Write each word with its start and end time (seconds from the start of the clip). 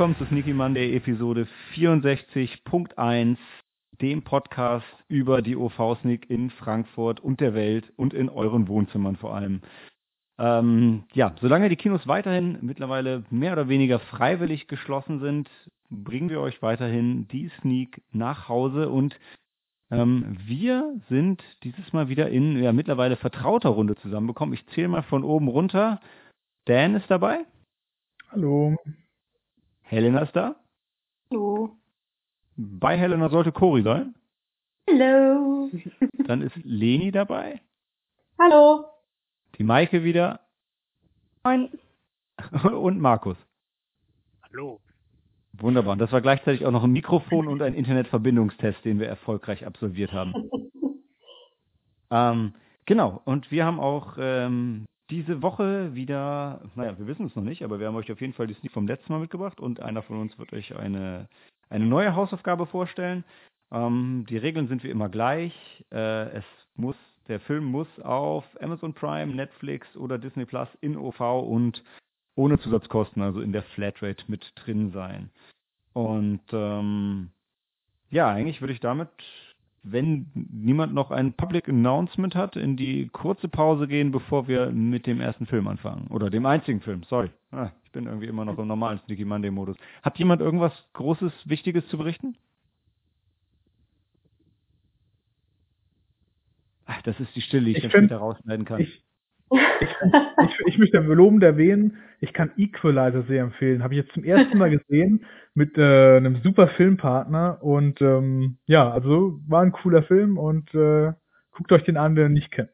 Willkommen 0.00 0.16
zu 0.16 0.24
Sneaky 0.24 0.54
Monday 0.54 0.96
Episode 0.96 1.46
64.1, 1.74 3.36
dem 4.00 4.22
Podcast 4.22 4.86
über 5.08 5.42
die 5.42 5.56
OV-Sneak 5.56 6.30
in 6.30 6.48
Frankfurt 6.48 7.20
und 7.20 7.38
der 7.38 7.52
Welt 7.52 7.92
und 7.96 8.14
in 8.14 8.30
euren 8.30 8.66
Wohnzimmern 8.66 9.16
vor 9.16 9.34
allem. 9.34 9.60
Ähm, 10.38 11.04
ja, 11.12 11.34
solange 11.42 11.68
die 11.68 11.76
Kinos 11.76 12.08
weiterhin 12.08 12.56
mittlerweile 12.62 13.24
mehr 13.28 13.52
oder 13.52 13.68
weniger 13.68 13.98
freiwillig 13.98 14.68
geschlossen 14.68 15.20
sind, 15.20 15.50
bringen 15.90 16.30
wir 16.30 16.40
euch 16.40 16.62
weiterhin 16.62 17.28
die 17.28 17.50
Sneak 17.60 18.00
nach 18.10 18.48
Hause 18.48 18.88
und 18.88 19.20
ähm, 19.90 20.38
wir 20.46 20.98
sind 21.10 21.44
dieses 21.62 21.92
Mal 21.92 22.08
wieder 22.08 22.30
in 22.30 22.56
ja, 22.56 22.72
mittlerweile 22.72 23.16
vertrauter 23.16 23.68
Runde 23.68 23.96
zusammenbekommen. 23.96 24.54
Ich 24.54 24.66
zähle 24.68 24.88
mal 24.88 25.02
von 25.02 25.24
oben 25.24 25.48
runter. 25.48 26.00
Dan 26.64 26.94
ist 26.94 27.10
dabei. 27.10 27.44
Hallo. 28.30 28.78
Helena 29.90 30.20
ist 30.20 30.36
da. 30.36 30.54
Hallo. 31.32 31.76
Bei 32.56 32.96
Helena 32.96 33.28
sollte 33.28 33.50
Cori 33.50 33.82
sein. 33.82 34.14
Hallo. 34.88 35.68
Dann 36.28 36.42
ist 36.42 36.54
Leni 36.62 37.10
dabei. 37.10 37.60
Hallo. 38.38 38.84
Die 39.58 39.64
Maike 39.64 40.04
wieder. 40.04 40.46
Moin. 41.42 41.70
Und 42.62 43.00
Markus. 43.00 43.36
Hallo. 44.44 44.80
Wunderbar. 45.54 45.94
Und 45.94 45.98
das 45.98 46.12
war 46.12 46.20
gleichzeitig 46.20 46.64
auch 46.64 46.70
noch 46.70 46.84
ein 46.84 46.92
Mikrofon 46.92 47.48
und 47.48 47.60
ein 47.60 47.74
Internetverbindungstest, 47.74 48.84
den 48.84 49.00
wir 49.00 49.08
erfolgreich 49.08 49.66
absolviert 49.66 50.12
haben. 50.12 50.32
ähm, 52.12 52.54
genau. 52.86 53.20
Und 53.24 53.50
wir 53.50 53.64
haben 53.64 53.80
auch 53.80 54.16
ähm, 54.20 54.86
diese 55.10 55.42
Woche 55.42 55.94
wieder, 55.94 56.60
naja, 56.76 56.98
wir 56.98 57.06
wissen 57.06 57.26
es 57.26 57.34
noch 57.34 57.42
nicht, 57.42 57.62
aber 57.62 57.80
wir 57.80 57.88
haben 57.88 57.96
euch 57.96 58.10
auf 58.12 58.20
jeden 58.20 58.32
Fall 58.32 58.46
die 58.46 58.54
Sneak 58.54 58.72
vom 58.72 58.86
letzten 58.86 59.12
Mal 59.12 59.18
mitgebracht 59.18 59.60
und 59.60 59.80
einer 59.80 60.02
von 60.02 60.20
uns 60.20 60.38
wird 60.38 60.52
euch 60.52 60.74
eine, 60.76 61.28
eine 61.68 61.86
neue 61.86 62.14
Hausaufgabe 62.14 62.66
vorstellen. 62.66 63.24
Ähm, 63.72 64.24
die 64.28 64.36
Regeln 64.36 64.68
sind 64.68 64.84
wie 64.84 64.90
immer 64.90 65.08
gleich. 65.08 65.52
Äh, 65.90 66.38
es 66.38 66.44
muss, 66.76 66.96
der 67.28 67.40
Film 67.40 67.64
muss 67.64 67.88
auf 68.00 68.44
Amazon 68.60 68.94
Prime, 68.94 69.34
Netflix 69.34 69.96
oder 69.96 70.18
Disney 70.18 70.44
Plus 70.44 70.68
in 70.80 70.96
OV 70.96 71.20
und 71.20 71.82
ohne 72.36 72.58
Zusatzkosten, 72.60 73.22
also 73.22 73.40
in 73.40 73.52
der 73.52 73.62
Flatrate 73.62 74.24
mit 74.28 74.52
drin 74.54 74.92
sein. 74.92 75.30
Und 75.92 76.42
ähm, 76.52 77.30
ja, 78.10 78.28
eigentlich 78.28 78.60
würde 78.60 78.72
ich 78.72 78.80
damit 78.80 79.10
wenn 79.82 80.26
niemand 80.34 80.92
noch 80.92 81.10
ein 81.10 81.32
Public 81.32 81.68
Announcement 81.68 82.34
hat, 82.34 82.56
in 82.56 82.76
die 82.76 83.08
kurze 83.08 83.48
Pause 83.48 83.88
gehen, 83.88 84.12
bevor 84.12 84.46
wir 84.46 84.70
mit 84.70 85.06
dem 85.06 85.20
ersten 85.20 85.46
Film 85.46 85.68
anfangen. 85.68 86.08
Oder 86.08 86.28
dem 86.30 86.44
einzigen 86.44 86.80
Film, 86.80 87.02
sorry. 87.04 87.30
Ah, 87.50 87.70
ich 87.84 87.90
bin 87.92 88.06
irgendwie 88.06 88.26
immer 88.26 88.44
noch 88.44 88.58
im 88.58 88.68
normalen 88.68 89.00
Sneaky 89.06 89.24
Monday 89.24 89.50
Modus. 89.50 89.76
Hat 90.02 90.18
jemand 90.18 90.42
irgendwas 90.42 90.72
Großes, 90.92 91.32
Wichtiges 91.46 91.86
zu 91.88 91.96
berichten? 91.96 92.36
Ach, 96.84 97.02
das 97.02 97.18
ist 97.20 97.34
die 97.34 97.40
Stille, 97.40 97.66
die 97.66 97.70
ich, 97.70 97.76
ich 97.78 97.82
dann 97.84 97.90
später 97.90 98.18
rausschneiden 98.18 98.66
kann. 98.66 98.80
Ich, 98.80 99.02
ich, 99.50 99.88
ich, 100.44 100.60
ich 100.66 100.78
möchte 100.78 100.98
lobend 100.98 101.42
erwähnen, 101.42 101.98
ich 102.20 102.32
kann 102.32 102.52
Equalizer 102.56 103.22
sehr 103.22 103.42
empfehlen. 103.42 103.82
Habe 103.82 103.94
ich 103.94 104.00
jetzt 104.00 104.12
zum 104.12 104.24
ersten 104.24 104.58
Mal 104.58 104.70
gesehen 104.70 105.24
mit 105.54 105.76
äh, 105.76 106.16
einem 106.16 106.40
super 106.42 106.68
Filmpartner 106.68 107.58
und 107.62 108.00
ähm, 108.00 108.58
ja, 108.66 108.90
also 108.90 109.40
war 109.46 109.62
ein 109.62 109.72
cooler 109.72 110.02
Film 110.04 110.38
und 110.38 110.72
äh, 110.74 111.12
guckt 111.50 111.72
euch 111.72 111.84
den 111.84 111.96
an, 111.96 112.14
der 112.14 112.26
ihn 112.26 112.32
nicht 112.32 112.52
kennt. 112.52 112.70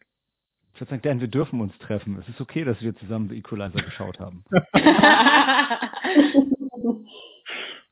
Ich 0.74 0.80
würde 0.80 0.90
sagen, 0.90 1.02
Dan, 1.02 1.20
wir 1.20 1.28
dürfen 1.28 1.60
uns 1.62 1.76
treffen. 1.78 2.18
Es 2.20 2.28
ist 2.28 2.40
okay, 2.40 2.64
dass 2.64 2.82
wir 2.82 2.94
zusammen 2.96 3.32
Equalizer 3.32 3.82
geschaut 3.82 4.20
haben. 4.20 4.44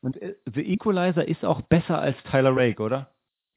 und 0.02 0.20
äh, 0.20 0.34
The 0.54 0.70
Equalizer 0.72 1.26
ist 1.26 1.44
auch 1.46 1.62
besser 1.62 1.98
als 1.98 2.22
Tyler 2.24 2.54
Rake, 2.54 2.82
oder? 2.82 3.10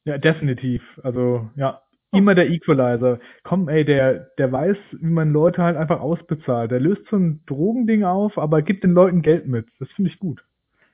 Ja, 0.06 0.18
definitiv. 0.18 0.82
Also 1.04 1.50
ja, 1.58 1.82
immer 2.12 2.36
der 2.36 2.50
Equalizer. 2.50 3.20
Komm, 3.44 3.70
ey, 3.70 3.86
der, 3.86 4.32
der 4.38 4.52
weiß, 4.52 4.78
wie 4.92 5.06
man 5.06 5.32
Leute 5.32 5.62
halt 5.62 5.78
einfach 5.78 6.00
ausbezahlt. 6.00 6.72
Der 6.72 6.80
löst 6.80 7.08
so 7.10 7.18
ein 7.18 7.44
Drogending 7.46 8.04
auf, 8.04 8.38
aber 8.38 8.62
gibt 8.62 8.84
den 8.84 8.92
Leuten 8.92 9.22
Geld 9.22 9.48
mit. 9.48 9.68
Das 9.80 9.90
finde 9.92 10.12
ich 10.12 10.20
gut. 10.20 10.44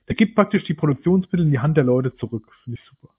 Der 0.08 0.16
gibt 0.16 0.36
praktisch 0.36 0.64
die 0.64 0.74
Produktionsmittel 0.74 1.46
in 1.46 1.52
die 1.52 1.60
Hand 1.60 1.78
der 1.78 1.84
Leute 1.84 2.16
zurück. 2.18 2.52
Finde 2.64 2.80
ich 2.80 2.90
super. 2.90 3.14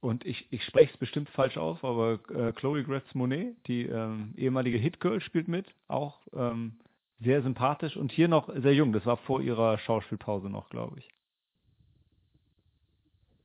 Und 0.00 0.26
ich, 0.26 0.46
ich 0.50 0.62
spreche 0.64 0.92
es 0.92 0.98
bestimmt 0.98 1.30
falsch 1.30 1.56
auf, 1.56 1.82
aber 1.82 2.20
äh, 2.34 2.52
Chloe 2.52 2.84
Grace 2.84 3.14
Monet, 3.14 3.56
die 3.66 3.86
ähm, 3.86 4.34
ehemalige 4.36 4.76
Hitgirl, 4.76 5.20
spielt 5.22 5.48
mit. 5.48 5.66
Auch 5.88 6.20
ähm, 6.34 6.74
sehr 7.20 7.42
sympathisch 7.42 7.96
und 7.96 8.12
hier 8.12 8.28
noch 8.28 8.54
sehr 8.54 8.74
jung. 8.74 8.92
Das 8.92 9.06
war 9.06 9.16
vor 9.16 9.40
ihrer 9.40 9.78
Schauspielpause 9.78 10.50
noch, 10.50 10.68
glaube 10.68 10.98
ich. 10.98 11.08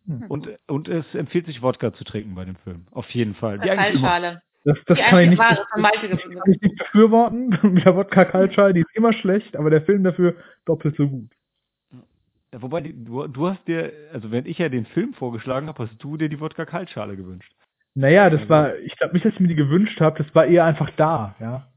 Hm. 0.10 0.26
Und, 0.28 0.50
und 0.68 0.88
es 0.88 1.06
empfiehlt 1.14 1.46
sich, 1.46 1.62
Wodka 1.62 1.94
zu 1.94 2.04
trinken 2.04 2.34
bei 2.34 2.44
dem 2.44 2.56
Film. 2.58 2.88
Auf 2.92 3.08
jeden 3.12 3.36
Fall. 3.36 3.60
Die 3.60 3.70
Kaltschale. 3.70 4.42
Das, 4.66 4.78
das, 4.88 4.98
kann 4.98 5.20
ich, 5.22 5.30
nicht, 5.30 5.40
das 5.40 5.60
kann 5.72 6.52
ich 6.52 6.62
nicht 6.62 6.78
befürworten. 6.78 7.58
Mit 7.74 7.86
der 7.86 7.96
Wodka 7.96 8.26
Kaltschale, 8.26 8.74
die 8.74 8.82
ist 8.82 8.96
immer 8.96 9.14
schlecht, 9.14 9.56
aber 9.56 9.70
der 9.70 9.84
Film 9.84 10.04
dafür 10.04 10.36
doppelt 10.66 10.98
so 10.98 11.08
gut. 11.08 11.30
Ja, 12.52 12.62
wobei, 12.62 12.82
du, 12.82 13.28
du 13.28 13.48
hast 13.48 13.66
dir, 13.68 13.94
also 14.12 14.32
wenn 14.32 14.48
ich 14.48 14.58
ja 14.58 14.70
den 14.70 14.88
Film 14.88 15.14
vorgeschlagen 15.14 15.68
habe, 15.68 15.84
hast 15.84 15.98
du 16.00 16.18
dir 16.18 16.28
die 16.28 16.40
Wodka 16.40 16.66
Kaltschale 16.66 17.16
gewünscht. 17.16 17.54
Naja, 17.94 18.30
das 18.30 18.42
also 18.42 18.50
war, 18.50 18.78
ich 18.80 18.98
glaube 18.98 19.14
nicht, 19.14 19.26
dass 19.26 19.34
ich 19.34 19.40
mir 19.40 19.48
die 19.48 19.56
gewünscht 19.56 20.02
habe, 20.02 20.24
das 20.24 20.34
war 20.36 20.46
eher 20.46 20.66
einfach 20.66 20.90
da, 20.92 21.36
ja. 21.40 21.68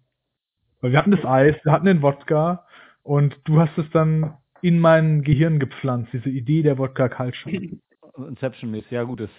Weil 0.81 0.93
wir 0.93 0.99
hatten 0.99 1.10
das 1.10 1.25
Eis, 1.25 1.54
wir 1.64 1.72
hatten 1.72 1.87
den 1.87 2.03
Wodka 2.03 2.66
und 3.03 3.38
du 3.44 3.60
hast 3.60 3.76
es 3.76 3.88
dann 3.91 4.38
in 4.62 4.81
mein 4.81 5.22
Gehirn 5.22 5.59
gepflanzt, 5.59 6.12
diese 6.12 6.31
Idee 6.31 6.62
der 6.62 6.78
Wodka 6.78 7.09
Kaltschale. 7.10 7.78
Inception-mäßig, 8.17 8.91
ja 8.91 9.05
gut, 9.05 9.21
das, 9.21 9.31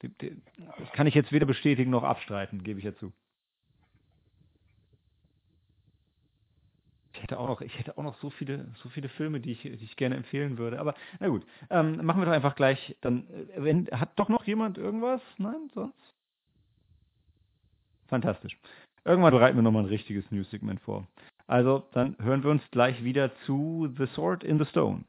das 0.00 0.92
kann 0.92 1.06
ich 1.06 1.14
jetzt 1.14 1.32
weder 1.32 1.46
bestätigen 1.46 1.90
noch 1.90 2.02
abstreiten, 2.02 2.62
gebe 2.62 2.78
ich 2.78 2.84
ja 2.84 2.94
zu. 2.96 3.12
Ich 7.14 7.22
hätte 7.22 7.38
auch 7.38 7.46
noch, 7.48 7.60
ich 7.60 7.78
hätte 7.78 7.96
auch 7.96 8.02
noch 8.02 8.18
so 8.18 8.30
viele, 8.30 8.66
so 8.82 8.88
viele 8.88 9.08
Filme, 9.08 9.40
die 9.40 9.52
ich, 9.52 9.62
die 9.62 9.68
ich 9.68 9.96
gerne 9.96 10.16
empfehlen 10.16 10.58
würde. 10.58 10.80
Aber 10.80 10.94
na 11.20 11.28
gut, 11.28 11.46
ähm, 11.70 12.04
machen 12.04 12.20
wir 12.20 12.26
doch 12.26 12.32
einfach 12.32 12.56
gleich. 12.56 12.96
Dann, 13.00 13.28
äh, 13.30 13.62
wenn, 13.62 13.86
hat 13.92 14.18
doch 14.18 14.28
noch 14.28 14.44
jemand 14.44 14.78
irgendwas? 14.78 15.22
Nein, 15.38 15.70
sonst? 15.74 16.14
Fantastisch. 18.08 18.58
Irgendwann 19.04 19.32
bereiten 19.32 19.56
wir 19.56 19.62
nochmal 19.62 19.84
ein 19.84 19.88
richtiges 19.88 20.28
News-Segment 20.30 20.80
vor. 20.80 21.06
Also, 21.46 21.86
dann 21.92 22.16
hören 22.18 22.42
wir 22.42 22.50
uns 22.50 22.62
gleich 22.70 23.04
wieder 23.04 23.34
zu 23.46 23.92
The 23.96 24.06
Sword 24.06 24.44
in 24.44 24.58
the 24.58 24.64
Stone. 24.66 25.04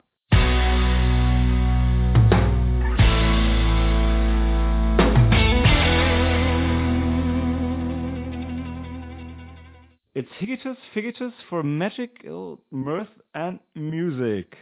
It's 10.16 10.32
Higitus 10.40 10.78
Figitus 10.94 11.34
for 11.50 11.62
magical 11.62 12.62
mirth 12.72 13.10
and 13.34 13.60
music. 13.74 14.56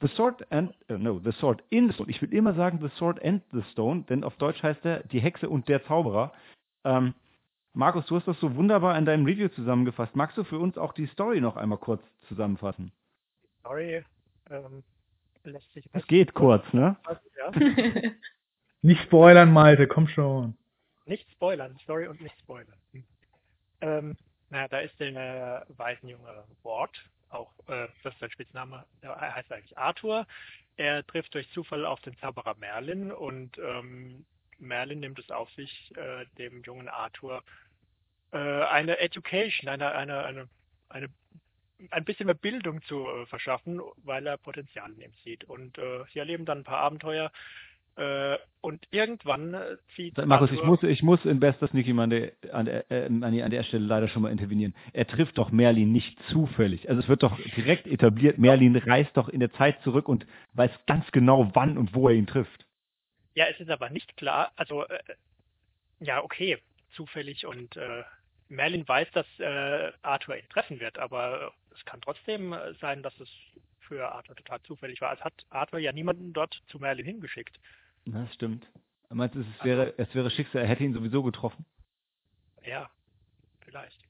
The 0.00 0.08
Sword 0.16 0.46
and, 0.50 0.72
uh, 0.88 0.96
no, 0.96 1.18
The 1.18 1.32
Sword 1.32 1.62
in 1.68 1.88
the 1.88 1.92
Stone. 1.92 2.08
Ich 2.08 2.22
will 2.22 2.32
immer 2.32 2.54
sagen 2.54 2.78
The 2.80 2.88
Sword 2.96 3.22
and 3.22 3.42
the 3.52 3.62
Stone, 3.72 4.04
denn 4.08 4.24
auf 4.24 4.34
Deutsch 4.36 4.62
heißt 4.62 4.82
er 4.86 5.02
Die 5.08 5.20
Hexe 5.20 5.50
und 5.50 5.68
der 5.68 5.84
Zauberer. 5.84 6.32
Ähm, 6.84 7.12
Markus, 7.74 8.06
du 8.06 8.16
hast 8.16 8.26
das 8.26 8.40
so 8.40 8.56
wunderbar 8.56 8.96
in 8.96 9.04
deinem 9.04 9.26
Review 9.26 9.48
zusammengefasst. 9.48 10.16
Magst 10.16 10.38
du 10.38 10.44
für 10.44 10.58
uns 10.58 10.78
auch 10.78 10.94
die 10.94 11.06
Story 11.08 11.42
noch 11.42 11.56
einmal 11.56 11.78
kurz 11.78 12.02
zusammenfassen? 12.26 12.90
Story 13.60 14.02
ähm, 14.48 14.82
lässt 15.42 15.70
sich. 15.74 15.84
Es 15.92 16.06
geht 16.06 16.32
kurz, 16.32 16.64
ne? 16.72 16.96
Ja. 17.36 17.50
nicht 18.80 19.02
spoilern, 19.02 19.52
Malte, 19.52 19.86
komm 19.86 20.08
schon. 20.08 20.56
Nicht 21.04 21.30
spoilern, 21.30 21.76
Story 21.82 22.06
und 22.06 22.22
nicht 22.22 22.38
spoilern. 22.38 22.78
Ähm, 23.82 24.16
na, 24.54 24.68
da 24.68 24.78
ist 24.78 24.98
der 25.00 25.66
äh, 25.68 25.78
Waisenjunge 25.78 26.44
Ward, 26.62 26.96
auch 27.30 27.50
äh, 27.66 27.88
das 28.04 28.14
ist 28.14 28.20
sein 28.20 28.30
Spitzname, 28.30 28.84
er 29.00 29.34
heißt 29.34 29.52
eigentlich 29.52 29.76
Arthur. 29.76 30.26
Er 30.76 31.04
trifft 31.06 31.34
durch 31.34 31.50
Zufall 31.50 31.84
auf 31.84 32.00
den 32.02 32.16
Zauberer 32.18 32.54
Merlin 32.54 33.10
und 33.10 33.58
ähm, 33.58 34.24
Merlin 34.58 35.00
nimmt 35.00 35.18
es 35.18 35.30
auf 35.32 35.50
sich, 35.52 35.92
äh, 35.96 36.24
dem 36.38 36.62
jungen 36.62 36.88
Arthur 36.88 37.42
äh, 38.32 38.38
eine 38.38 38.98
Education, 38.98 39.68
eine, 39.68 39.90
eine, 39.92 40.24
eine, 40.24 40.48
eine 40.88 41.08
ein 41.90 42.04
bisschen 42.04 42.26
mehr 42.26 42.34
Bildung 42.34 42.80
zu 42.82 43.08
äh, 43.08 43.26
verschaffen, 43.26 43.80
weil 44.04 44.24
er 44.26 44.38
Potenzial 44.38 44.92
in 44.92 45.00
ihm 45.00 45.12
sieht. 45.24 45.44
Und 45.44 45.76
äh, 45.78 46.04
sie 46.12 46.20
erleben 46.20 46.44
dann 46.44 46.58
ein 46.58 46.64
paar 46.64 46.78
Abenteuer, 46.78 47.26
äh, 47.26 47.30
und 48.60 48.82
irgendwann 48.90 49.54
äh, 49.54 49.76
zieht. 49.94 50.16
Markus, 50.26 50.50
ich 50.50 50.62
muss, 50.62 50.82
ich 50.82 51.02
muss 51.02 51.24
in 51.24 51.38
bester 51.38 51.68
Sneaky 51.68 51.92
Monday 51.92 52.32
an 52.50 52.64
der, 52.66 52.90
äh, 52.90 53.06
an 53.06 53.50
der 53.50 53.62
Stelle 53.62 53.84
leider 53.84 54.08
schon 54.08 54.22
mal 54.22 54.32
intervenieren. 54.32 54.74
Er 54.92 55.06
trifft 55.06 55.38
doch 55.38 55.50
Merlin 55.50 55.92
nicht 55.92 56.18
zufällig. 56.30 56.88
Also 56.88 57.02
es 57.02 57.08
wird 57.08 57.22
doch 57.22 57.38
direkt 57.56 57.86
etabliert, 57.86 58.38
Merlin 58.38 58.74
reist 58.76 59.16
doch 59.16 59.28
in 59.28 59.40
der 59.40 59.52
Zeit 59.52 59.80
zurück 59.82 60.08
und 60.08 60.26
weiß 60.54 60.70
ganz 60.86 61.10
genau, 61.12 61.50
wann 61.54 61.78
und 61.78 61.94
wo 61.94 62.08
er 62.08 62.14
ihn 62.14 62.26
trifft. 62.26 62.64
Ja, 63.34 63.46
es 63.46 63.60
ist 63.60 63.70
aber 63.70 63.90
nicht 63.90 64.16
klar, 64.16 64.52
also 64.56 64.84
äh, 64.86 64.98
ja, 66.00 66.22
okay, 66.22 66.58
zufällig 66.94 67.46
und 67.46 67.76
äh, 67.76 68.02
Merlin 68.48 68.86
weiß, 68.86 69.10
dass 69.12 69.26
äh, 69.38 69.92
Arthur 70.02 70.36
ihn 70.36 70.48
treffen 70.48 70.80
wird, 70.80 70.98
aber 70.98 71.52
es 71.74 71.84
kann 71.84 72.00
trotzdem 72.00 72.54
sein, 72.80 73.02
dass 73.02 73.18
es 73.20 73.28
für 73.80 74.10
Arthur 74.12 74.36
total 74.36 74.62
zufällig 74.62 75.00
war. 75.00 75.12
Es 75.12 75.20
hat 75.20 75.34
Arthur 75.50 75.78
ja 75.78 75.92
niemanden 75.92 76.32
dort 76.32 76.62
zu 76.68 76.78
Merlin 76.78 77.04
hingeschickt. 77.04 77.58
Das 78.06 78.32
stimmt. 78.34 78.66
Meinst 79.10 79.34
du, 79.34 79.40
es 79.40 79.64
wäre, 79.64 79.94
es 79.98 80.14
wäre 80.14 80.30
Schicksal, 80.30 80.62
er 80.62 80.68
hätte 80.68 80.84
ihn 80.84 80.92
sowieso 80.92 81.22
getroffen? 81.22 81.64
Ja, 82.64 82.90
vielleicht. 83.60 84.02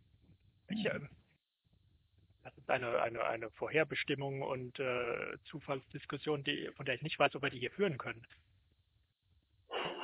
Ich, 0.69 0.85
ähm, 0.87 1.09
das 2.43 2.57
ist 2.57 2.71
eine, 2.71 3.03
eine, 3.03 3.25
eine 3.25 3.51
Vorherbestimmung 3.51 4.43
und 4.43 4.79
äh, 4.79 5.37
Zufallsdiskussion, 5.45 6.45
die, 6.45 6.71
von 6.77 6.87
der 6.87 6.95
ich 6.95 7.03
nicht 7.03 7.19
weiß, 7.19 7.35
ob 7.35 7.43
wir 7.43 7.51
die 7.51 7.59
hier 7.59 7.71
führen 7.71 7.99
können. 7.99 8.23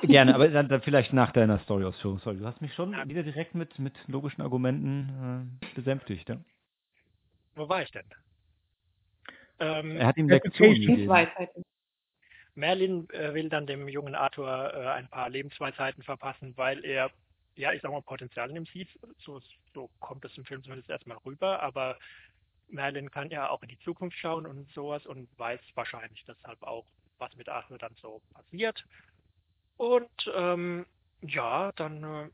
Gerne, 0.03 0.35
aber 0.35 0.47
dann, 0.49 0.67
dann 0.67 0.81
vielleicht 0.81 1.13
nach 1.13 1.31
deiner 1.31 1.59
Story-Ausführung. 1.59 2.19
Sorry, 2.19 2.37
du 2.37 2.45
hast 2.45 2.61
mich 2.61 2.73
schon 2.73 2.93
ja. 2.93 3.07
wieder 3.07 3.23
direkt 3.23 3.55
mit, 3.55 3.77
mit 3.79 3.95
logischen 4.07 4.41
Argumenten 4.41 5.59
äh, 5.61 5.75
besänftigt. 5.75 6.29
Ja? 6.29 6.37
Wo 7.55 7.69
war 7.69 7.83
ich 7.83 7.91
denn? 7.91 8.05
Ähm, 9.59 9.97
er 9.97 10.07
hat 10.07 10.17
ihm 10.17 10.27
Lektionen 10.27 10.81
gegeben. 10.81 11.13
Merlin 12.55 13.09
äh, 13.11 13.33
will 13.33 13.49
dann 13.49 13.67
dem 13.67 13.87
jungen 13.87 14.15
Arthur 14.15 14.73
äh, 14.73 14.87
ein 14.87 15.07
paar 15.07 15.29
Lebensweisheiten 15.29 16.03
verpassen, 16.03 16.53
weil 16.57 16.83
er, 16.83 17.11
ja, 17.55 17.71
ich 17.71 17.81
sag 17.81 17.91
mal, 17.91 18.01
Potenzial 18.01 18.49
in 18.49 18.57
ihm 18.57 18.65
sieht. 18.65 18.89
So, 19.19 19.41
so 19.73 19.89
kommt 19.99 20.25
es 20.25 20.37
im 20.37 20.45
Film 20.45 20.63
zumindest 20.63 20.89
erstmal 20.89 21.17
rüber, 21.17 21.61
aber 21.61 21.97
Merlin 22.67 23.11
kann 23.11 23.29
ja 23.29 23.49
auch 23.49 23.61
in 23.63 23.69
die 23.69 23.79
Zukunft 23.79 24.17
schauen 24.17 24.45
und 24.45 24.71
sowas 24.73 25.05
und 25.05 25.27
weiß 25.37 25.59
wahrscheinlich 25.75 26.23
deshalb 26.25 26.61
auch, 26.63 26.85
was 27.17 27.35
mit 27.35 27.49
Arthur 27.49 27.77
dann 27.77 27.95
so 28.01 28.21
passiert. 28.33 28.83
Und 29.77 30.31
ähm, 30.35 30.85
ja, 31.21 31.71
dann 31.73 32.03
äh, 32.03 32.29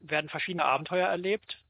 werden 0.00 0.30
verschiedene 0.30 0.64
Abenteuer 0.64 1.08
erlebt 1.08 1.62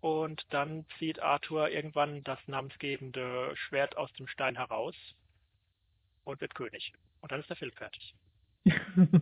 und 0.00 0.46
dann 0.50 0.86
zieht 0.98 1.20
Arthur 1.20 1.68
irgendwann 1.70 2.22
das 2.24 2.38
namensgebende 2.46 3.52
Schwert 3.56 3.96
aus 3.96 4.12
dem 4.14 4.28
Stein 4.28 4.56
heraus 4.56 4.94
und 6.24 6.40
wird 6.40 6.54
König. 6.54 6.92
Und 7.26 7.32
dann 7.32 7.40
ist 7.40 7.50
der 7.50 7.56
Film 7.56 7.72
fertig. 7.72 8.14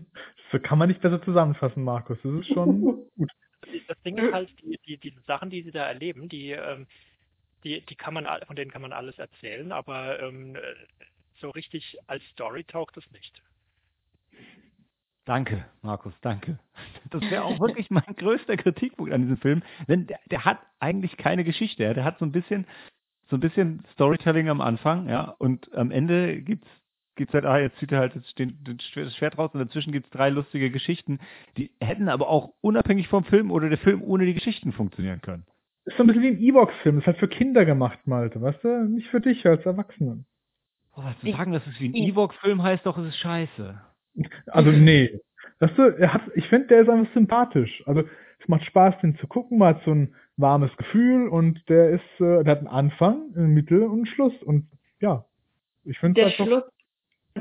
so 0.52 0.58
kann 0.58 0.76
man 0.76 0.88
nicht 0.88 1.00
besser 1.00 1.22
zusammenfassen, 1.22 1.82
Markus. 1.82 2.18
Das 2.22 2.32
ist 2.34 2.48
schon 2.48 2.80
gut. 3.16 3.32
Das 3.88 3.98
Ding 4.02 4.18
ist 4.18 4.30
halt, 4.30 4.50
die, 4.60 4.78
die, 4.86 4.98
diese 4.98 5.22
Sachen, 5.22 5.48
die 5.48 5.62
sie 5.62 5.70
da 5.70 5.86
erleben, 5.86 6.28
die, 6.28 6.50
ähm, 6.50 6.86
die, 7.64 7.80
die 7.80 7.94
kann 7.94 8.12
man, 8.12 8.26
von 8.46 8.56
denen 8.56 8.70
kann 8.70 8.82
man 8.82 8.92
alles 8.92 9.18
erzählen, 9.18 9.72
aber 9.72 10.20
ähm, 10.20 10.54
so 11.40 11.48
richtig 11.48 11.96
als 12.06 12.22
Story 12.32 12.64
taugt 12.64 12.98
es 12.98 13.10
nicht. 13.10 13.42
Danke, 15.24 15.64
Markus, 15.80 16.12
danke. 16.20 16.58
Das 17.08 17.22
wäre 17.22 17.44
auch 17.44 17.58
wirklich 17.58 17.88
mein 17.88 18.04
größter 18.18 18.58
Kritikpunkt 18.58 19.14
an 19.14 19.22
diesem 19.22 19.38
Film, 19.38 19.62
denn 19.88 20.06
der, 20.08 20.20
der, 20.30 20.44
hat 20.44 20.58
eigentlich 20.78 21.16
keine 21.16 21.42
Geschichte. 21.42 21.94
Der 21.94 22.04
hat 22.04 22.18
so 22.18 22.26
ein 22.26 22.32
bisschen, 22.32 22.66
so 23.30 23.38
ein 23.38 23.40
bisschen 23.40 23.82
Storytelling 23.94 24.50
am 24.50 24.60
Anfang, 24.60 25.08
ja, 25.08 25.34
und 25.38 25.72
am 25.72 25.90
Ende 25.90 26.42
gibt's 26.42 26.68
gibt's 27.16 27.34
halt, 27.34 27.44
ah, 27.44 27.58
jetzt 27.58 27.78
zieht 27.78 27.92
er 27.92 28.00
halt 28.00 28.12
das 28.16 29.14
Schwert 29.14 29.38
raus 29.38 29.50
und 29.52 29.60
dazwischen 29.60 29.92
gibt's 29.92 30.10
drei 30.10 30.30
lustige 30.30 30.70
Geschichten, 30.70 31.20
die 31.56 31.70
hätten 31.80 32.08
aber 32.08 32.28
auch 32.28 32.52
unabhängig 32.60 33.08
vom 33.08 33.24
Film 33.24 33.50
oder 33.50 33.68
der 33.68 33.78
Film 33.78 34.02
ohne 34.02 34.26
die 34.26 34.34
Geschichten 34.34 34.72
funktionieren 34.72 35.20
können. 35.20 35.44
Ist 35.84 35.96
so 35.96 36.02
ein 36.02 36.06
bisschen 36.06 36.22
wie 36.22 36.28
ein 36.28 36.40
Evox-Film, 36.40 36.98
ist 36.98 37.06
halt 37.06 37.18
für 37.18 37.28
Kinder 37.28 37.64
gemacht, 37.64 37.98
Malte, 38.06 38.40
weißt 38.40 38.64
du? 38.64 38.88
Nicht 38.88 39.08
für 39.08 39.20
dich 39.20 39.46
als 39.46 39.66
Erwachsenen. 39.66 40.24
Oh, 40.96 41.02
was 41.04 41.18
zu 41.18 41.30
sagen, 41.30 41.52
dass 41.52 41.66
es 41.66 41.78
wie 41.80 41.88
ein 41.88 41.94
Evox-Film 41.94 42.62
heißt, 42.62 42.86
doch, 42.86 42.96
es 42.98 43.08
ist 43.08 43.18
scheiße. 43.18 43.80
Also 44.46 44.70
nee. 44.70 45.20
Weißt 45.58 45.78
du, 45.78 45.82
er 45.82 46.14
hat, 46.14 46.22
ich 46.34 46.46
finde, 46.48 46.68
der 46.68 46.82
ist 46.82 46.88
einfach 46.88 47.12
sympathisch. 47.14 47.82
Also 47.86 48.02
es 48.40 48.48
macht 48.48 48.64
Spaß, 48.64 49.00
den 49.00 49.16
zu 49.16 49.26
gucken. 49.26 49.58
Man 49.58 49.74
hat 49.74 49.84
so 49.84 49.92
ein 49.92 50.14
warmes 50.36 50.74
Gefühl 50.76 51.28
und 51.28 51.68
der 51.68 51.90
ist, 51.90 52.20
äh, 52.20 52.44
der 52.44 52.52
hat 52.52 52.58
einen 52.58 52.68
Anfang, 52.68 53.32
einen 53.36 53.54
Mittel 53.54 53.82
und 53.82 53.92
einen 53.92 54.06
Schluss. 54.06 54.34
Und 54.42 54.68
ja, 55.00 55.24
ich 55.84 55.98
finde 55.98 56.22
Der 56.22 56.30
Schluss. 56.30 56.64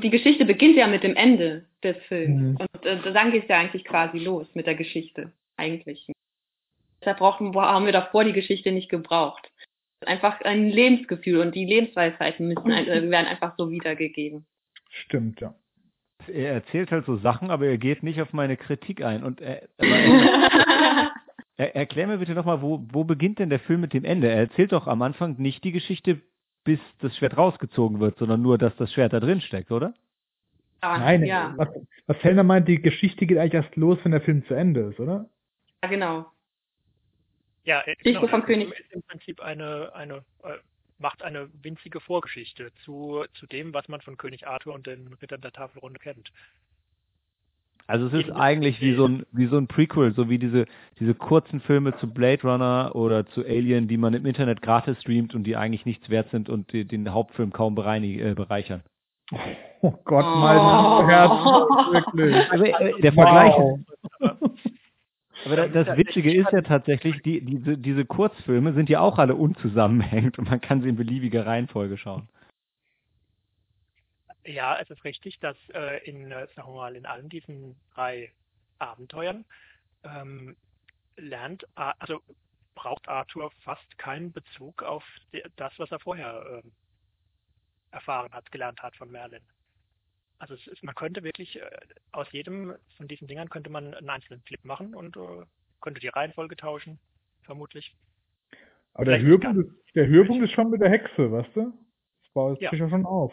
Die 0.02 0.10
Geschichte 0.10 0.44
beginnt 0.44 0.76
ja 0.76 0.86
mit 0.86 1.02
dem 1.02 1.16
Ende 1.16 1.66
des 1.82 1.96
Films. 2.08 2.40
Mhm. 2.40 2.56
Und 2.56 2.86
äh, 2.86 3.12
dann 3.12 3.30
geht 3.30 3.44
es 3.44 3.48
ja 3.48 3.58
eigentlich 3.58 3.84
quasi 3.84 4.18
los 4.18 4.46
mit 4.54 4.66
der 4.66 4.74
Geschichte. 4.74 5.32
Eigentlich. 5.56 6.06
Deshalb 7.00 7.18
brauchen, 7.18 7.54
haben 7.54 7.86
wir 7.86 7.92
davor 7.92 8.24
die 8.24 8.32
Geschichte 8.32 8.72
nicht 8.72 8.88
gebraucht. 8.88 9.50
Einfach 10.04 10.40
ein 10.40 10.68
Lebensgefühl 10.68 11.40
und 11.40 11.54
die 11.54 11.64
Lebensweisheiten 11.64 12.48
müssen, 12.48 12.70
äh, 12.70 13.10
werden 13.10 13.26
einfach 13.26 13.54
so 13.56 13.70
wiedergegeben. 13.70 14.46
Stimmt, 14.90 15.40
ja 15.40 15.54
er 16.28 16.52
erzählt 16.52 16.90
halt 16.90 17.06
so 17.06 17.16
Sachen, 17.16 17.50
aber 17.50 17.66
er 17.66 17.78
geht 17.78 18.02
nicht 18.02 18.20
auf 18.20 18.32
meine 18.32 18.56
Kritik 18.56 19.04
ein. 19.04 19.24
Und 19.24 19.40
er, 19.40 19.68
er, 21.56 21.76
erklär 21.76 22.06
mir 22.06 22.18
bitte 22.18 22.34
nochmal, 22.34 22.62
wo, 22.62 22.84
wo 22.90 23.04
beginnt 23.04 23.38
denn 23.38 23.50
der 23.50 23.60
Film 23.60 23.80
mit 23.80 23.92
dem 23.92 24.04
Ende? 24.04 24.28
Er 24.28 24.38
erzählt 24.38 24.72
doch 24.72 24.86
am 24.86 25.02
Anfang 25.02 25.36
nicht 25.38 25.64
die 25.64 25.72
Geschichte, 25.72 26.20
bis 26.64 26.80
das 27.00 27.16
Schwert 27.16 27.36
rausgezogen 27.36 28.00
wird, 28.00 28.18
sondern 28.18 28.42
nur, 28.42 28.58
dass 28.58 28.74
das 28.76 28.92
Schwert 28.92 29.12
da 29.12 29.20
drin 29.20 29.40
steckt, 29.40 29.70
oder? 29.70 29.94
Ah, 30.80 30.98
Nein, 30.98 31.24
ja. 31.24 31.54
was, 31.56 31.68
was 32.06 32.16
Helena 32.22 32.42
meint, 32.42 32.68
die 32.68 32.80
Geschichte 32.80 33.26
geht 33.26 33.38
eigentlich 33.38 33.54
erst 33.54 33.76
los, 33.76 33.98
wenn 34.02 34.12
der 34.12 34.20
Film 34.20 34.44
zu 34.46 34.54
Ende 34.54 34.80
ist, 34.80 35.00
oder? 35.00 35.28
Ja, 35.82 35.88
genau. 35.88 36.26
Ja, 37.64 37.82
äh, 37.86 37.94
genau. 37.96 38.26
vom 38.26 38.44
König 38.44 38.70
ist 38.78 38.92
im 38.92 39.02
Prinzip 39.02 39.40
eine, 39.40 39.94
eine 39.94 40.16
äh, 40.42 40.58
macht 40.98 41.22
eine 41.22 41.50
winzige 41.62 42.00
Vorgeschichte 42.00 42.72
zu, 42.84 43.24
zu 43.34 43.46
dem, 43.46 43.74
was 43.74 43.88
man 43.88 44.00
von 44.00 44.16
König 44.16 44.46
Arthur 44.46 44.74
und 44.74 44.86
den 44.86 45.12
Rittern 45.14 45.40
der 45.40 45.52
Tafelrunde 45.52 45.98
kennt. 45.98 46.32
Also 47.86 48.06
es 48.06 48.12
ist 48.14 48.30
eigentlich 48.30 48.80
wie 48.80 48.94
so 48.94 49.06
ein 49.06 49.26
wie 49.32 49.46
so 49.46 49.58
ein 49.58 49.66
Prequel, 49.66 50.14
so 50.14 50.30
wie 50.30 50.38
diese 50.38 50.64
diese 50.98 51.14
kurzen 51.14 51.60
Filme 51.60 51.94
zu 51.98 52.08
Blade 52.08 52.42
Runner 52.42 52.92
oder 52.94 53.26
zu 53.26 53.44
Alien, 53.44 53.88
die 53.88 53.98
man 53.98 54.14
im 54.14 54.24
Internet 54.24 54.62
gratis 54.62 55.00
streamt 55.00 55.34
und 55.34 55.44
die 55.44 55.56
eigentlich 55.56 55.84
nichts 55.84 56.08
wert 56.08 56.30
sind 56.30 56.48
und 56.48 56.72
die, 56.72 56.86
den 56.86 57.12
Hauptfilm 57.12 57.52
kaum 57.52 57.74
bereinig, 57.74 58.20
äh, 58.20 58.34
bereichern. 58.34 58.82
Oh 59.80 59.92
Gott, 60.04 60.24
mein 60.24 60.58
oh. 60.58 61.06
Herz, 61.06 61.30
wirklich. 61.92 62.36
Also, 62.50 62.64
äh, 62.64 63.00
der 63.02 63.12
Vergleich 63.12 63.54
wow. 63.54 63.78
Aber 65.44 65.56
das, 65.56 65.86
das 65.86 65.96
Witzige 65.98 66.32
ist 66.32 66.50
ja 66.52 66.62
tatsächlich, 66.62 67.20
die, 67.22 67.44
diese, 67.44 67.76
diese 67.76 68.04
Kurzfilme 68.04 68.72
sind 68.72 68.88
ja 68.88 69.00
auch 69.00 69.18
alle 69.18 69.34
unzusammenhängend 69.34 70.38
und 70.38 70.48
man 70.48 70.60
kann 70.60 70.80
sie 70.80 70.88
in 70.88 70.96
beliebiger 70.96 71.46
Reihenfolge 71.46 71.98
schauen. 71.98 72.28
Ja, 74.44 74.78
es 74.78 74.90
ist 74.90 75.04
richtig, 75.04 75.38
dass 75.40 75.56
äh, 75.72 76.04
in, 76.08 76.30
äh, 76.30 76.46
sagen 76.54 76.68
wir 76.68 76.74
mal, 76.74 76.96
in 76.96 77.06
allen 77.06 77.28
diesen 77.28 77.76
drei 77.94 78.32
Abenteuern 78.78 79.44
ähm, 80.02 80.56
lernt, 81.16 81.66
also 81.74 82.20
braucht 82.74 83.08
Arthur 83.08 83.50
fast 83.62 83.98
keinen 83.98 84.32
Bezug 84.32 84.82
auf 84.82 85.04
das, 85.56 85.72
was 85.78 85.90
er 85.90 86.00
vorher 86.00 86.62
äh, 86.64 86.68
erfahren 87.92 88.32
hat, 88.32 88.50
gelernt 88.50 88.82
hat 88.82 88.96
von 88.96 89.10
Merlin. 89.10 89.42
Also 90.38 90.54
es 90.54 90.66
ist, 90.66 90.82
man 90.82 90.94
könnte 90.94 91.22
wirklich 91.22 91.60
äh, 91.60 91.70
aus 92.12 92.26
jedem 92.32 92.74
von 92.96 93.08
diesen 93.08 93.28
Dingern 93.28 93.48
könnte 93.48 93.70
man 93.70 93.94
einen 93.94 94.10
einzelnen 94.10 94.44
Clip 94.44 94.62
machen 94.64 94.94
und 94.94 95.16
äh, 95.16 95.46
könnte 95.80 96.00
die 96.00 96.08
Reihenfolge 96.08 96.56
tauschen, 96.56 96.98
vermutlich. 97.42 97.94
Aber 98.94 99.06
der 99.06 99.20
Höhepunkt, 99.20 99.58
ist, 99.58 99.94
der 99.94 100.06
Höhepunkt 100.06 100.44
ist 100.44 100.52
schon 100.52 100.70
mit 100.70 100.80
der 100.80 100.90
Hexe, 100.90 101.30
weißt 101.30 101.56
du? 101.56 101.72
Das 102.22 102.32
baut 102.32 102.58
sich 102.58 102.70
ja 102.70 102.88
schon 102.88 103.06
auf. 103.06 103.32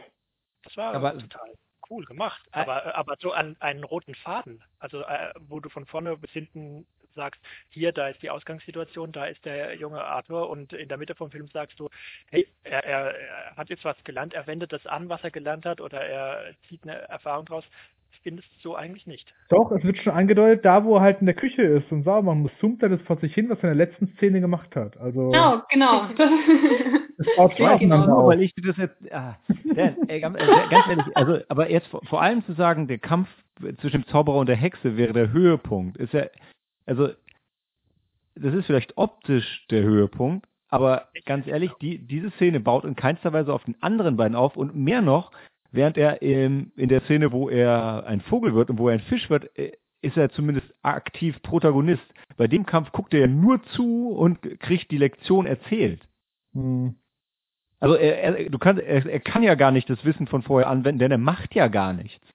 Das 0.64 0.78
war 0.78 0.94
aber, 0.94 1.18
total 1.18 1.54
cool 1.90 2.06
gemacht. 2.06 2.42
Aber, 2.52 2.86
äh, 2.86 2.90
aber 2.92 3.16
so 3.20 3.32
an 3.32 3.56
einen 3.60 3.84
roten 3.84 4.16
Faden, 4.16 4.64
also 4.80 5.02
äh, 5.02 5.34
wo 5.40 5.60
du 5.60 5.70
von 5.70 5.86
vorne 5.86 6.18
bis 6.18 6.32
hinten 6.32 6.86
sagst, 7.14 7.42
hier, 7.70 7.92
da 7.92 8.08
ist 8.08 8.22
die 8.22 8.30
Ausgangssituation, 8.30 9.12
da 9.12 9.26
ist 9.26 9.44
der 9.44 9.76
junge 9.76 10.02
Arthur 10.02 10.50
und 10.50 10.72
in 10.72 10.88
der 10.88 10.98
Mitte 10.98 11.14
vom 11.14 11.30
Film 11.30 11.48
sagst 11.48 11.80
du, 11.80 11.90
hey, 12.30 12.48
er, 12.64 12.86
er, 12.86 13.16
er 13.16 13.56
hat 13.58 13.70
jetzt 13.70 13.84
was 13.84 14.02
gelernt, 14.06 14.34
er 14.34 14.48
wendet 14.48 14.72
das 14.72 14.86
an, 14.86 15.10
was 15.10 15.22
er 15.24 15.32
gelernt 15.32 15.66
hat 15.66 15.82
oder 15.82 16.00
er 16.00 16.54
zieht 16.70 16.84
eine 16.84 16.94
Erfahrung 16.94 17.46
draus. 17.46 17.66
Findest 18.24 18.48
du 18.56 18.70
so 18.70 18.76
eigentlich 18.76 19.08
nicht? 19.08 19.34
Doch, 19.50 19.72
es 19.72 19.84
wird 19.84 19.98
schon 19.98 20.14
angedeutet, 20.14 20.64
da 20.64 20.84
wo 20.84 20.98
er 20.98 21.02
halt 21.02 21.22
in 21.22 21.26
der 21.26 21.36
Küche 21.36 21.64
ist 21.64 21.92
und 21.92 22.04
sauber 22.04 22.22
machen 22.22 22.42
muss, 22.44 22.52
zoomt 22.60 22.84
er 22.84 22.90
das 22.90 23.02
vor 23.02 23.18
sich 23.18 23.34
hin, 23.34 23.50
was 23.50 23.58
er 23.60 23.72
in 23.72 23.78
der 23.78 23.88
letzten 23.88 24.08
Szene 24.16 24.42
gemacht 24.42 24.76
hat. 24.76 24.96
Also 24.98 25.32
genau, 25.32 25.62
genau. 25.70 26.08
Das 27.18 27.58
ja, 27.58 27.78
genau, 27.78 28.06
nur 28.06 28.28
weil 28.28 28.42
ich 28.42 28.54
das 28.56 28.78
jetzt, 28.78 29.14
ah, 29.14 29.38
ja, 29.76 29.96
äh, 30.08 30.20
ganz 30.20 30.38
ehrlich, 30.38 31.06
also, 31.16 31.40
aber 31.50 31.70
jetzt 31.70 31.88
vor, 31.88 32.02
vor 32.06 32.22
allem 32.22 32.44
zu 32.46 32.54
sagen, 32.54 32.88
der 32.88 33.00
Kampf 33.00 33.30
zwischen 33.80 34.02
dem 34.02 34.08
Zauberer 34.08 34.38
und 34.38 34.50
der 34.50 34.56
Hexe 34.56 34.98
wäre 34.98 35.14
der 35.14 35.32
Höhepunkt, 35.32 35.98
ist 35.98 36.14
ja, 36.14 36.26
also 36.86 37.10
das 38.36 38.54
ist 38.54 38.66
vielleicht 38.66 38.98
optisch 38.98 39.66
der 39.70 39.84
Höhepunkt, 39.84 40.48
aber 40.70 41.10
ganz 41.26 41.48
ehrlich, 41.48 41.72
die, 41.82 42.00
diese 42.00 42.32
Szene 42.32 42.60
baut 42.60 42.86
in 42.86 42.96
keinster 42.96 43.34
Weise 43.34 43.54
auf 43.54 43.64
den 43.66 43.76
anderen 43.82 44.18
beiden 44.18 44.36
auf 44.36 44.56
und 44.56 44.76
mehr 44.76 45.02
noch, 45.02 45.32
während 45.72 45.98
er 45.98 46.22
im, 46.22 46.72
in 46.76 46.90
der 46.90 47.02
Szene, 47.02 47.32
wo 47.32 47.50
er 47.50 48.06
ein 48.08 48.22
Vogel 48.22 48.56
wird 48.56 48.70
und 48.70 48.80
wo 48.80 48.88
er 48.90 48.96
ein 48.96 49.02
Fisch 49.02 49.30
wird, 49.30 49.58
äh, 49.58 49.74
ist 50.02 50.18
er 50.18 50.32
zumindest 50.32 50.68
aktiv 50.82 51.42
Protagonist. 51.44 52.04
Bei 52.38 52.48
dem 52.48 52.66
Kampf 52.66 52.92
guckt 52.92 53.14
er 53.14 53.28
nur 53.28 53.62
zu 53.76 54.10
und 54.10 54.42
kriegt 54.60 54.92
die 54.92 54.98
Lektion 54.98 55.46
erzählt. 55.46 56.02
Hm. 56.54 56.96
Also 57.82 57.96
er, 57.96 58.38
er, 58.38 58.50
du 58.50 58.58
kannst, 58.58 58.82
er, 58.82 59.06
er 59.06 59.20
kann 59.20 59.44
ja 59.44 59.56
gar 59.56 59.72
nicht 59.72 59.90
das 59.90 60.06
Wissen 60.06 60.28
von 60.28 60.44
vorher 60.44 60.70
anwenden, 60.70 61.00
denn 61.00 61.12
er 61.12 61.18
macht 61.18 61.54
ja 61.54 61.68
gar 61.68 61.92
nichts. 61.92 62.26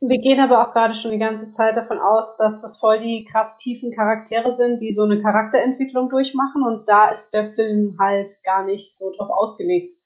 wir 0.00 0.18
gehen 0.18 0.38
aber 0.38 0.62
auch 0.62 0.72
gerade 0.72 0.94
schon 0.94 1.10
die 1.10 1.18
ganze 1.18 1.52
Zeit 1.54 1.76
davon 1.76 1.98
aus, 1.98 2.36
dass 2.38 2.60
das 2.62 2.78
voll 2.78 3.00
die 3.00 3.24
krass 3.30 3.48
tiefen 3.62 3.92
Charaktere 3.92 4.56
sind, 4.56 4.80
die 4.80 4.94
so 4.94 5.02
eine 5.02 5.20
Charakterentwicklung 5.20 6.08
durchmachen 6.08 6.62
und 6.62 6.88
da 6.88 7.10
ist 7.10 7.32
der 7.32 7.52
Film 7.54 7.96
halt 7.98 8.30
gar 8.44 8.64
nicht 8.64 8.96
so 8.98 9.12
drauf 9.16 9.28
ausgelegt. 9.30 9.96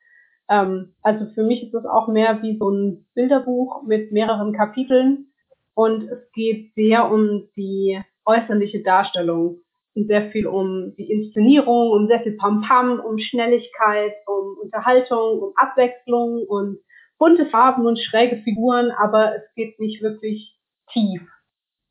Ähm, 0.49 0.95
also 1.03 1.27
für 1.35 1.43
mich 1.43 1.63
ist 1.63 1.75
es 1.75 1.85
auch 1.85 2.09
mehr 2.09 2.43
wie 2.43 2.57
so 2.59 2.71
ein 2.71 3.07
Bilderbuch 3.15 3.83
mit 3.83 4.13
mehreren 4.13 4.55
Kapiteln 4.55 5.27
und 5.75 6.05
es 6.05 6.33
geht 6.33 6.75
sehr 6.75 7.11
um 7.11 7.49
die 7.57 8.01
äußerliche 8.25 8.83
Darstellung 8.83 9.59
und 9.95 10.07
sehr 10.07 10.31
viel 10.31 10.47
um 10.47 10.95
die 10.97 11.11
Inszenierung, 11.11 11.91
um 11.91 12.07
sehr 12.09 12.21
viel 12.21 12.37
Pam-Pam, 12.37 13.01
um 13.01 13.19
Schnelligkeit, 13.19 14.15
um 14.27 14.57
Unterhaltung, 14.63 15.41
um 15.41 15.53
Abwechslung 15.57 16.45
und 16.47 16.79
bunte 17.19 17.47
Farben 17.47 17.87
und 17.87 17.99
schräge 17.99 18.39
Figuren, 18.39 18.91
aber 18.91 19.37
es 19.37 19.55
geht 19.55 19.79
nicht 19.79 20.03
wirklich 20.03 20.57
tief. 20.93 21.23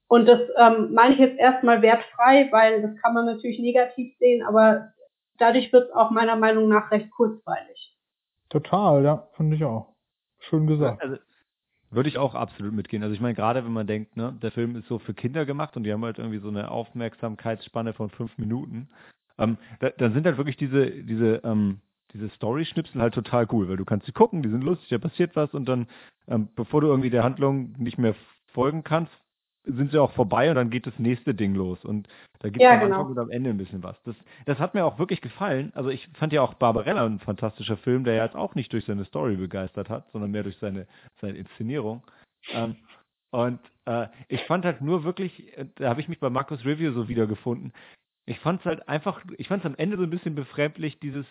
Und 0.08 0.28
das 0.28 0.42
ähm, 0.58 0.94
meine 0.94 1.14
ich 1.14 1.20
jetzt 1.20 1.40
erstmal 1.40 1.82
wertfrei, 1.82 2.50
weil 2.52 2.82
das 2.82 2.96
kann 3.02 3.14
man 3.14 3.26
natürlich 3.26 3.60
negativ 3.60 4.14
sehen, 4.18 4.44
aber 4.44 4.92
dadurch 5.38 5.72
wird 5.72 5.90
es 5.90 5.96
auch 5.96 6.12
meiner 6.12 6.36
Meinung 6.36 6.68
nach 6.68 6.92
recht 6.92 7.10
kurzweilig. 7.12 7.98
Total, 8.50 9.04
ja, 9.04 9.30
finde 9.38 9.56
ich 9.56 9.64
auch. 9.64 9.96
Schön 10.40 10.68
gesagt. 10.68 11.02
Also, 11.02 11.16
würde 11.92 12.10
ich 12.10 12.18
auch 12.18 12.36
absolut 12.36 12.74
mitgehen. 12.74 13.04
Also 13.04 13.14
ich 13.14 13.22
meine, 13.22 13.36
gerade 13.36 13.64
wenn 13.64 13.74
man 13.74 13.88
denkt, 13.88 14.18
ne, 14.18 14.34
der 14.42 14.52
Film 14.52 14.76
ist 14.76 14.88
so 14.88 15.00
für 15.00 15.14
Kinder 15.14 15.46
gemacht 15.46 15.76
und 15.78 15.84
die 15.84 15.92
haben 15.92 16.04
halt 16.04 16.18
irgendwie 16.18 16.40
so 16.40 16.48
eine 16.48 16.72
Aufmerksamkeitsspanne 16.72 17.94
von 17.94 18.10
fünf 18.10 18.38
Minuten, 18.38 18.90
ähm, 19.38 19.58
da, 19.80 19.90
dann 19.90 20.14
sind 20.14 20.26
halt 20.26 20.38
wirklich 20.38 20.58
diese, 20.58 20.90
diese 20.90 21.42
ähm, 21.44 21.82
diese 22.14 22.30
Story-Schnipsel 22.30 23.02
halt 23.02 23.14
total 23.14 23.48
cool, 23.52 23.70
weil 23.70 23.78
du 23.78 23.86
kannst 23.86 24.06
sie 24.06 24.12
gucken, 24.12 24.44
die 24.44 24.50
sind 24.50 24.64
lustig, 24.64 24.90
da 24.90 24.98
passiert 24.98 25.36
was 25.36 25.54
und 25.54 25.66
dann, 25.66 25.88
ähm, 26.28 26.50
bevor 26.56 26.82
du 26.82 26.88
irgendwie 26.88 27.10
der 27.10 27.24
Handlung 27.24 27.74
nicht 27.78 27.98
mehr 27.98 28.16
folgen 28.54 28.84
kannst, 28.84 29.12
sind 29.64 29.92
sie 29.92 30.00
auch 30.00 30.12
vorbei 30.14 30.50
und 30.50 30.56
dann 30.56 30.70
geht 30.70 30.88
das 30.88 30.98
nächste 30.98 31.34
Ding 31.34 31.54
los. 31.56 31.84
Und 31.86 32.08
da 32.42 32.50
gibt 32.50 32.58
es 32.58 32.64
Ja, 32.64 32.74
am 32.74 32.80
genau. 32.80 32.96
Anfang 33.02 33.12
und 33.12 33.20
am 33.20 33.30
Ende 33.30 33.52
ein 33.52 33.58
bisschen 33.58 33.84
was. 33.84 33.96
Das, 34.04 34.16
das 34.46 34.58
hat 34.58 34.74
mir 34.74 34.84
auch 34.84 34.98
wirklich 34.98 35.22
gefallen. 35.22 35.72
Also 35.76 35.90
ich 35.90 36.08
fand 36.16 36.34
ja 36.34 36.42
auch 36.42 36.56
Barbarella 36.56 37.06
ein 37.06 37.20
fantastischer 37.20 37.78
Film, 37.78 38.04
der 38.04 38.16
ja 38.16 38.26
jetzt 38.26 38.36
auch 38.36 38.56
nicht 38.56 38.74
durch 38.74 38.86
seine 38.86 39.06
Story 39.06 39.36
begeistert 39.36 39.90
hat, 39.90 40.12
sondern 40.12 40.32
mehr 40.32 40.44
durch 40.44 40.58
seine, 40.58 40.88
seine 41.22 41.38
Inszenierung. 41.38 42.04
Ähm, 42.52 42.76
und 43.30 43.60
äh, 43.86 44.08
ich 44.28 44.44
fand 44.46 44.66
halt 44.66 44.82
nur 44.82 45.04
wirklich, 45.04 45.56
äh, 45.56 45.68
da 45.76 45.90
habe 45.90 46.02
ich 46.02 46.10
mich 46.10 46.20
bei 46.20 46.32
Markus 46.32 46.66
Review 46.66 46.92
so 46.94 47.08
wiedergefunden. 47.08 47.74
Ich 48.26 48.40
fand 48.40 48.62
es 48.62 48.66
halt 48.66 48.90
einfach, 48.90 49.24
ich 49.38 49.48
fand 49.48 49.64
es 49.64 49.70
am 49.70 49.78
Ende 49.78 49.98
so 49.98 50.04
ein 50.04 50.10
bisschen 50.10 50.36
befremdlich, 50.36 51.00
dieses 51.00 51.26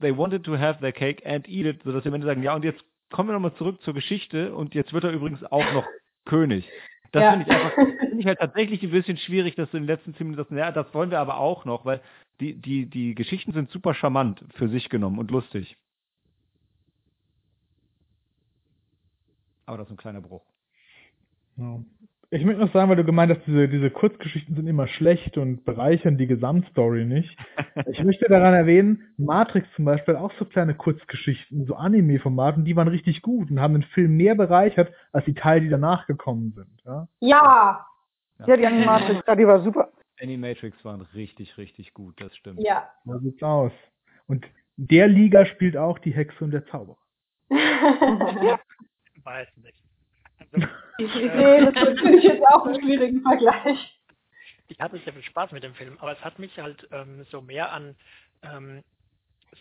they 0.00 0.16
wanted 0.16 0.44
to 0.44 0.58
have 0.58 0.80
their 0.80 0.92
cake 0.92 1.24
and 1.24 1.48
eat 1.48 1.66
it, 1.66 1.82
sodass 1.84 2.02
sie 2.02 2.08
am 2.08 2.14
Ende 2.14 2.26
sagen, 2.26 2.42
ja, 2.42 2.54
und 2.54 2.64
jetzt 2.64 2.82
kommen 3.10 3.28
wir 3.28 3.34
nochmal 3.34 3.54
zurück 3.54 3.80
zur 3.82 3.94
Geschichte 3.94 4.54
und 4.54 4.74
jetzt 4.74 4.92
wird 4.92 5.04
er 5.04 5.12
übrigens 5.12 5.44
auch 5.44 5.72
noch 5.72 5.86
König. 6.24 6.68
Das 7.12 7.22
Ja. 7.22 7.30
finde 7.32 7.46
ich 7.46 7.52
einfach, 7.52 7.74
finde 7.74 8.20
ich 8.20 8.26
halt 8.26 8.38
tatsächlich 8.40 8.82
ein 8.82 8.90
bisschen 8.90 9.16
schwierig, 9.16 9.56
dass 9.56 9.70
du 9.70 9.76
in 9.78 9.82
den 9.84 9.88
letzten 9.88 10.14
zehn 10.14 10.30
Minuten 10.30 10.56
ja, 10.56 10.70
das 10.70 10.92
wollen 10.94 11.10
wir 11.10 11.18
aber 11.20 11.38
auch 11.38 11.64
noch, 11.64 11.84
weil 11.84 12.00
die, 12.40 12.54
die, 12.54 12.86
die 12.86 13.14
Geschichten 13.14 13.52
sind 13.52 13.70
super 13.70 13.94
charmant 13.94 14.44
für 14.54 14.68
sich 14.68 14.88
genommen 14.88 15.18
und 15.18 15.30
lustig. 15.30 15.76
Aber 19.66 19.78
das 19.78 19.86
ist 19.88 19.92
ein 19.92 19.96
kleiner 19.96 20.20
Bruch. 20.20 20.44
Ja. 21.56 21.80
Ich 22.32 22.44
möchte 22.44 22.60
noch 22.60 22.72
sagen, 22.72 22.88
weil 22.88 22.96
du 22.96 23.04
gemeint 23.04 23.32
hast, 23.32 23.44
diese, 23.44 23.68
diese 23.68 23.90
Kurzgeschichten 23.90 24.54
sind 24.54 24.68
immer 24.68 24.86
schlecht 24.86 25.36
und 25.36 25.64
bereichern 25.64 26.16
die 26.16 26.28
Gesamtstory 26.28 27.04
nicht. 27.04 27.36
Ich 27.90 28.04
möchte 28.04 28.26
daran 28.28 28.54
erwähnen, 28.54 29.12
Matrix 29.16 29.66
zum 29.74 29.84
Beispiel 29.84 30.14
auch 30.14 30.32
so 30.38 30.44
kleine 30.44 30.74
Kurzgeschichten, 30.74 31.64
so 31.66 31.74
Anime-Formaten, 31.74 32.64
die 32.64 32.76
waren 32.76 32.88
richtig 32.88 33.22
gut 33.22 33.50
und 33.50 33.60
haben 33.60 33.74
den 33.74 33.82
Film 33.82 34.16
mehr 34.16 34.34
bereichert 34.36 34.92
als 35.12 35.24
die 35.24 35.34
Teile, 35.34 35.62
die 35.62 35.68
danach 35.70 36.06
gekommen 36.06 36.52
sind. 36.54 36.82
Ja? 36.84 37.08
Ja, 37.20 37.86
Ja, 38.46 38.56
die 38.56 38.66
Animatrix, 38.66 39.22
ja, 39.26 39.34
die 39.34 39.46
war 39.46 39.62
super. 39.62 39.90
Animatrix 40.20 40.84
waren 40.84 41.00
richtig, 41.14 41.56
richtig 41.58 41.94
gut, 41.94 42.20
das 42.20 42.36
stimmt. 42.36 42.60
ja. 42.62 42.88
So 43.04 43.18
sieht's 43.18 43.42
aus. 43.42 43.72
Und 44.26 44.46
der 44.76 45.08
Liga 45.08 45.46
spielt 45.46 45.76
auch 45.76 45.98
die 45.98 46.12
Hexe 46.12 46.44
und 46.44 46.52
der 46.52 46.64
Zauberer. 46.66 46.98
Weiß 49.24 49.48
nicht. 49.56 49.79
Also, 50.52 51.18
nee, 51.18 51.64
das 51.72 51.98
finde 51.98 52.18
ich 52.18 52.24
jetzt 52.24 52.44
auch 52.46 52.66
einen 52.66 52.80
schwierigen 52.80 53.22
Vergleich. 53.22 54.00
ich 54.68 54.80
hatte 54.80 54.98
sehr 54.98 55.12
viel 55.12 55.22
Spaß 55.22 55.52
mit 55.52 55.62
dem 55.62 55.74
Film, 55.74 55.96
aber 55.98 56.12
es 56.12 56.24
hat 56.24 56.38
mich 56.38 56.58
halt 56.58 56.86
ähm, 56.92 57.24
so 57.30 57.40
mehr 57.40 57.72
an 57.72 57.96
ähm, 58.42 58.82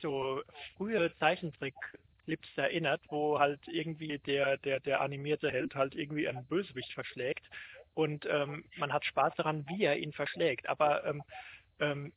so 0.02 0.42
frühe 0.78 1.12
Zeichentrick-Clips 1.18 2.50
erinnert, 2.58 3.02
wo 3.10 3.40
halt 3.40 3.60
irgendwie 3.68 4.20
der, 4.20 4.58
der, 4.58 4.80
der 4.80 5.02
animierte 5.02 5.50
Held 5.50 5.76
halt 5.76 5.96
irgendwie 5.96 6.28
einen 6.28 6.46
Bösewicht 6.46 6.94
verschlägt 6.94 7.46
und 7.94 8.26
ähm, 8.30 8.64
man 8.78 8.94
hat 8.94 9.04
Spaß 9.06 9.36
daran, 9.36 9.66
wie 9.68 9.84
er 9.84 9.98
ihn 9.98 10.14
verschlägt. 10.14 10.70
Aber 10.70 11.04
ähm, 11.06 11.24
ähm, 11.80 12.14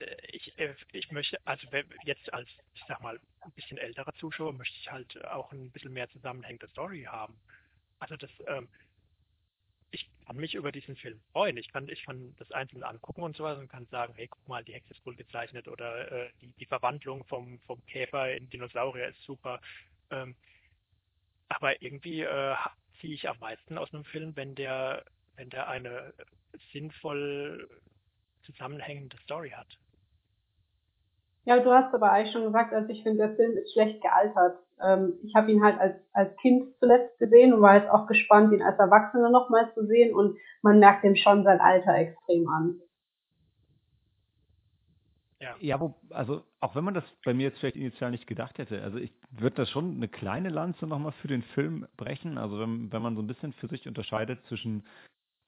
äh, 0.00 0.16
ich, 0.32 0.58
äh, 0.58 0.74
ich 0.92 1.10
möchte, 1.12 1.38
also 1.44 1.66
jetzt 2.04 2.32
als, 2.32 2.48
ich 2.74 2.82
sag 2.88 3.00
mal, 3.00 3.20
ein 3.42 3.52
bisschen 3.52 3.78
älterer 3.78 4.12
Zuschauer 4.14 4.52
möchte 4.52 4.76
ich 4.80 4.90
halt 4.90 5.24
auch 5.26 5.52
ein 5.52 5.70
bisschen 5.70 5.92
mehr 5.92 6.08
zusammenhängende 6.10 6.68
Story 6.68 7.04
haben. 7.08 7.38
Also 8.02 8.16
das, 8.16 8.30
ähm, 8.48 8.68
ich 9.92 10.10
kann 10.26 10.36
mich 10.36 10.54
über 10.54 10.72
diesen 10.72 10.96
Film 10.96 11.20
freuen. 11.30 11.56
Ich 11.56 11.72
kann, 11.72 11.88
ich 11.88 12.04
kann 12.04 12.34
das 12.36 12.50
einzeln 12.50 12.82
angucken 12.82 13.22
und 13.22 13.36
sowas 13.36 13.58
und 13.58 13.68
kann 13.68 13.86
sagen, 13.86 14.12
hey, 14.16 14.26
guck 14.26 14.48
mal, 14.48 14.64
die 14.64 14.72
Hexe 14.72 14.92
ist 14.92 15.02
cool 15.06 15.14
gezeichnet 15.14 15.68
oder 15.68 16.10
äh, 16.10 16.30
die, 16.40 16.48
die 16.58 16.66
Verwandlung 16.66 17.24
vom, 17.26 17.60
vom 17.60 17.84
Käfer 17.86 18.34
in 18.34 18.50
Dinosaurier 18.50 19.08
ist 19.08 19.22
super. 19.22 19.60
Ähm, 20.10 20.34
aber 21.48 21.80
irgendwie 21.80 22.22
äh, 22.22 22.56
ziehe 23.00 23.14
ich 23.14 23.28
am 23.28 23.38
meisten 23.38 23.78
aus 23.78 23.94
einem 23.94 24.04
Film, 24.04 24.34
wenn 24.34 24.56
der, 24.56 25.04
wenn 25.36 25.50
der 25.50 25.68
eine 25.68 26.12
sinnvoll 26.72 27.68
zusammenhängende 28.44 29.16
Story 29.18 29.50
hat. 29.50 29.78
Ja, 31.44 31.58
du 31.58 31.72
hast 31.72 31.92
aber 31.92 32.12
eigentlich 32.12 32.32
schon 32.32 32.44
gesagt, 32.44 32.72
also 32.72 32.88
ich 32.88 33.02
finde, 33.02 33.26
der 33.26 33.34
Film 33.34 33.56
ist 33.56 33.72
schlecht 33.72 34.00
gealtert. 34.00 34.58
Ähm, 34.80 35.14
ich 35.24 35.34
habe 35.34 35.50
ihn 35.50 35.62
halt 35.62 35.78
als, 35.80 35.96
als 36.12 36.36
Kind 36.36 36.72
zuletzt 36.78 37.18
gesehen 37.18 37.52
und 37.52 37.62
war 37.62 37.76
jetzt 37.76 37.90
auch 37.90 38.06
gespannt, 38.06 38.52
ihn 38.52 38.62
als 38.62 38.78
Erwachsener 38.78 39.30
nochmal 39.30 39.72
zu 39.74 39.84
sehen 39.86 40.14
und 40.14 40.36
man 40.62 40.78
merkt 40.78 41.04
ihm 41.04 41.16
schon 41.16 41.42
sein 41.42 41.60
Alter 41.60 41.94
extrem 41.94 42.48
an. 42.48 42.80
Ja. 45.40 45.56
Ja, 45.58 45.80
wo, 45.80 45.94
also 46.10 46.44
auch 46.60 46.76
wenn 46.76 46.84
man 46.84 46.94
das 46.94 47.04
bei 47.24 47.34
mir 47.34 47.48
jetzt 47.48 47.58
vielleicht 47.58 47.74
initial 47.74 48.12
nicht 48.12 48.28
gedacht 48.28 48.58
hätte, 48.58 48.80
also 48.80 48.98
ich 48.98 49.12
würde 49.32 49.56
da 49.56 49.66
schon 49.66 49.96
eine 49.96 50.06
kleine 50.06 50.50
Lanze 50.50 50.86
nochmal 50.86 51.12
für 51.20 51.26
den 51.26 51.42
Film 51.42 51.86
brechen. 51.96 52.38
Also 52.38 52.60
wenn, 52.60 52.92
wenn 52.92 53.02
man 53.02 53.16
so 53.16 53.22
ein 53.22 53.26
bisschen 53.26 53.52
für 53.54 53.66
sich 53.66 53.88
unterscheidet 53.88 54.46
zwischen, 54.46 54.86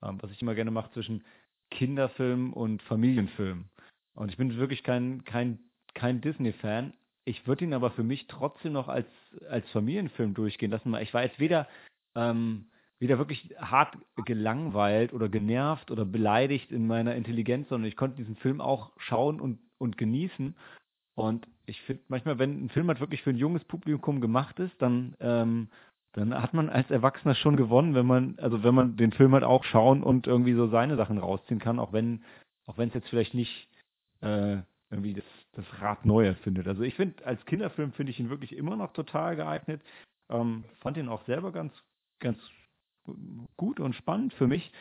ähm, 0.03 0.17
was 0.21 0.31
ich 0.31 0.41
immer 0.41 0.55
gerne 0.55 0.71
mache, 0.71 0.91
zwischen 0.91 1.23
Kinderfilm 1.71 2.51
und 2.51 2.81
Familienfilm. 2.81 3.69
Und 4.15 4.29
ich 4.29 4.37
bin 4.37 4.57
wirklich 4.57 4.83
kein, 4.83 5.23
kein, 5.23 5.59
kein 5.95 6.21
Disney-Fan. 6.21 6.93
Ich 7.25 7.47
würde 7.47 7.65
ihn 7.65 7.73
aber 7.73 7.89
für 7.91 8.03
mich 8.03 8.27
trotzdem 8.27 8.73
noch 8.73 8.87
als, 8.87 9.07
als 9.49 9.67
Familienfilm 9.71 10.35
durchgehen 10.35 10.69
lassen. 10.69 10.93
Ich 11.01 11.13
war 11.13 11.23
jetzt 11.23 11.39
weder, 11.39 11.67
ähm, 12.13 12.67
weder 12.99 13.17
wirklich 13.17 13.55
hart 13.57 13.97
gelangweilt 14.25 15.11
oder 15.11 15.27
genervt 15.27 15.89
oder 15.89 16.05
beleidigt 16.05 16.71
in 16.71 16.85
meiner 16.85 17.15
Intelligenz, 17.15 17.67
sondern 17.69 17.89
ich 17.89 17.97
konnte 17.97 18.17
diesen 18.17 18.35
Film 18.35 18.61
auch 18.61 18.91
schauen 18.97 19.41
und, 19.41 19.59
und 19.79 19.97
genießen. 19.97 20.55
Und 21.15 21.47
ich 21.65 21.81
finde 21.81 22.03
manchmal, 22.09 22.37
wenn 22.37 22.65
ein 22.65 22.69
Film 22.69 22.87
halt 22.89 22.99
wirklich 22.99 23.23
für 23.23 23.31
ein 23.31 23.37
junges 23.37 23.63
Publikum 23.63 24.21
gemacht 24.21 24.59
ist, 24.59 24.79
dann, 24.79 25.15
ähm, 25.19 25.69
dann 26.11 26.39
hat 26.39 26.53
man 26.53 26.69
als 26.69 26.91
Erwachsener 26.91 27.35
schon 27.35 27.57
gewonnen, 27.57 27.95
wenn 27.95 28.05
man, 28.05 28.37
also 28.37 28.63
wenn 28.63 28.75
man 28.75 28.97
den 28.97 29.13
Film 29.13 29.33
halt 29.33 29.43
auch 29.43 29.63
schauen 29.63 30.03
und 30.03 30.27
irgendwie 30.27 30.53
so 30.53 30.67
seine 30.67 30.95
Sachen 30.95 31.17
rausziehen 31.17 31.59
kann, 31.59 31.79
auch 31.79 31.91
wenn, 31.91 32.23
auch 32.67 32.77
wenn 32.77 32.89
es 32.89 32.95
jetzt 32.95 33.09
vielleicht 33.09 33.33
nicht 33.33 33.67
äh, 34.21 34.57
irgendwie 34.89 35.13
das, 35.13 35.25
das 35.53 35.65
Rad 35.81 36.05
neu 36.05 36.25
erfindet. 36.25 36.67
Also 36.67 36.83
ich 36.83 36.95
finde, 36.95 37.25
als 37.25 37.43
Kinderfilm 37.45 37.93
finde 37.93 38.11
ich 38.11 38.19
ihn 38.19 38.29
wirklich 38.29 38.55
immer 38.55 38.75
noch 38.75 38.93
total 38.93 39.35
geeignet. 39.35 39.81
Ähm, 40.29 40.63
fand 40.79 40.97
ihn 40.97 41.09
auch 41.09 41.25
selber 41.25 41.51
ganz, 41.51 41.73
ganz 42.19 42.39
gut 43.57 43.79
und 43.79 43.95
spannend 43.95 44.33
für 44.33 44.47
mich. 44.47 44.71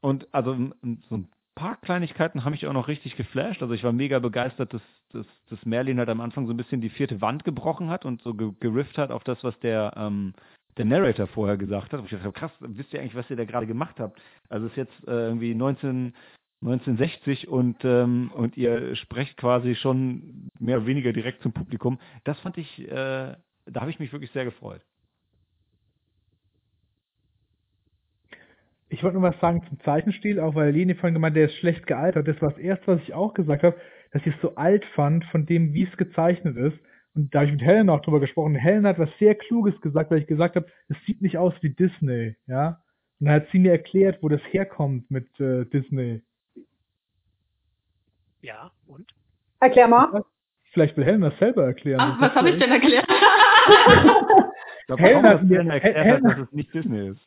Und 0.00 0.32
also 0.32 0.54
so 0.54 1.16
ein 1.16 1.28
paar 1.54 1.76
Kleinigkeiten 1.76 2.44
haben 2.44 2.52
mich 2.52 2.66
auch 2.66 2.72
noch 2.72 2.88
richtig 2.88 3.16
geflasht. 3.16 3.62
Also 3.62 3.74
ich 3.74 3.84
war 3.84 3.92
mega 3.92 4.18
begeistert, 4.18 4.72
dass, 4.72 4.82
dass, 5.12 5.26
dass 5.48 5.66
Merlin 5.66 5.98
halt 5.98 6.08
am 6.08 6.20
Anfang 6.20 6.46
so 6.46 6.52
ein 6.52 6.56
bisschen 6.56 6.80
die 6.80 6.88
vierte 6.88 7.20
Wand 7.20 7.44
gebrochen 7.44 7.90
hat 7.90 8.04
und 8.04 8.22
so 8.22 8.34
ge 8.34 8.52
gerifft 8.60 8.98
hat 8.98 9.10
auf 9.10 9.24
das, 9.24 9.42
was 9.44 9.58
der, 9.60 9.92
ähm, 9.96 10.32
der 10.76 10.84
Narrator 10.86 11.26
vorher 11.26 11.56
gesagt 11.56 11.92
hat. 11.92 12.00
Und 12.00 12.06
ich 12.06 12.12
dachte, 12.12 12.32
krass, 12.32 12.52
wisst 12.60 12.92
ihr 12.94 13.00
eigentlich, 13.00 13.14
was 13.14 13.28
ihr 13.28 13.36
da 13.36 13.44
gerade 13.44 13.66
gemacht 13.66 14.00
habt? 14.00 14.20
Also 14.48 14.66
es 14.66 14.72
ist 14.72 14.76
jetzt 14.76 15.08
äh, 15.08 15.26
irgendwie 15.26 15.54
19, 15.54 16.14
1960 16.62 17.48
und, 17.48 17.84
ähm, 17.84 18.30
und 18.34 18.56
ihr 18.56 18.94
sprecht 18.96 19.36
quasi 19.38 19.74
schon 19.74 20.50
mehr 20.58 20.78
oder 20.78 20.86
weniger 20.86 21.12
direkt 21.12 21.42
zum 21.42 21.52
Publikum. 21.52 21.98
Das 22.24 22.38
fand 22.40 22.58
ich, 22.58 22.80
äh, 22.80 23.34
da 23.66 23.80
habe 23.80 23.90
ich 23.90 23.98
mich 23.98 24.12
wirklich 24.12 24.30
sehr 24.32 24.44
gefreut. 24.44 24.82
Ich 28.90 29.02
wollte 29.04 29.18
nur 29.18 29.30
was 29.30 29.40
sagen 29.40 29.62
zum 29.68 29.78
Zeichenstil, 29.80 30.40
auch 30.40 30.54
weil 30.56 30.72
Leni 30.72 30.94
vorhin 30.94 31.14
gemeint, 31.14 31.36
der 31.36 31.46
ist 31.46 31.56
schlecht 31.56 31.86
gealtert. 31.86 32.26
Das 32.26 32.42
war 32.42 32.50
das 32.50 32.58
erste, 32.58 32.88
was 32.88 33.02
ich 33.02 33.14
auch 33.14 33.34
gesagt 33.34 33.62
habe, 33.62 33.76
dass 34.10 34.26
ich 34.26 34.34
es 34.34 34.40
so 34.42 34.56
alt 34.56 34.84
fand 34.96 35.24
von 35.26 35.46
dem, 35.46 35.72
wie 35.72 35.84
es 35.84 35.96
gezeichnet 35.96 36.56
ist. 36.56 36.78
und 37.14 37.34
da 37.34 37.40
habe 37.40 37.46
ich 37.46 37.52
mit 37.52 37.62
Helen 37.62 37.88
auch 37.88 38.00
drüber 38.02 38.20
gesprochen. 38.20 38.54
Helen 38.54 38.86
hat 38.86 38.98
was 38.98 39.08
sehr 39.18 39.34
Kluges 39.34 39.80
gesagt, 39.80 40.10
weil 40.10 40.18
ich 40.18 40.26
gesagt 40.26 40.56
habe, 40.56 40.66
es 40.88 40.96
sieht 41.06 41.22
nicht 41.22 41.38
aus 41.38 41.54
wie 41.60 41.70
Disney, 41.70 42.36
ja. 42.46 42.82
Und 43.18 43.26
dann 43.26 43.34
hat 43.36 43.48
sie 43.52 43.58
mir 43.58 43.72
erklärt, 43.72 44.22
wo 44.22 44.28
das 44.28 44.40
herkommt 44.50 45.10
mit 45.10 45.28
äh, 45.40 45.64
Disney. 45.66 46.22
Ja, 48.42 48.70
und? 48.86 49.06
Erklär 49.60 49.88
mal. 49.88 50.24
Vielleicht 50.72 50.96
will 50.96 51.04
Helen 51.04 51.20
das 51.20 51.36
selber 51.38 51.64
erklären. 51.64 52.00
Ach, 52.00 52.20
was 52.20 52.34
habe 52.34 52.50
ich 52.50 52.58
denn 52.58 52.70
erklärt? 52.70 53.06
Ich 54.92 54.96
glaube 54.96 55.22
hat 55.28 55.44
mir- 55.44 55.70
erklärt 55.70 56.24
dass 56.24 56.38
es 56.38 56.52
nicht 56.52 56.74
Disney 56.74 57.10
ist. 57.10 57.20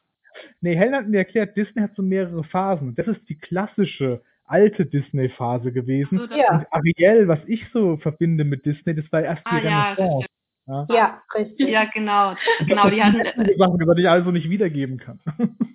Nee, 0.59 0.75
Helen 0.75 0.95
hat 0.95 1.07
mir 1.07 1.19
erklärt, 1.19 1.55
Disney 1.55 1.81
hat 1.81 1.95
so 1.95 2.01
mehrere 2.01 2.43
Phasen. 2.43 2.93
Das 2.95 3.07
ist 3.07 3.21
die 3.29 3.37
klassische 3.37 4.21
alte 4.45 4.85
Disney-Phase 4.85 5.71
gewesen. 5.71 6.17
So, 6.19 6.35
Ja. 6.35 6.57
Und 6.57 6.67
Ariel, 6.71 7.27
was 7.29 7.39
ich 7.47 7.65
so 7.71 7.95
verbinde 7.97 8.43
mit 8.43 8.65
Disney, 8.65 8.95
das 8.95 9.09
war 9.13 9.21
erst 9.21 9.43
die 9.47 9.55
Ah, 9.55 9.59
ja, 9.59 9.93
Renaissance. 9.93 10.27
Ja. 10.67 10.87
Ja, 10.89 11.21
richtig. 11.35 11.69
Ja, 11.69 11.85
genau. 11.85 12.35
Genau, 12.67 12.89
die 12.89 13.01
hatten, 13.01 13.17
Sachen, 13.57 13.77
die 13.79 14.01
ich 14.01 14.09
also 14.09 14.31
nicht 14.31 14.49
wiedergeben 14.49 14.97
kann. 14.97 15.19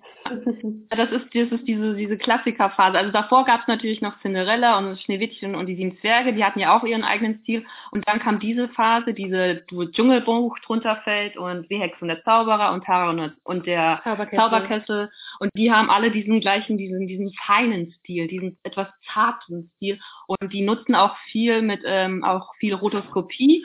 Das 0.91 1.11
ist, 1.11 1.35
das 1.35 1.53
ist 1.53 1.67
diese, 1.67 1.95
diese 1.95 2.19
Klassikerphase. 2.19 2.99
Also 2.99 3.13
davor 3.13 3.45
gab 3.45 3.63
es 3.63 3.67
natürlich 3.69 4.01
noch 4.01 4.21
Cinderella 4.21 4.79
und 4.79 4.99
Schneewittchen 5.01 5.55
und 5.55 5.67
die 5.67 5.77
sieben 5.77 5.99
Zwerge, 6.01 6.33
die 6.33 6.45
hatten 6.45 6.61
ja 6.61 6.77
auch 6.77 6.85
ihren 6.85 7.05
eigenen 7.05 7.41
Stil. 7.41 7.65
Und 7.91 8.07
dann 8.09 8.19
kam 8.19 8.39
diese 8.39 8.69
Phase, 8.69 9.15
diese 9.15 9.63
wo 9.71 9.85
Dschungelbuch 9.85 10.59
drunter 10.61 10.97
fällt 11.05 11.37
und 11.37 11.71
Die 11.71 11.79
Hexe 11.79 12.03
und 12.03 12.09
der 12.09 12.23
Zauberer 12.25 12.73
und 12.73 12.85
Tara 12.85 13.11
und, 13.11 13.37
und 13.45 13.67
der 13.67 14.01
Zauberkessel. 14.05 14.39
Zauberkessel. 14.39 15.11
Und 15.41 15.51
die 15.55 15.73
haben 15.73 15.91
alle 15.91 16.11
diesen 16.11 16.41
gleichen, 16.41 16.79
diesen, 16.79 17.07
diesen 17.07 17.33
feinen 17.47 17.93
Stil, 18.01 18.29
diesen 18.29 18.59
etwas 18.63 18.89
zarten 19.13 19.71
Stil. 19.77 19.99
Und 20.27 20.53
die 20.53 20.63
nutzen 20.63 20.95
auch 20.95 21.17
viel 21.31 21.63
mit, 21.63 21.83
ähm, 21.85 22.25
auch 22.25 22.55
viel 22.57 22.75
Rotoskopie. 22.75 23.65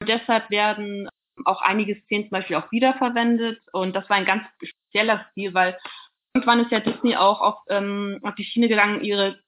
Und 0.00 0.08
deshalb 0.08 0.50
werden 0.50 1.08
auch 1.46 1.62
einige 1.62 1.96
Szenen 2.02 2.24
zum 2.24 2.30
Beispiel 2.30 2.56
auch 2.56 2.70
wiederverwendet. 2.70 3.60
Und 3.72 3.94
das 3.94 4.08
war 4.08 4.16
ein 4.16 4.24
ganz 4.24 4.44
spezieller 4.62 5.26
Stil, 5.30 5.54
weil 5.54 5.78
irgendwann 6.34 6.60
ist 6.60 6.70
ja 6.70 6.80
Disney 6.80 7.16
auch 7.16 7.40
auf, 7.40 7.58
ähm, 7.68 8.20
auf 8.22 8.34
die 8.34 8.44
Schiene 8.44 8.68
gegangen, 8.68 9.02
ihre 9.02 9.38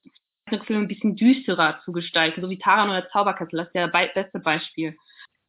Filme 0.66 0.82
ein 0.82 0.88
bisschen 0.88 1.16
düsterer 1.16 1.80
zu 1.84 1.92
gestalten, 1.92 2.42
so 2.42 2.50
wie 2.50 2.58
Taran 2.58 2.90
oder 2.90 3.08
Zauberkessel, 3.10 3.58
das 3.58 3.68
ist 3.68 3.74
ja 3.74 3.86
das 3.86 4.14
beste 4.14 4.38
Beispiel. 4.38 4.96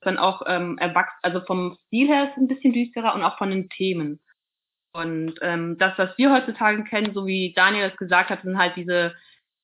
Dann 0.01 0.17
auch 0.17 0.43
ähm, 0.47 0.77
erwachsen, 0.77 1.19
also 1.21 1.41
vom 1.41 1.77
Stil 1.87 2.07
her 2.07 2.25
ist 2.25 2.31
es 2.31 2.37
ein 2.37 2.47
bisschen 2.47 2.73
düsterer 2.73 3.15
und 3.15 3.23
auch 3.23 3.37
von 3.37 3.49
den 3.49 3.69
Themen. 3.69 4.21
Und 4.93 5.35
ähm, 5.41 5.77
das, 5.77 5.97
was 5.97 6.17
wir 6.17 6.31
heutzutage 6.31 6.83
kennen, 6.83 7.13
so 7.13 7.25
wie 7.25 7.53
Daniel 7.53 7.89
es 7.89 7.97
gesagt 7.97 8.29
hat, 8.29 8.43
sind 8.43 8.57
halt 8.57 8.75
diese 8.75 9.13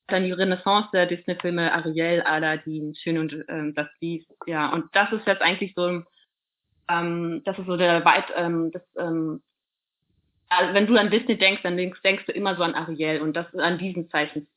dann 0.07 0.23
die 0.23 0.31
Renaissance 0.31 0.89
der 0.91 1.05
Disney-Filme, 1.05 1.71
Ariel, 1.71 2.21
Aladdin, 2.21 2.95
Schön 2.95 3.17
und 3.17 3.45
ähm, 3.47 3.73
das 3.75 3.87
Biest, 3.99 4.31
ja. 4.47 4.71
Und 4.73 4.85
das 4.93 5.11
ist 5.11 5.25
jetzt 5.27 5.41
eigentlich 5.41 5.73
so, 5.75 6.01
ähm, 6.89 7.41
das 7.45 7.57
ist 7.57 7.67
so 7.67 7.77
der 7.77 8.03
weit, 8.05 8.25
ähm, 8.35 8.71
das, 8.71 8.81
ähm, 8.97 9.41
also 10.49 10.73
wenn 10.73 10.87
du 10.87 10.97
an 10.97 11.11
Disney 11.11 11.37
denkst, 11.37 11.61
dann 11.63 11.77
denkst, 11.77 12.01
denkst 12.01 12.25
du 12.25 12.31
immer 12.31 12.55
so 12.55 12.63
an 12.63 12.73
Ariel 12.75 13.21
und 13.21 13.35
das 13.35 13.53
an 13.55 13.77
diesen 13.77 14.09
Zeichen, 14.09 14.47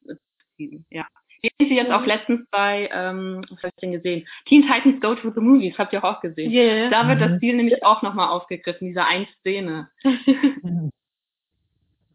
ja. 0.91 1.07
Den 1.45 1.51
sind 1.59 1.69
sie 1.71 1.77
jetzt 1.77 1.91
auch 1.91 2.07
letztens 2.07 2.47
bei, 2.51 2.89
ähm, 2.93 3.45
was 3.51 3.59
habe 3.59 3.73
ich 3.75 3.81
denn 3.81 3.93
gesehen? 3.93 4.29
Teen 4.47 4.63
Titans 4.63 5.01
Go 5.01 5.17
to 5.17 5.33
the 5.33 5.41
Movies, 5.41 5.77
habt 5.77 5.93
ihr 5.93 6.05
auch 6.05 6.21
gesehen. 6.21 6.53
Yeah. 6.53 6.89
Da 6.89 7.09
wird 7.09 7.19
Mhm. 7.19 7.23
das 7.23 7.37
Stil 7.39 7.57
nämlich 7.57 7.85
auch 7.85 8.01
nochmal 8.03 8.29
aufgegriffen, 8.29 8.87
diese 8.87 9.05
eine 9.05 9.27
Szene. 9.41 9.91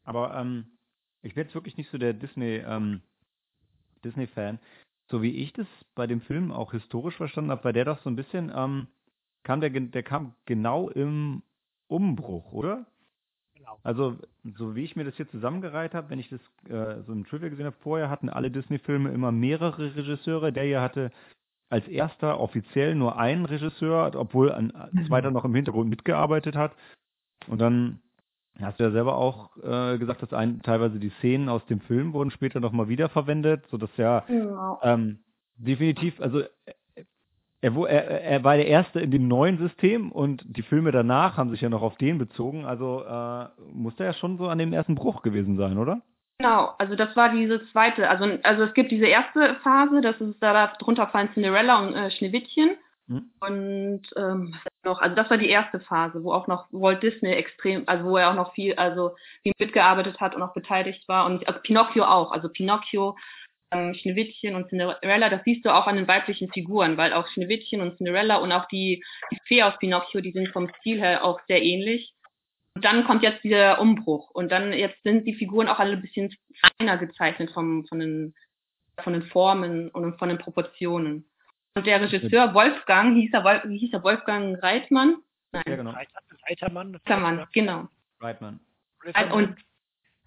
Aber 0.05 0.33
ähm, 0.35 0.77
ich 1.23 1.33
bin 1.35 1.43
jetzt 1.43 1.55
wirklich 1.55 1.75
nicht 1.75 1.91
so 1.91 1.97
der 1.97 2.13
Disney, 2.13 2.63
ähm, 2.65 3.01
Disney-Fan. 4.05 4.59
So 5.11 5.21
wie 5.21 5.35
ich 5.43 5.51
das 5.53 5.67
bei 5.93 6.07
dem 6.07 6.21
Film 6.21 6.53
auch 6.53 6.71
historisch 6.71 7.17
verstanden 7.17 7.51
habe, 7.51 7.65
war 7.65 7.73
der 7.73 7.85
doch 7.85 7.99
so 7.99 8.09
ein 8.09 8.15
bisschen, 8.15 8.51
ähm, 8.55 8.87
kam 9.47 9.61
der, 9.61 9.69
der 9.69 10.03
kam 10.03 10.33
genau 10.45 10.89
im 10.89 11.41
Umbruch, 11.87 12.51
oder? 12.51 12.85
Genau. 13.55 13.79
Also, 13.81 14.17
so 14.57 14.75
wie 14.75 14.83
ich 14.83 14.97
mir 14.97 15.05
das 15.05 15.15
hier 15.15 15.29
zusammengereiht 15.29 15.93
habe, 15.93 16.09
wenn 16.09 16.19
ich 16.19 16.29
das 16.29 16.41
äh, 16.69 17.01
so 17.03 17.13
im 17.13 17.25
Trivia 17.25 17.47
gesehen 17.47 17.65
habe, 17.65 17.77
vorher 17.79 18.09
hatten 18.09 18.27
alle 18.27 18.51
Disney-Filme 18.51 19.09
immer 19.09 19.31
mehrere 19.31 19.95
Regisseure. 19.95 20.51
Der 20.51 20.65
hier 20.65 20.81
hatte 20.81 21.11
als 21.69 21.87
erster 21.87 22.41
offiziell 22.41 22.93
nur 22.93 23.17
einen 23.17 23.45
Regisseur, 23.45 24.11
obwohl 24.15 24.51
ein 24.51 24.73
zweiter 25.07 25.31
noch 25.31 25.45
im 25.45 25.55
Hintergrund 25.55 25.89
mitgearbeitet 25.89 26.57
hat. 26.57 26.73
Und 27.47 27.59
dann 27.59 28.01
hast 28.59 28.79
du 28.79 28.83
ja 28.83 28.91
selber 28.91 29.15
auch 29.15 29.55
äh, 29.63 29.97
gesagt, 29.97 30.21
dass 30.23 30.33
ein, 30.33 30.61
teilweise 30.61 30.99
die 30.99 31.11
Szenen 31.19 31.47
aus 31.47 31.65
dem 31.67 31.79
Film 31.79 32.11
wurden 32.11 32.31
später 32.31 32.59
nochmal 32.59 32.89
wiederverwendet, 32.89 33.65
sodass 33.67 33.95
ja 33.95 34.25
Genau. 34.27 34.79
ähm, 34.83 35.19
definitiv, 35.55 36.19
also 36.19 36.43
er, 37.61 37.75
er, 37.87 38.21
er 38.21 38.43
war 38.43 38.55
der 38.55 38.67
Erste 38.67 38.99
in 38.99 39.11
dem 39.11 39.27
neuen 39.27 39.57
System 39.57 40.11
und 40.11 40.43
die 40.45 40.61
Filme 40.61 40.91
danach 40.91 41.37
haben 41.37 41.49
sich 41.49 41.61
ja 41.61 41.69
noch 41.69 41.81
auf 41.81 41.97
den 41.97 42.17
bezogen. 42.17 42.65
Also 42.65 43.03
äh, 43.03 43.47
muss 43.73 43.95
der 43.95 44.07
ja 44.07 44.13
schon 44.13 44.37
so 44.37 44.47
an 44.47 44.57
dem 44.57 44.73
ersten 44.73 44.95
Bruch 44.95 45.21
gewesen 45.21 45.57
sein, 45.57 45.77
oder? 45.77 46.01
Genau, 46.39 46.71
also 46.77 46.95
das 46.95 47.15
war 47.15 47.29
diese 47.29 47.65
zweite, 47.71 48.09
also 48.09 48.25
also 48.43 48.63
es 48.63 48.73
gibt 48.75 48.91
diese 48.91 49.07
erste 49.07 49.55
Phase, 49.63 50.01
das 50.01 50.21
ist 50.21 50.35
da 50.39 50.67
drunter 50.79 51.07
fallen 51.07 51.29
Cinderella 51.33 51.79
und 51.79 51.95
äh, 51.95 52.11
Schneewittchen 52.11 52.77
Hm? 53.09 53.31
und 53.39 54.01
ähm, 54.17 54.53
was 54.63 54.73
noch, 54.83 54.99
also 54.99 55.15
das 55.15 55.29
war 55.29 55.37
die 55.37 55.49
erste 55.49 55.79
Phase, 55.79 56.23
wo 56.23 56.33
auch 56.33 56.47
noch 56.47 56.67
Walt 56.71 57.01
Disney 57.01 57.31
extrem, 57.31 57.83
also 57.85 58.03
wo 58.03 58.17
er 58.17 58.29
auch 58.29 58.35
noch 58.35 58.53
viel, 58.53 58.73
also 58.75 59.15
viel 59.43 59.53
mitgearbeitet 59.57 60.19
hat 60.19 60.35
und 60.35 60.41
auch 60.41 60.53
beteiligt 60.53 61.07
war 61.07 61.25
und 61.25 61.47
also 61.47 61.59
Pinocchio 61.61 62.03
auch, 62.03 62.33
also 62.33 62.49
Pinocchio, 62.49 63.15
ähm, 63.71 63.93
Schneewittchen 63.95 64.55
und 64.55 64.69
Cinderella, 64.69 65.29
das 65.29 65.43
siehst 65.43 65.65
du 65.65 65.73
auch 65.73 65.87
an 65.87 65.95
den 65.95 66.07
weiblichen 66.07 66.49
Figuren, 66.51 66.97
weil 66.97 67.13
auch 67.13 67.27
Schneewittchen 67.27 67.81
und 67.81 67.97
Cinderella 67.97 68.37
und 68.37 68.51
auch 68.51 68.65
die, 68.65 69.03
die 69.31 69.39
Fee 69.45 69.63
aus 69.63 69.77
Pinocchio, 69.79 70.21
die 70.21 70.31
sind 70.31 70.49
vom 70.49 70.69
Stil 70.79 70.99
her 70.99 71.23
auch 71.23 71.39
sehr 71.47 71.61
ähnlich. 71.61 72.13
Und 72.75 72.85
dann 72.85 73.05
kommt 73.05 73.23
jetzt 73.23 73.43
dieser 73.43 73.81
Umbruch. 73.81 74.29
Und 74.31 74.51
dann 74.51 74.71
jetzt 74.71 75.01
sind 75.03 75.25
die 75.25 75.33
Figuren 75.33 75.67
auch 75.67 75.79
alle 75.79 75.93
ein 75.93 76.01
bisschen 76.01 76.35
feiner 76.77 76.97
gezeichnet 76.97 77.49
vom, 77.51 77.85
von, 77.87 77.99
den, 77.99 78.35
von 79.01 79.13
den 79.13 79.23
Formen 79.23 79.89
und 79.89 80.17
von 80.19 80.29
den 80.29 80.37
Proportionen. 80.37 81.27
Und 81.75 81.87
der 81.87 82.01
Regisseur 82.01 82.53
Wolfgang, 82.53 83.15
hieß 83.15 83.33
er, 83.33 83.43
Wolf, 83.43 83.63
wie 83.65 83.79
hieß 83.79 83.93
er 83.93 84.03
Wolfgang 84.03 84.61
Reitmann? 84.61 85.17
Ja, 85.53 85.61
Nein, 85.65 85.77
genau. 85.77 85.91
Reiter, 85.91 86.19
Reitermann. 86.47 86.95
Reitmann, 87.07 87.39
heißt, 87.39 87.53
genau. 87.53 87.87
Reitman. 88.19 88.59
Reitermann. 89.03 89.31
Und, 89.31 89.57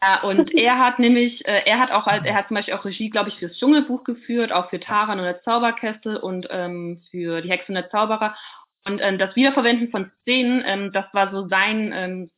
ja, 0.02 0.22
und 0.22 0.54
er 0.54 0.78
hat 0.78 0.98
nämlich, 0.98 1.46
äh, 1.46 1.62
er 1.66 1.78
hat 1.78 1.90
auch 1.90 2.06
er 2.06 2.34
hat 2.34 2.48
zum 2.48 2.54
Beispiel 2.54 2.74
auch 2.74 2.84
Regie, 2.84 3.10
glaube 3.10 3.30
ich, 3.30 3.36
fürs 3.36 3.56
Dschungelbuch 3.58 4.04
geführt, 4.04 4.52
auch 4.52 4.70
für 4.70 4.80
Taran 4.80 5.18
und 5.18 5.24
der 5.24 5.42
Zauberkessel 5.42 6.16
und 6.16 6.46
ähm, 6.50 7.02
für 7.10 7.40
die 7.42 7.50
Hexe 7.50 7.68
und 7.68 7.74
der 7.74 7.90
Zauberer. 7.90 8.36
Und 8.84 9.00
ähm, 9.02 9.18
das 9.18 9.36
Wiederverwenden 9.36 9.90
von 9.90 10.10
Szenen, 10.22 10.62
ähm, 10.66 10.92
das 10.92 11.06
war 11.12 11.30
so 11.30 11.48
sein, 11.48 11.92
ähm, 11.94 12.30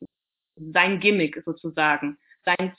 sein 0.55 0.99
Gimmick 0.99 1.41
sozusagen. 1.45 2.17
Sein, 2.45 2.75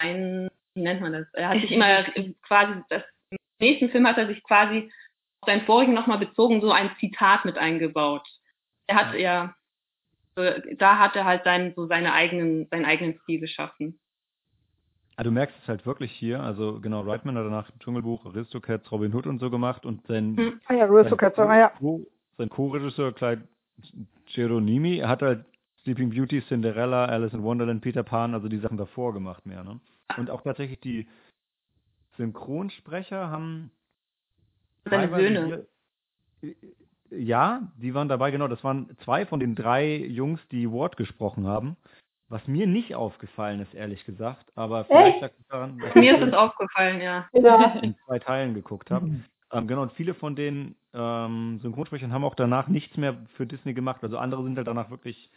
sein, 0.00 0.48
wie 0.74 0.82
nennt 0.82 1.02
man 1.02 1.12
das? 1.12 1.26
Er 1.34 1.50
hat 1.50 1.60
sich 1.60 1.70
immer 1.70 2.04
quasi, 2.46 2.80
das, 2.88 3.02
im 3.30 3.38
nächsten 3.60 3.90
Film 3.90 4.06
hat 4.06 4.18
er 4.18 4.26
sich 4.26 4.42
quasi 4.44 4.90
auf 5.40 5.48
seinen 5.48 5.66
vorigen 5.66 5.92
nochmal 5.92 6.18
bezogen, 6.18 6.60
so 6.60 6.72
ein 6.72 6.90
Zitat 6.98 7.44
mit 7.44 7.58
eingebaut. 7.58 8.26
Er 8.86 8.96
hat 8.96 9.14
ja, 9.14 9.54
äh, 10.36 10.76
da 10.76 10.98
hat 10.98 11.16
er 11.16 11.26
halt 11.26 11.44
sein, 11.44 11.74
so 11.76 11.86
seine 11.86 12.14
eigenen, 12.14 12.66
seinen 12.70 12.86
eigenen 12.86 13.18
Stil 13.20 13.40
geschaffen. 13.40 14.00
Ah, 15.22 15.24
du 15.24 15.30
merkst 15.30 15.56
es 15.62 15.68
halt 15.68 15.86
wirklich 15.86 16.10
hier, 16.10 16.42
also 16.42 16.80
genau, 16.80 17.02
Reitman 17.02 17.36
hat 17.36 17.44
danach 17.44 17.70
Dschungelbuch, 17.78 18.26
Aristocats, 18.26 18.90
Robin 18.90 19.14
Hood 19.14 19.28
und 19.28 19.38
so 19.38 19.50
gemacht 19.50 19.86
und 19.86 20.04
sein, 20.08 20.36
Hm. 20.36 20.60
Ah 20.66 20.74
ja, 20.74 20.84
Aristocats, 20.86 21.38
ah 21.38 21.56
ja. 21.56 21.72
Sein 22.38 22.48
Co-Regisseur 22.48 23.12
Clyde 23.12 23.46
Geronimi 24.34 24.98
hat 24.98 25.22
halt 25.22 25.44
Sleeping 25.82 26.10
Beauty, 26.10 26.42
Cinderella, 26.48 27.04
Alice 27.04 27.32
in 27.34 27.42
Wonderland, 27.44 27.82
Peter 27.82 28.02
Pan, 28.02 28.34
also 28.34 28.48
die 28.48 28.58
Sachen 28.58 28.76
davor 28.78 29.12
gemacht 29.14 29.46
mehr, 29.46 29.62
ne? 29.62 29.78
Und 30.16 30.28
auch 30.28 30.42
tatsächlich 30.42 30.80
die 30.80 31.06
Synchronsprecher 32.16 33.30
haben 33.30 33.70
Seine 34.84 35.08
Söhne. 35.16 35.66
hier- 36.42 36.54
Ja, 37.10 37.70
die 37.76 37.94
waren 37.94 38.08
dabei, 38.08 38.30
genau. 38.32 38.48
Das 38.48 38.64
waren 38.64 38.96
zwei 39.04 39.24
von 39.26 39.38
den 39.38 39.54
drei 39.54 39.96
Jungs, 39.96 40.40
die 40.50 40.70
Ward 40.70 40.96
gesprochen 40.96 41.46
haben. 41.46 41.76
Was 42.32 42.48
mir 42.48 42.66
nicht 42.66 42.94
aufgefallen 42.94 43.60
ist, 43.60 43.74
ehrlich 43.74 44.06
gesagt. 44.06 44.50
Aber 44.54 44.86
vielleicht 44.86 45.16
Echt? 45.16 45.20
lag 45.20 45.30
es 45.38 45.46
daran, 45.48 45.78
dass 45.78 45.94
Mir 45.94 46.14
ich 46.14 46.18
ist 46.18 46.28
es 46.28 46.32
aufgefallen, 46.32 47.02
ja. 47.02 47.28
In 47.82 47.94
zwei 48.06 48.18
Teilen 48.20 48.54
geguckt 48.54 48.90
habe. 48.90 49.06
Ähm, 49.52 49.66
genau, 49.66 49.82
und 49.82 49.92
viele 49.92 50.14
von 50.14 50.34
den 50.34 50.74
ähm, 50.94 51.60
Synchronsprechern 51.60 52.10
haben 52.10 52.24
auch 52.24 52.34
danach 52.34 52.68
nichts 52.68 52.96
mehr 52.96 53.18
für 53.36 53.46
Disney 53.46 53.74
gemacht. 53.74 54.02
Also 54.02 54.16
andere 54.16 54.44
sind 54.44 54.56
halt 54.56 54.66
danach 54.66 54.88
wirklich, 54.88 55.28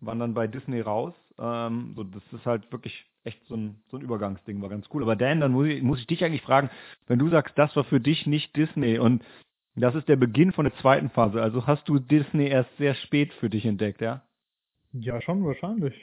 waren 0.00 0.18
dann 0.18 0.34
bei 0.34 0.46
Disney 0.46 0.82
raus. 0.82 1.14
Ähm, 1.38 1.94
so, 1.96 2.04
das 2.04 2.22
ist 2.30 2.44
halt 2.44 2.70
wirklich 2.70 3.06
echt 3.24 3.42
so 3.46 3.54
ein, 3.54 3.80
so 3.90 3.96
ein 3.96 4.02
Übergangsding, 4.02 4.60
war 4.60 4.68
ganz 4.68 4.86
cool. 4.92 5.04
Aber 5.04 5.16
Dan, 5.16 5.40
dann 5.40 5.52
muss 5.52 5.68
ich, 5.68 5.82
muss 5.82 6.00
ich 6.00 6.06
dich 6.06 6.22
eigentlich 6.22 6.42
fragen, 6.42 6.68
wenn 7.06 7.18
du 7.18 7.30
sagst, 7.30 7.58
das 7.58 7.74
war 7.76 7.84
für 7.84 7.98
dich 7.98 8.26
nicht 8.26 8.54
Disney 8.54 8.98
und 8.98 9.24
das 9.74 9.94
ist 9.94 10.06
der 10.06 10.16
Beginn 10.16 10.52
von 10.52 10.66
der 10.66 10.76
zweiten 10.76 11.08
Phase. 11.08 11.40
Also 11.40 11.66
hast 11.66 11.88
du 11.88 11.98
Disney 11.98 12.48
erst 12.48 12.76
sehr 12.76 12.94
spät 12.94 13.32
für 13.32 13.48
dich 13.48 13.64
entdeckt, 13.64 14.02
ja? 14.02 14.20
Ja, 14.92 15.22
schon 15.22 15.42
wahrscheinlich. 15.46 15.94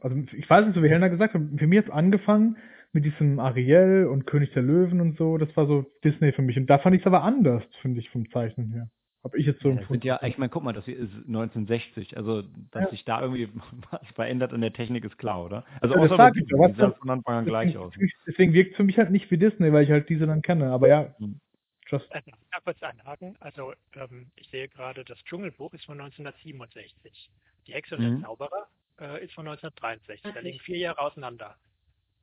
Also 0.00 0.16
ich 0.32 0.48
weiß 0.48 0.66
nicht, 0.66 0.74
so 0.74 0.82
wie 0.82 0.88
Helena 0.88 1.08
gesagt 1.08 1.34
hat, 1.34 1.42
für 1.56 1.66
mich 1.66 1.78
hat's 1.80 1.90
angefangen 1.90 2.56
mit 2.92 3.04
diesem 3.04 3.38
Ariel 3.38 4.06
und 4.06 4.26
König 4.26 4.52
der 4.52 4.62
Löwen 4.62 5.00
und 5.00 5.16
so. 5.18 5.36
Das 5.38 5.54
war 5.56 5.66
so 5.66 5.84
Disney 6.04 6.32
für 6.32 6.42
mich. 6.42 6.56
Und 6.56 6.66
da 6.68 6.78
fand 6.78 6.94
ich 6.96 7.02
es 7.02 7.06
aber 7.06 7.22
anders, 7.22 7.62
finde 7.82 8.00
ich, 8.00 8.08
vom 8.10 8.28
Zeichnen 8.30 8.72
her. 8.72 8.88
Hab 9.24 9.34
ich 9.34 9.46
jetzt 9.46 9.60
so 9.60 9.68
Ja, 9.68 9.74
das 9.74 9.80
empfunden. 9.82 10.02
sind 10.02 10.04
ja, 10.04 10.20
ich 10.22 10.38
meine, 10.38 10.48
guck 10.48 10.62
mal, 10.62 10.72
das 10.72 10.84
hier 10.84 10.96
ist 10.96 11.12
1960. 11.26 12.16
Also, 12.16 12.42
dass 12.70 12.84
Ja. 12.84 12.90
sich 12.90 13.04
da 13.04 13.20
irgendwie 13.20 13.48
was 13.90 14.00
verändert 14.14 14.52
an 14.52 14.60
der 14.60 14.72
Technik 14.72 15.04
ist 15.04 15.18
klar, 15.18 15.44
oder? 15.44 15.64
Also, 15.80 15.94
Ja, 15.96 16.00
das 16.02 16.12
außer 16.12 16.16
bei 16.16 16.30
ich 16.34 16.46
denn- 16.46 16.92
von 16.94 17.10
Anfang 17.10 17.34
an 17.34 17.44
gleich 17.44 17.76
aus. 17.76 17.92
Deswegen, 18.26 18.52
wirkt 18.52 18.70
es 18.70 18.76
für 18.76 18.84
mich 18.84 18.96
halt 18.96 19.10
nicht 19.10 19.30
wie 19.30 19.36
Disney, 19.38 19.72
weil 19.72 19.84
ich 19.84 19.90
halt 19.90 20.08
diese 20.08 20.26
dann 20.26 20.40
kenne. 20.42 20.70
Aber 20.70 20.88
ja, 20.88 21.14
Hm. 21.18 21.40
just 21.88 22.10
Also, 22.14 22.26
ich 22.28 22.34
darf 22.52 22.64
kurz 22.64 22.82
einhaken. 22.82 23.36
Also, 23.40 23.72
ähm, 23.96 24.30
ich 24.36 24.48
sehe 24.50 24.68
gerade, 24.68 25.04
das 25.04 25.18
Dschungelbuch 25.24 25.74
ist 25.74 25.84
von 25.84 25.98
1967. 25.98 27.30
Die 27.66 27.72
Hexe 27.74 27.96
und 27.96 28.02
Mhm. 28.02 28.18
der 28.20 28.28
Zauberer 28.28 28.68
äh, 29.00 29.24
ist 29.24 29.34
von 29.34 29.46
1963. 29.46 30.32
Da 30.32 30.40
liegen 30.40 30.60
vier 30.60 30.78
Jahre 30.78 31.00
auseinander. 31.00 31.56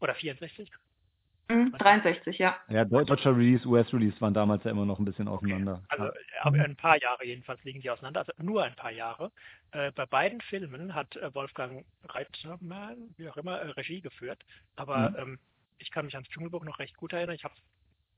Oder 0.01 0.15
64? 0.15 0.71
Mhm, 1.47 1.73
63, 1.77 2.39
ja. 2.39 2.57
Ja, 2.69 2.85
deutscher 2.85 3.37
Release, 3.37 3.67
US-Release 3.67 4.19
waren 4.19 4.33
damals 4.33 4.63
ja 4.63 4.71
immer 4.71 4.85
noch 4.85 4.97
ein 4.97 5.05
bisschen 5.05 5.27
auseinander. 5.27 5.83
Also 5.89 6.09
aber 6.41 6.57
ein 6.57 6.75
paar 6.75 6.99
Jahre 6.99 7.23
jedenfalls 7.23 7.63
liegen 7.63 7.81
die 7.81 7.89
auseinander, 7.91 8.21
also 8.21 8.33
nur 8.41 8.63
ein 8.63 8.75
paar 8.75 8.91
Jahre. 8.91 9.31
Äh, 9.71 9.91
bei 9.91 10.07
beiden 10.07 10.41
Filmen 10.41 10.95
hat 10.95 11.15
äh, 11.17 11.33
Wolfgang 11.35 11.85
Reitmann, 12.03 13.13
wie 13.17 13.29
auch 13.29 13.37
immer, 13.37 13.59
äh, 13.61 13.69
Regie 13.71 14.01
geführt. 14.01 14.43
Aber 14.75 15.11
Mhm. 15.11 15.15
ähm, 15.17 15.39
ich 15.77 15.91
kann 15.91 16.05
mich 16.05 16.15
ans 16.15 16.27
Dschungelbuch 16.29 16.63
noch 16.63 16.79
recht 16.79 16.97
gut 16.97 17.13
erinnern. 17.13 17.35
Ich 17.35 17.43
habe 17.43 17.53
es 17.55 17.61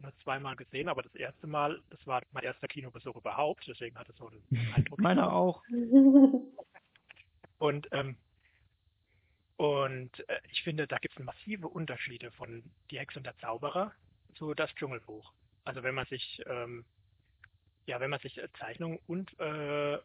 nur 0.02 0.14
zweimal 0.24 0.56
gesehen, 0.56 0.88
aber 0.88 1.02
das 1.02 1.16
erste 1.16 1.48
Mal, 1.48 1.82
das 1.90 2.06
war 2.08 2.22
mein 2.32 2.44
erster 2.46 2.68
Kinobesuch 2.68 3.16
überhaupt, 3.18 3.68
deswegen 3.68 3.98
hat 3.98 4.08
es 4.08 4.16
so 4.16 4.30
den 4.30 4.42
Eindruck. 4.76 5.02
Meiner 5.02 5.34
auch. 5.34 5.64
Und, 7.58 7.88
ähm, 7.92 8.16
und 9.58 10.30
äh, 10.30 10.40
ich 10.52 10.62
finde, 10.64 10.88
da 10.88 10.98
gibt 11.00 11.18
es 11.18 11.26
massive 11.26 11.68
Unterschiede 11.68 12.32
von 12.32 12.64
Die 12.92 13.00
Hexe 13.00 13.20
und 13.20 13.26
der 13.26 13.38
Zauberer 13.40 13.92
zu 14.36 14.54
das 14.54 14.74
Dschungelbuch. 14.76 15.34
Also 15.66 15.84
wenn 15.84 15.96
man 15.96 16.06
sich, 16.06 16.42
ähm, 16.46 16.86
ja, 17.88 18.00
wenn 18.00 18.12
man 18.12 18.20
sich 18.20 18.38
äh, 18.38 18.48
Zeichnungen 18.60 19.00
und 19.08 19.38
äh, 19.40 19.98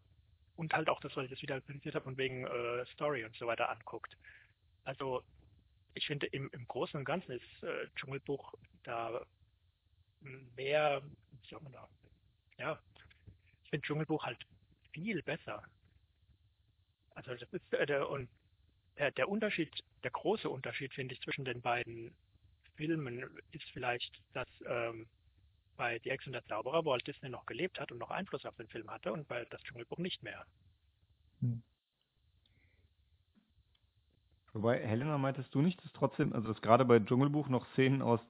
und 0.56 0.74
halt 0.74 0.88
auch 0.88 1.00
das, 1.00 1.16
was 1.16 1.24
ich 1.24 1.30
jetzt 1.30 1.42
wieder 1.42 1.60
kritisiert 1.60 1.94
habe, 1.94 2.04
von 2.04 2.16
wegen 2.18 2.46
äh, 2.46 2.84
Story 2.94 3.24
und 3.24 3.34
so 3.36 3.46
weiter 3.46 3.70
anguckt. 3.70 4.16
Also 4.84 5.22
ich 5.94 6.06
finde 6.06 6.26
im, 6.26 6.50
im 6.52 6.66
Großen 6.68 6.98
und 6.98 7.04
Ganzen 7.04 7.32
ist 7.32 7.62
äh, 7.62 7.88
Dschungelbuch 7.96 8.54
da 8.84 9.24
mehr, 10.20 11.02
wie 11.30 11.48
soll 11.48 11.60
man 11.62 11.72
da, 11.72 11.88
ja, 12.58 12.78
ich 13.64 13.70
finde 13.70 13.86
Dschungelbuch 13.86 14.24
halt 14.24 14.38
viel 14.92 15.22
besser. 15.22 15.62
Also 17.14 17.34
das 17.34 17.52
ist 17.52 17.72
äh, 17.72 17.98
und 18.00 18.28
der, 18.98 19.10
der 19.12 19.28
Unterschied, 19.28 19.70
der 20.04 20.10
große 20.10 20.48
Unterschied, 20.48 20.92
finde 20.94 21.14
ich, 21.14 21.20
zwischen 21.20 21.44
den 21.44 21.60
beiden 21.60 22.14
Filmen 22.76 23.24
ist 23.52 23.68
vielleicht, 23.72 24.20
dass 24.32 24.48
ähm, 24.66 25.06
bei 25.76 25.98
Die 26.00 26.10
Hexe 26.10 26.28
und 26.28 26.34
der 26.34 26.44
Zauberer 26.44 26.84
Walt 26.84 27.06
Disney 27.06 27.28
noch 27.28 27.46
gelebt 27.46 27.80
hat 27.80 27.92
und 27.92 27.98
noch 27.98 28.10
Einfluss 28.10 28.44
auf 28.44 28.56
den 28.56 28.68
Film 28.68 28.90
hatte 28.90 29.12
und 29.12 29.26
bei 29.28 29.44
das 29.50 29.62
Dschungelbuch 29.62 29.98
nicht 29.98 30.22
mehr. 30.22 30.44
Wobei, 34.52 34.78
Helena, 34.78 35.16
meintest 35.18 35.54
du 35.54 35.62
nicht, 35.62 35.82
dass 35.82 35.92
trotzdem, 35.92 36.32
also 36.32 36.52
dass 36.52 36.60
gerade 36.60 36.84
bei 36.84 36.98
Dschungelbuch 36.98 37.48
noch 37.48 37.66
Szenen 37.72 38.02
aus 38.02 38.20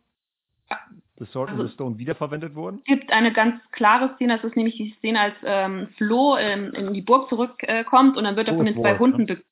The 1.19 1.27
Sword 1.27 1.51
and 1.51 1.59
Also- 1.59 1.69
the 1.69 1.75
Stone 1.75 1.99
wiederverwendet 1.99 2.55
wurden? 2.55 2.79
Es 2.79 2.85
gibt 2.85 3.11
eine 3.11 3.33
ganz 3.33 3.61
klare 3.73 4.15
Szene, 4.15 4.37
das 4.37 4.45
ist 4.45 4.57
nämlich 4.57 4.77
die 4.77 4.95
Szene, 4.99 5.21
als 5.21 5.35
ähm, 5.45 5.89
Flo 5.97 6.37
ähm, 6.39 6.73
in 6.75 6.95
die 6.95 7.03
Burg 7.03 7.29
zurückkommt 7.29 8.15
äh, 8.15 8.19
und 8.19 8.25
dann 8.25 8.37
wird 8.37 8.49
er 8.49 8.57
von 8.57 8.67
den 8.67 8.75
zwei 8.77 8.91
Ward, 8.93 9.01
Hunden 9.01 9.25
ne? 9.25 9.43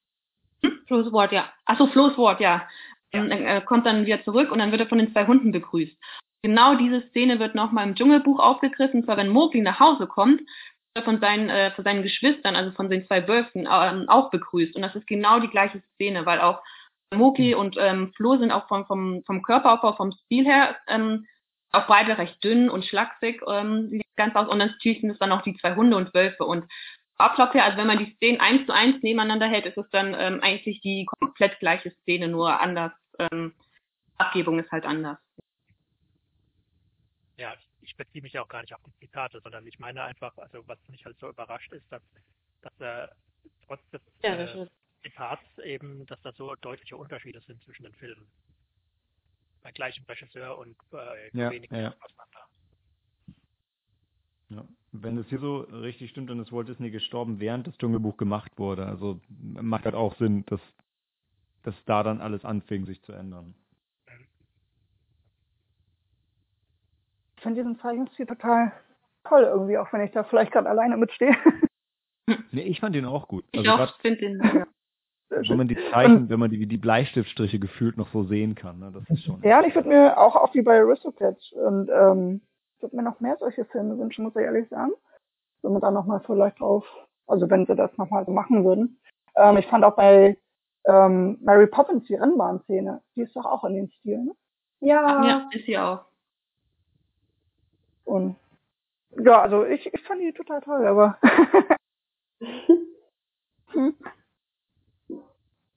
Ward, 0.91 1.33
ja. 1.33 1.53
Achso, 1.65 1.87
Flo's 1.89 2.17
Ward, 2.19 2.41
ja. 2.41 2.69
Ja. 3.13 3.25
Ähm, 3.25 3.31
Er 3.31 3.61
kommt 3.61 3.87
dann 3.87 4.07
wieder 4.07 4.23
zurück 4.25 4.51
und 4.51 4.59
dann 4.59 4.71
wird 4.71 4.81
er 4.81 4.89
von 4.89 4.99
den 4.99 5.13
zwei 5.13 5.27
Hunden 5.27 5.53
begrüßt. 5.53 5.97
Genau 6.43 6.75
diese 6.75 7.03
Szene 7.09 7.39
wird 7.39 7.55
nochmal 7.55 7.87
im 7.87 7.95
Dschungelbuch 7.95 8.39
aufgegriffen, 8.39 9.01
und 9.01 9.05
zwar 9.05 9.17
wenn 9.17 9.29
Mowgli 9.29 9.61
nach 9.61 9.79
Hause 9.79 10.07
kommt, 10.07 10.41
wird 10.41 10.49
er 10.95 11.03
von 11.03 11.21
seinen, 11.21 11.51
äh, 11.51 11.71
von 11.73 11.85
seinen 11.85 12.03
Geschwistern, 12.03 12.57
also 12.57 12.73
von 12.73 12.89
den 12.89 13.07
zwei 13.07 13.27
Wölfen, 13.29 13.69
ähm, 13.71 14.09
auch 14.09 14.31
begrüßt. 14.31 14.75
Und 14.75 14.83
das 14.83 14.95
ist 14.97 15.07
genau 15.07 15.39
die 15.41 15.51
gleiche 15.51 15.83
Szene, 15.95 16.25
weil 16.27 16.41
auch 16.41 16.63
Mowgli 17.15 17.55
und 17.55 17.77
ähm, 17.79 18.13
Flo 18.17 18.37
sind 18.37 18.53
auch 18.53 18.69
vom, 18.69 18.87
vom, 18.87 19.23
vom 19.25 19.43
Körperaufbau, 19.43 19.93
vom 19.95 20.13
Stil 20.13 20.45
her 20.45 20.77
ähm, 20.87 21.27
auch 21.73 21.87
beide 21.87 22.19
recht 22.19 22.43
dünn 22.43 22.71
und 22.71 22.85
schlaksig, 22.85 23.43
ähm, 23.49 23.89
sieht 23.91 24.03
ganz 24.17 24.35
aus. 24.35 24.49
Und 24.49 24.59
natürlich 24.59 25.01
sind 25.01 25.11
es 25.11 25.19
dann 25.19 25.33
auch 25.33 25.43
die 25.43 25.57
zwei 25.57 25.75
Hunde 25.75 25.97
und 25.97 26.15
Wölfe. 26.15 26.45
Und 26.45 26.65
Ablauf 27.21 27.55
her, 27.55 27.65
also 27.65 27.79
wenn 27.79 27.87
man 27.87 27.99
die 27.99 28.15
Szenen 28.17 28.41
eins 28.41 28.67
zu 28.67 28.73
eins 28.73 29.03
nebeneinander 29.03 29.47
hält, 29.47 29.67
ist 29.67 29.77
es 29.77 29.89
dann 29.91 30.15
ähm, 30.15 30.41
eigentlich 30.43 30.81
die 30.81 31.07
komplett 31.07 31.59
gleiche 31.61 31.91
Szene, 32.03 32.29
nur 32.29 32.61
anders. 32.61 32.93
Ähm, 33.19 33.55
Abgebung 34.19 34.59
ist 34.59 34.71
halt 34.71 34.85
anders. 34.85 35.19
Ja, 37.37 37.55
ich 37.81 37.97
beziehe 37.97 38.23
mich 38.23 38.35
ja 38.35 38.43
auch 38.43 38.49
gar 38.49 38.61
nicht 38.61 38.75
auf 38.75 38.81
die 38.85 39.07
Zitate, 39.07 39.41
sondern 39.41 39.67
ich 39.67 39.79
meine 39.79 40.03
einfach, 40.03 40.37
also 40.37 40.67
was 40.69 40.79
mich 40.89 41.05
halt 41.05 41.19
so 41.19 41.29
überrascht 41.29 41.73
ist, 41.73 41.91
dass, 41.91 42.03
dass 42.61 42.73
er 42.79 43.11
trotz 43.67 43.81
des 43.91 44.03
Ja, 44.23 44.35
äh, 44.35 44.67
Zitats 45.03 45.43
eben, 45.65 46.05
dass 46.07 46.21
da 46.23 46.33
so 46.33 46.55
deutliche 46.57 46.97
Unterschiede 46.97 47.41
sind 47.41 47.63
zwischen 47.65 47.85
den 47.85 47.95
Filmen. 47.95 48.31
Bei 49.63 49.73
gleichem 49.73 50.05
Regisseur 50.05 50.59
und 50.59 50.77
bei 50.91 51.31
Ja, 51.33 51.51
wenig 51.51 51.71
ja. 51.71 51.95
auseinander. 52.01 52.47
Ja. 54.51 54.65
Wenn 54.93 55.17
das 55.17 55.27
hier 55.29 55.39
so 55.39 55.59
richtig 55.59 56.11
stimmt, 56.11 56.31
dann 56.31 56.41
ist 56.41 56.53
Walt 56.53 56.69
Disney 56.69 56.91
gestorben, 56.91 57.39
während 57.39 57.67
das 57.67 57.79
Dschungelbuch 57.79 58.17
gemacht 58.17 58.53
wurde. 58.57 58.87
Also 58.87 59.21
macht 59.39 59.85
halt 59.85 59.95
auch 59.95 60.17
Sinn, 60.17 60.45
dass, 60.47 60.61
dass 61.63 61.75
da 61.85 62.03
dann 62.03 62.21
alles 62.21 62.45
anfing, 62.45 62.87
sich 62.87 63.01
zu 63.03 63.13
ändern. 63.13 63.55
Ich 67.37 67.43
finde 67.43 67.63
diesen 67.63 67.79
Zeichnungsstil 67.79 68.27
total 68.27 68.73
toll 69.25 69.45
irgendwie, 69.45 69.79
auch 69.79 69.91
wenn 69.93 70.03
ich 70.03 70.11
da 70.11 70.25
vielleicht 70.25 70.53
gerade 70.53 70.69
alleine 70.69 70.97
mitstehe. 70.97 71.35
Nee, 72.53 72.63
ich 72.63 72.79
fand 72.79 72.95
den 72.95 73.07
auch 73.07 73.27
gut. 73.27 73.45
Ich 73.51 73.69
Also 73.69 73.83
auch 73.83 73.99
finde 74.01 74.21
den. 74.21 74.41
Ja. 74.41 74.67
wenn 75.49 75.57
man 75.57 75.67
die 75.67 75.79
Zeichen, 75.91 76.29
wenn 76.29 76.39
man 76.39 76.51
die, 76.51 76.65
die 76.67 76.77
Bleistiftstriche 76.77 77.59
gefühlt 77.59 77.97
noch 77.97 78.09
so 78.13 78.23
sehen 78.23 78.55
kann, 78.55 78.79
ne? 78.79 78.93
das 78.93 79.09
ist 79.11 79.25
schon. 79.25 79.43
Ja, 79.43 79.65
ich 79.65 79.75
würde 79.75 79.89
mir 79.89 80.17
auch, 80.17 80.37
auch 80.37 80.55
wie 80.55 80.63
bei 80.63 80.79
Aristocats 80.79 81.51
und 81.53 81.89
ähm, 81.89 82.41
ich 82.81 82.83
würde 82.83 82.97
mir 82.97 83.03
noch 83.03 83.21
mehr 83.21 83.37
solche 83.39 83.67
Filme 83.67 83.99
wünschen, 83.99 84.25
muss 84.25 84.35
ich 84.37 84.43
ehrlich 84.43 84.67
sagen. 84.71 84.93
Wenn 85.61 85.73
man 85.73 85.83
da 85.83 85.91
nochmal 85.91 86.21
vielleicht 86.25 86.61
drauf, 86.61 86.87
also 87.27 87.51
wenn 87.51 87.67
sie 87.67 87.77
das 87.77 87.95
nochmal 87.99 88.25
so 88.25 88.33
machen 88.33 88.65
würden. 88.65 88.99
Ähm, 89.37 89.59
ich 89.59 89.67
fand 89.67 89.85
auch 89.85 89.97
bei 89.97 90.39
ähm, 90.87 91.37
Mary 91.43 91.67
Poppins 91.67 92.05
die 92.05 92.15
Rennbahnszene, 92.15 93.03
die 93.15 93.21
ist 93.21 93.37
doch 93.37 93.45
auch 93.45 93.65
in 93.65 93.75
dem 93.75 93.91
Stil, 93.91 94.25
ne? 94.25 94.33
Ja, 94.81 95.23
ja, 95.23 95.51
ist 95.53 95.67
sie 95.67 95.77
auch. 95.77 96.07
Und 98.05 98.37
ja, 99.11 99.43
also 99.43 99.67
ich, 99.67 99.93
ich 99.93 100.03
fand 100.05 100.23
die 100.23 100.33
total 100.33 100.63
toll, 100.63 100.87
aber 100.87 101.19
hm. 103.73 103.95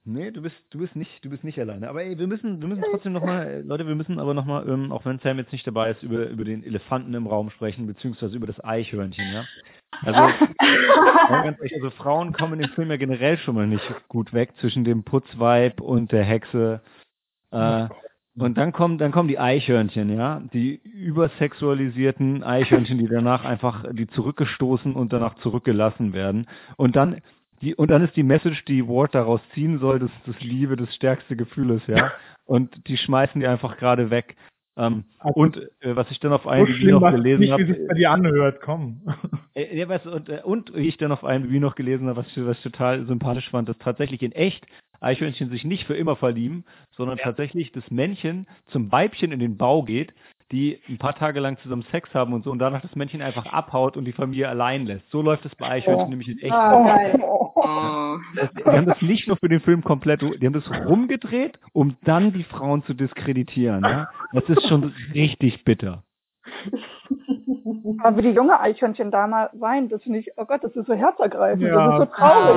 Nee, 0.06 0.32
du 0.32 0.42
bist, 0.42 0.56
du 0.72 0.80
bist 0.80 0.96
nicht, 0.98 1.24
du 1.24 1.30
bist 1.30 1.46
nicht 1.46 1.60
alleine. 1.60 1.90
Aber 1.90 2.04
ey, 2.04 2.18
wir 2.18 2.28
müssen, 2.28 2.60
wir 2.60 2.68
müssen 2.68 2.84
trotzdem 2.92 3.14
nochmal, 3.14 3.64
Leute, 3.66 3.88
wir 3.88 3.96
müssen 3.96 4.20
aber 4.20 4.34
nochmal, 4.34 4.68
ähm, 4.68 4.92
auch 4.92 5.06
wenn 5.06 5.20
Sam 5.20 5.38
jetzt 5.38 5.54
nicht 5.54 5.66
dabei 5.66 5.92
ist, 5.92 6.04
über, 6.04 6.28
über 6.28 6.44
den 6.44 6.64
Elefanten 6.64 7.14
im 7.14 7.26
Raum 7.26 7.50
sprechen, 7.52 7.88
beziehungsweise 7.88 8.36
über 8.36 8.48
das 8.48 8.62
Eichhörnchen, 8.64 9.26
ja. 9.32 9.46
Also, 10.02 10.20
ehrlich, 11.30 11.74
also 11.76 11.90
Frauen 11.92 12.34
kommen 12.34 12.54
in 12.54 12.68
dem 12.68 12.72
Film 12.72 12.90
ja 12.90 12.98
generell 12.98 13.38
schon 13.38 13.56
mal 13.56 13.68
nicht 13.68 13.84
gut 14.10 14.34
weg 14.34 14.54
zwischen 14.60 14.84
dem 14.84 15.04
Putzweib 15.04 15.80
und 15.80 16.12
der 16.12 16.26
Hexe. 16.26 16.82
Äh, 17.52 17.88
und 18.36 18.58
dann 18.58 18.72
kommen, 18.74 18.98
dann 18.98 19.12
kommen 19.12 19.30
die 19.30 19.40
Eichhörnchen, 19.40 20.10
ja, 20.10 20.42
die 20.54 20.82
übersexualisierten 20.84 22.44
Eichhörnchen, 22.44 22.98
die 22.98 23.08
danach 23.08 23.46
einfach, 23.46 23.86
die 23.92 24.08
zurückgestoßen 24.08 24.96
und 24.96 25.14
danach 25.14 25.36
zurückgelassen 25.36 26.14
werden. 26.14 26.48
Und 26.76 26.96
dann, 26.96 27.22
die, 27.64 27.76
und 27.76 27.90
dann 27.90 28.04
ist 28.04 28.16
die 28.16 28.24
Message, 28.24 28.64
die 28.66 28.88
Ward 28.88 29.16
daraus 29.16 29.42
ziehen 29.54 29.80
soll, 29.80 30.00
dass 30.00 30.12
das 30.26 30.40
Liebe 30.42 30.76
das 30.76 30.94
stärkste 30.94 31.36
Gefühl 31.36 31.72
ist, 31.72 31.88
ja. 31.88 32.12
Und 32.46 32.88
die 32.88 32.98
schmeißen 32.98 33.40
die 33.40 33.48
einfach 33.48 33.78
gerade 33.78 34.10
weg. 34.10 34.36
Ähm, 34.76 35.06
Also, 35.20 35.40
und 35.40 35.58
äh, 35.82 35.96
was 35.96 36.12
ich 36.12 36.20
dann 36.20 36.34
auf 36.34 36.44
so 36.44 36.50
IMDb 36.52 36.76
schlimm 36.76 37.00
noch 37.00 37.10
gelesen 37.12 37.52
habe, 37.54 37.68
wie 37.68 37.72
es 37.72 37.88
bei 37.88 37.94
dir 37.94 38.12
anhört, 38.12 38.60
komm. 38.62 39.02
äh, 39.56 39.78
ja, 39.78 39.88
weißt 39.88 40.06
du, 40.06 40.12
und, 40.12 40.28
äh, 40.30 40.42
und 40.44 40.76
wie 40.76 40.88
ich 40.90 40.98
dann 40.98 41.14
auf 41.14 41.24
IMDb 41.24 41.62
noch 41.62 41.76
gelesen 41.76 42.08
habe, 42.10 42.18
was, 42.18 42.28
ich- 42.36 42.46
was 42.46 42.58
ich 42.58 42.64
total 42.64 43.06
sympathisch 43.06 43.50
fand, 43.50 43.70
dass 43.70 43.78
tatsächlich 43.78 44.22
in 44.24 44.34
echt 44.34 44.66
Eichhörnchen 45.00 45.50
sich 45.52 45.64
nicht 45.64 45.86
für 45.88 45.94
immer 45.96 46.16
verlieben, 46.18 46.66
sondern 46.92 47.18
Ja. 47.18 47.24
tatsächlich 47.26 47.72
das 47.72 47.90
Männchen 47.92 48.46
zum 48.68 48.92
Weibchen 48.92 49.32
in 49.32 49.40
den 49.40 49.56
Bau 49.58 49.84
geht, 49.84 50.14
die 50.52 50.80
ein 50.90 50.98
paar 50.98 51.16
Tage 51.16 51.40
lang 51.40 51.58
zusammen 51.60 51.86
Sex 51.92 52.14
haben 52.14 52.34
und 52.34 52.44
so 52.44 52.52
und 52.52 52.60
danach 52.60 52.82
das 52.82 52.96
Männchen 52.96 53.22
einfach 53.22 53.46
abhaut 53.46 53.96
und 53.96 54.04
die 54.06 54.12
Familie 54.12 54.50
allein 54.50 54.86
lässt. 54.86 55.10
So 55.12 55.22
läuft 55.22 55.46
es 55.46 55.56
bei 55.56 55.68
Eichhörnchen 55.70 56.08
Oh. 56.08 56.10
nämlich 56.10 56.28
in 56.30 56.40
echt. 56.40 56.52
Geil. 56.52 57.20
Oh. 57.64 58.18
Das, 58.36 58.52
die 58.54 58.64
haben 58.64 58.86
das 58.86 59.02
nicht 59.02 59.28
nur 59.28 59.38
für 59.38 59.50
den 59.50 59.60
Film 59.62 59.84
komplett, 59.84 60.22
die 60.22 60.46
haben 60.46 60.54
das 60.54 60.70
rumgedreht, 60.86 61.60
um 61.72 61.98
dann 62.04 62.34
die 62.34 62.44
Frauen 62.44 62.84
zu 62.84 62.94
diskreditieren. 62.94 63.84
Ja? 63.84 64.10
Das 64.34 64.44
ist 64.50 64.68
schon 64.68 64.94
richtig 65.14 65.64
bitter. 65.64 66.04
Aber 68.04 68.18
wie 68.18 68.22
die 68.24 68.32
junge 68.32 68.60
Eichhörnchen 68.60 69.12
da 69.12 69.28
mal 69.28 69.50
weint, 69.54 69.92
das 69.92 70.04
finde 70.04 70.20
ich, 70.20 70.32
oh 70.38 70.46
Gott, 70.46 70.64
das 70.64 70.76
ist 70.76 70.88
so 70.88 70.94
herzergreifend, 70.94 71.64
Ja. 71.68 71.76
das 71.88 71.94
ist 71.94 72.00
so 72.10 72.16
traurig. 72.18 72.56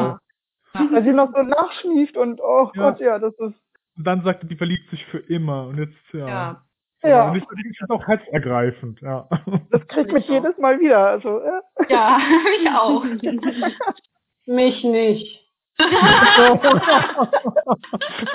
Ja. 0.74 0.88
Weil 0.92 1.04
sie 1.04 1.12
noch 1.12 1.32
so 1.34 1.42
nachschnieft 1.42 2.16
und 2.16 2.40
oh 2.40 2.70
Ja. 2.74 2.90
Gott, 2.90 3.00
ja, 3.00 3.18
das 3.18 3.32
ist, 3.34 3.54
Und 3.96 4.06
dann 4.06 4.22
sagte, 4.24 4.46
die 4.46 4.56
verliebt 4.56 4.90
sich 4.90 5.04
für 5.06 5.18
immer. 5.18 5.68
Und 5.68 5.78
jetzt, 5.78 5.94
ja. 6.12 6.26
Ja. 6.28 6.62
Ja. 7.04 7.28
Und 7.30 7.36
ich 7.36 7.44
finde 7.46 7.62
es 7.80 7.90
auch 7.90 8.06
herzergreifend, 8.06 9.00
ja. 9.00 9.28
das 9.70 9.86
kriegt 9.88 10.12
mich 10.12 10.26
jedes 10.28 10.58
Mal 10.58 10.80
wieder. 10.80 11.06
Also, 11.06 11.40
äh. 11.40 11.60
Ja, 11.88 12.18
ich 12.60 12.70
auch. 12.70 13.04
Mich 14.46 14.84
nicht. 14.84 15.42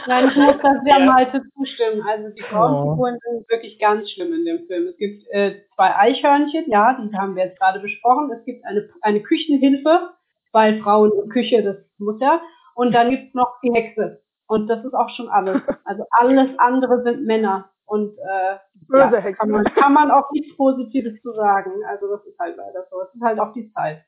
Nein, 0.08 0.28
ich 0.30 0.36
muss 0.36 0.58
das 0.62 0.78
ja 0.86 1.00
Malte 1.00 1.42
zustimmen. 1.56 2.04
Also 2.08 2.30
die 2.30 2.44
Frauenfiguren 2.44 3.18
sind 3.20 3.50
wirklich 3.50 3.80
ganz 3.80 4.12
schlimm 4.12 4.32
in 4.34 4.46
dem 4.46 4.68
Film. 4.68 4.90
Es 4.90 4.98
gibt 4.98 5.28
äh, 5.32 5.62
zwei 5.76 5.96
Eichhörnchen, 5.96 6.66
ja, 6.70 7.00
die 7.02 7.18
haben 7.18 7.36
wir 7.36 7.46
jetzt 7.46 7.60
gerade 7.60 7.80
besprochen. 7.80 8.32
Es 8.32 8.46
gibt 8.46 8.64
eine, 8.66 8.88
eine 9.02 9.22
Küchenhilfe, 9.22 10.12
weil 10.52 10.82
Frauen 10.84 11.12
und 11.12 11.30
Küche, 11.30 11.64
das 11.64 11.78
muss 11.98 12.22
ja. 12.22 12.42
Und 12.76 12.94
dann 12.94 13.10
gibt's 13.10 13.34
noch 13.34 13.60
die 13.64 13.74
Hexe. 13.74 14.22
Und 14.48 14.68
das 14.68 14.86
ist 14.86 14.94
auch 14.94 15.10
schon 15.10 15.30
alles. 15.30 15.62
Also 15.86 16.06
alles 16.12 16.50
andere 16.58 17.02
sind 17.04 17.26
Männer. 17.26 17.70
Und 17.86 18.18
äh, 18.20 18.58
Böse 18.88 19.16
ja, 19.16 19.18
Hexe. 19.18 19.40
kann, 19.40 19.50
man, 19.50 19.64
kann 19.64 19.94
man 19.94 20.12
auch 20.12 20.32
nichts 20.32 20.56
Positives 20.56 21.20
zu 21.22 21.34
sagen. 21.34 21.72
Also 21.88 22.08
das 22.08 22.26
ist 22.26 22.38
halt 22.40 22.56
leider 22.56 22.86
so. 22.92 23.02
Es 23.02 23.14
ist 23.16 23.22
halt 23.22 23.40
auch 23.40 23.52
die 23.54 23.72
Zeit. 23.74 24.04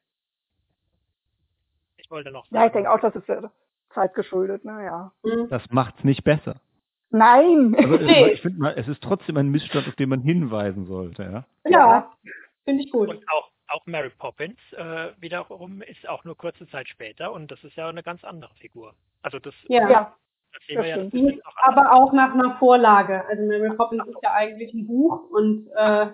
Ich 2.03 2.11
wollte 2.11 2.31
noch 2.31 2.45
Ja, 2.51 2.65
ich 2.65 2.71
denke 2.71 2.91
auch, 2.91 2.99
das 2.99 3.15
ist 3.15 3.27
der 3.27 3.51
Zeit 3.93 4.13
geschuldet, 4.13 4.65
naja. 4.65 5.11
Mhm. 5.23 5.47
Das 5.49 5.63
macht's 5.71 6.03
nicht 6.03 6.23
besser. 6.23 6.55
Nein! 7.09 7.75
Also, 7.77 7.95
Nee. 8.05 8.31
ich 8.33 8.41
finde 8.41 8.59
mal, 8.59 8.73
es 8.77 8.87
ist 8.87 9.01
trotzdem 9.03 9.37
ein 9.37 9.49
Missstand, 9.49 9.87
auf 9.87 9.95
den 9.95 10.09
man 10.09 10.21
hinweisen 10.21 10.85
sollte, 10.87 11.23
ja. 11.23 11.45
Ja, 11.69 12.11
finde 12.65 12.83
ich 12.83 12.91
gut. 12.91 13.09
Und 13.09 13.23
auch, 13.29 13.51
auch 13.67 13.85
Mary 13.85 14.09
Poppins 14.17 14.57
äh, 14.73 15.11
wiederum 15.19 15.81
ist 15.83 16.07
auch 16.09 16.23
nur 16.23 16.35
kurze 16.35 16.67
Zeit 16.69 16.87
später 16.87 17.31
und 17.31 17.51
das 17.51 17.63
ist 17.63 17.75
ja 17.75 17.87
eine 17.87 18.03
ganz 18.03 18.23
andere 18.23 18.53
Figur. 18.55 18.93
Also 19.21 19.39
das, 19.39 19.53
Ja. 19.67 19.89
ja, 19.89 20.15
ja. 20.67 21.09
aber 21.61 21.93
auch 21.93 22.13
nach 22.13 22.33
einer 22.33 22.57
Vorlage. 22.57 23.25
Also 23.25 23.43
Mary 23.43 23.75
Poppins 23.75 24.07
ist 24.07 24.17
ja 24.23 24.33
eigentlich 24.33 24.73
ein 24.73 24.87
Buch 24.87 25.29
und 25.29 25.67
äh, 25.75 26.07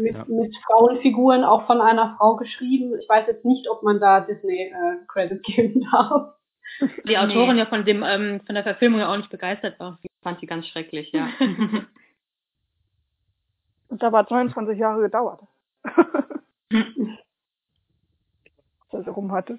mit, 0.00 0.14
Ja. 0.14 0.24
mit 0.28 0.56
Frauenfiguren 0.66 1.44
auch 1.44 1.66
von 1.66 1.80
einer 1.80 2.16
Frau 2.16 2.36
geschrieben. 2.36 2.98
Ich 3.00 3.08
weiß 3.08 3.26
jetzt 3.26 3.44
nicht, 3.44 3.68
ob 3.68 3.82
man 3.82 4.00
da 4.00 4.20
Disney 4.20 4.72
äh, 4.72 4.96
Credit 5.08 5.42
geben 5.44 5.86
darf. 5.90 6.34
Die 7.06 7.18
Autorin 7.18 7.56
ja 7.58 7.66
von 7.66 7.84
dem 7.84 8.02
ähm, 8.02 8.40
von 8.44 8.54
der 8.54 8.64
Verfilmung 8.64 9.00
ja 9.00 9.12
auch 9.12 9.16
nicht 9.16 9.30
begeistert 9.30 9.78
war. 9.78 9.98
Ich 10.02 10.10
fand 10.22 10.40
die 10.42 10.46
ganz 10.46 10.66
schrecklich, 10.66 11.12
ja. 11.12 11.28
Und 13.88 14.02
da 14.02 14.10
hat 14.10 14.30
29 14.30 14.78
Jahre 14.78 15.02
gedauert. 15.02 15.40
Dass 15.84 15.94
er 18.90 19.02
sie 19.04 19.10
rum 19.10 19.30
hatte. 19.30 19.58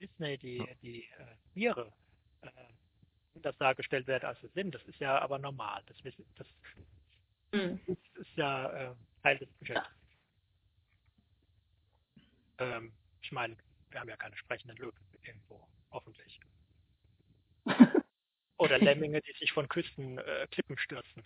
Disney 0.00 0.38
die, 0.38 0.66
die 0.82 1.04
äh, 1.18 1.52
Tiere 1.52 1.92
das 3.42 3.56
dargestellt 3.58 4.06
werden, 4.06 4.26
als 4.26 4.40
sie 4.40 4.48
sind. 4.48 4.74
Das 4.74 4.82
ist 4.84 4.98
ja 5.00 5.18
aber 5.20 5.38
normal. 5.38 5.82
Das, 5.86 5.96
das 6.36 6.46
Hm. 7.52 7.78
ist 7.86 8.36
ja 8.36 8.90
äh, 8.90 8.94
Teil 9.22 9.38
des 9.38 9.48
Geschäfts. 9.60 9.88
Ähm, 12.58 12.92
ich 13.22 13.30
meine, 13.30 13.56
wir 13.90 14.00
haben 14.00 14.08
ja 14.08 14.16
keine 14.16 14.36
sprechenden 14.36 14.76
Löwen 14.76 14.98
irgendwo, 15.22 15.66
hoffentlich. 15.90 16.40
Oder 18.58 18.78
Lemminge, 18.78 19.20
die 19.22 19.32
sich 19.38 19.52
von 19.52 19.68
Küsten 19.68 20.18
äh, 20.18 20.46
Klippen 20.50 20.76
stürzen. 20.78 21.22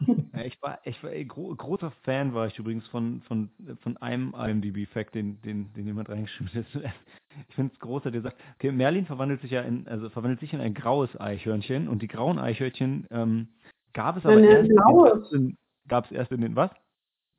Ja, 0.32 0.44
ich 0.44 0.60
war, 0.62 0.78
ich 0.84 1.02
war 1.02 1.10
ey, 1.10 1.24
gro 1.24 1.54
großer 1.54 1.90
Fan 2.02 2.32
war 2.34 2.46
ich 2.46 2.58
übrigens 2.58 2.86
von, 2.88 3.22
von, 3.22 3.50
von 3.80 3.96
einem 3.96 4.34
IMDb-Fact, 4.34 5.14
den, 5.14 5.40
den, 5.42 5.72
den 5.72 5.86
jemand 5.86 6.08
reingeschrieben 6.08 6.52
hat. 6.52 6.92
Ich 7.48 7.54
finde 7.54 7.72
es 7.74 7.80
groß, 7.80 8.04
der 8.04 8.20
sagt, 8.20 8.36
okay, 8.54 8.72
Merlin 8.72 9.06
verwandelt 9.06 9.40
sich 9.40 9.50
ja 9.50 9.62
in, 9.62 9.86
also 9.88 10.08
verwandelt 10.10 10.40
sich 10.40 10.52
in 10.52 10.60
ein 10.60 10.74
graues 10.74 11.10
Eichhörnchen 11.20 11.88
und 11.88 12.02
die 12.02 12.08
grauen 12.08 12.38
Eichhörnchen 12.38 13.06
ähm, 13.10 13.48
gab 13.92 14.16
es 14.16 14.24
aber 14.24 14.40
erst, 14.40 14.68
in 14.68 14.68
den 14.68 14.76
blaues. 14.76 15.24
18 15.24 15.58
gab 15.88 16.04
es 16.06 16.12
erst 16.12 16.32
in 16.32 16.40
den, 16.40 16.56
was? 16.56 16.70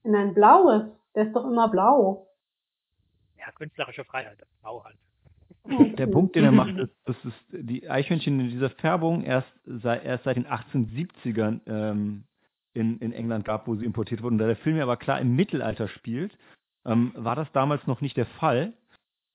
In 0.04 0.16
ein 0.16 0.34
blaues. 0.34 0.84
Der 1.16 1.28
ist 1.28 1.34
doch 1.36 1.46
immer 1.46 1.70
blau. 1.70 2.28
Ja, 3.38 3.52
künstlerische 3.52 4.04
Freiheit, 4.06 4.38
Bau 4.62 4.84
halt. 4.84 4.98
Der 5.98 6.08
Punkt, 6.08 6.36
den 6.36 6.46
er 6.46 6.52
macht, 6.52 6.78
ist, 6.78 6.94
dass 7.06 7.18
es 7.26 7.34
die 7.52 7.90
Eichhörnchen 7.90 8.40
in 8.40 8.50
dieser 8.50 8.70
Färbung 8.70 9.24
erst, 9.24 9.52
erst 9.84 10.24
seit 10.24 10.38
den 10.38 10.48
1870ern 10.48 11.62
ähm, 11.68 12.24
in, 12.74 13.00
in 13.00 13.12
England 13.12 13.46
gab, 13.46 13.68
wo 13.68 13.76
sie 13.76 13.86
importiert 13.86 14.22
wurden. 14.22 14.38
Da 14.38 14.48
der 14.48 14.56
Film 14.56 14.78
ja 14.78 14.84
aber 14.84 14.98
klar 14.98 15.20
im 15.20 15.36
Mittelalter 15.36 15.88
spielt, 15.88 16.38
ähm, 16.86 17.12
war 17.16 17.36
das 17.36 17.52
damals 17.52 17.86
noch 17.88 18.02
nicht 18.02 18.18
der 18.18 18.26
Fall. 18.26 18.74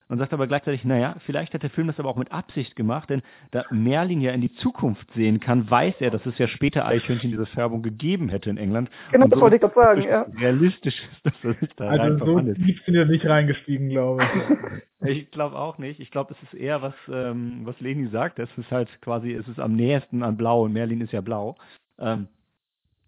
Und 0.06 0.18
sagt 0.18 0.34
aber 0.34 0.46
gleichzeitig, 0.46 0.84
naja, 0.84 1.16
vielleicht 1.24 1.54
hat 1.54 1.62
der 1.62 1.70
Film 1.70 1.86
das 1.86 1.98
aber 1.98 2.10
auch 2.10 2.16
mit 2.16 2.30
Absicht 2.30 2.76
gemacht, 2.76 3.08
denn 3.08 3.22
da 3.52 3.64
Merlin 3.70 4.20
ja 4.20 4.32
in 4.32 4.42
die 4.42 4.52
Zukunft 4.56 5.10
sehen 5.14 5.40
kann, 5.40 5.70
weiß 5.70 5.94
er, 6.00 6.10
dass 6.10 6.24
es 6.26 6.36
ja 6.36 6.46
später 6.46 6.84
Eichhörnchen 6.86 7.30
diese 7.30 7.46
Färbung 7.46 7.82
gegeben 7.82 8.28
hätte 8.28 8.50
in 8.50 8.58
England. 8.58 8.90
Genau, 9.12 9.28
das 9.28 9.40
wollte 9.40 9.56
ich 9.56 9.62
gerade 9.62 9.74
sagen, 9.74 10.02
ja. 10.02 10.26
Realistisch 10.38 10.94
ist, 10.94 11.24
dass 11.24 11.32
er 11.42 11.54
sich 11.54 11.74
da 11.76 11.88
rein 11.88 12.00
Also 12.00 12.26
so 12.26 12.52
tief 12.52 12.82
sind 12.84 12.94
wir 12.94 13.06
nicht 13.06 13.26
reingestiegen, 13.26 13.88
glaube 13.88 14.24
ich. 14.24 14.84
Ich 15.06 15.30
glaube 15.30 15.58
auch 15.58 15.76
nicht. 15.76 16.00
Ich 16.00 16.10
glaube, 16.10 16.34
es 16.34 16.42
ist 16.44 16.58
eher 16.58 16.80
was, 16.80 16.94
ähm, 17.12 17.60
was 17.64 17.78
Leni 17.78 18.08
sagt. 18.08 18.38
Es 18.38 18.48
ist 18.56 18.70
halt 18.70 18.88
quasi, 19.02 19.34
es 19.34 19.46
ist 19.48 19.60
am 19.60 19.76
nächsten 19.76 20.22
an 20.22 20.38
Blau 20.38 20.62
und 20.62 20.72
Merlin 20.72 21.02
ist 21.02 21.12
ja 21.12 21.20
blau. 21.20 21.56
Ähm, 21.98 22.28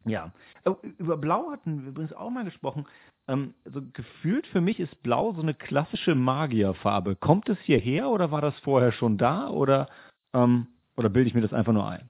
ja. 0.07 0.33
Oh, 0.64 0.77
über 0.99 1.16
Blau 1.16 1.51
hatten 1.51 1.83
wir 1.83 1.88
übrigens 1.90 2.12
auch 2.12 2.31
mal 2.31 2.45
gesprochen. 2.45 2.87
Ähm, 3.29 3.55
also 3.64 3.83
gefühlt 3.92 4.47
für 4.49 4.61
mich 4.61 4.81
ist 4.81 5.03
Blau 5.03 5.33
so 5.33 5.42
eine 5.42 5.55
klassische 5.55 6.14
Magierfarbe. 6.14 7.16
Kommt 7.16 7.49
es 7.49 7.59
hierher 7.61 8.09
oder 8.11 8.31
war 8.31 8.40
das 8.40 8.59
vorher 8.61 8.92
schon 8.92 9.19
da 9.19 9.49
oder 9.49 9.88
ähm, 10.33 10.69
oder 10.97 11.09
bilde 11.09 11.29
ich 11.29 11.35
mir 11.35 11.42
das 11.42 11.53
einfach 11.53 11.73
nur 11.73 11.88
ein? 11.88 12.09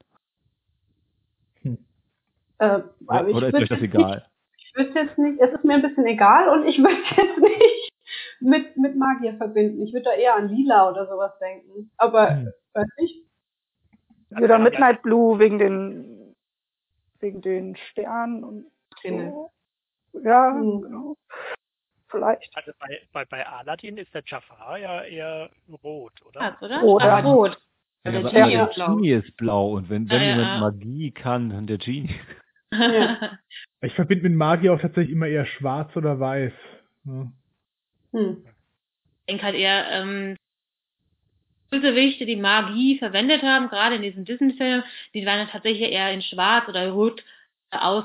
Äh, 2.59 2.81
Oder, 3.07 3.27
oder 3.29 3.49
ist 3.49 3.55
euch 3.55 3.69
das 3.69 3.81
egal? 3.83 4.17
Nicht, 4.17 4.27
ich 4.57 4.77
würde 4.77 4.99
jetzt 4.99 5.19
nicht, 5.19 5.41
es 5.41 5.53
ist 5.53 5.65
mir 5.65 5.75
ein 5.75 5.83
bisschen 5.83 6.07
egal 6.07 6.49
und 6.49 6.67
ich 6.67 6.79
würde 6.83 6.97
jetzt 7.17 7.39
nicht 7.39 7.91
mit, 8.41 8.77
mit 8.77 8.97
Magier 8.97 9.35
verbinden. 9.37 9.83
Ich 9.83 9.93
würde 9.93 10.05
da 10.05 10.13
eher 10.13 10.37
an 10.37 10.49
Lila 10.49 10.91
oder 10.91 11.07
sowas 11.07 11.33
denken. 11.39 11.91
Aber, 11.97 12.31
Hm. 12.31 12.53
weiß 12.75 12.87
nicht. 12.99 13.27
Wieder 14.31 14.59
Midnight 14.59 15.03
Blue 15.03 15.39
wegen 15.39 15.59
den 15.59 16.26
wegen 17.21 17.41
den 17.43 17.77
Sternen 17.77 18.45
und 18.45 18.67
Himmel. 19.03 19.31
so. 19.31 19.51
Ja, 20.25 20.53
Hm. 20.55 20.83
genau. 20.83 21.17
Vielleicht. 22.09 22.51
Also 22.57 22.73
bei, 22.79 23.01
bei, 23.13 23.25
bei 23.25 23.47
Aladdin 23.47 23.97
ist 23.99 24.15
der 24.15 24.23
Jafar 24.25 24.79
ja 24.79 25.03
eher 25.03 25.51
rot, 25.83 26.13
oder? 26.25 26.41
Was, 26.41 26.63
oder? 26.63 27.05
Ja. 27.05 27.19
rot. 27.21 27.59
Ja, 28.05 28.13
Der 28.13 28.21
aber 28.21 28.31
Genie 28.31 28.53
der 28.53 28.69
ist 28.69 28.75
blau. 28.77 28.95
Genie 28.95 29.11
ist 29.11 29.37
blau 29.37 29.71
und 29.73 29.91
wenn, 29.91 30.09
wenn 30.09 30.21
Ja, 30.23 30.27
ja, 30.29 30.37
jemand 30.37 30.49
ja. 30.55 30.61
Magie 30.61 31.11
kann, 31.11 31.51
dann 31.51 31.67
der 31.67 31.79
Genie. 31.79 32.15
Ja. 32.73 33.39
Ich 33.81 33.95
verbinde 33.95 34.29
mit 34.29 34.35
Magier 34.39 34.73
auch 34.75 34.81
tatsächlich 34.81 35.13
immer 35.13 35.27
eher 35.27 35.47
schwarz 35.47 35.95
oder 35.97 36.19
weiß. 36.21 36.53
Ja. 37.05 37.33
Hm. 38.13 38.45
Ich 38.47 39.27
denke 39.29 39.43
halt 39.45 39.55
eher, 39.57 39.91
ähm, 39.91 40.37
Bösewichte, 41.71 42.27
die 42.27 42.37
Magie 42.37 42.99
verwendet 42.99 43.43
haben, 43.43 43.69
gerade 43.69 43.97
in 43.97 44.03
diesen 44.03 44.25
Disney-Filmen, 44.25 44.85
die 45.15 45.27
waren 45.27 45.39
dann 45.41 45.49
tatsächlich 45.51 45.91
eher 45.91 46.13
in 46.13 46.23
Schwarz 46.23 46.69
oder 46.69 46.89
Rot 46.91 47.23
äh, 47.71 47.79
aus, 47.79 48.05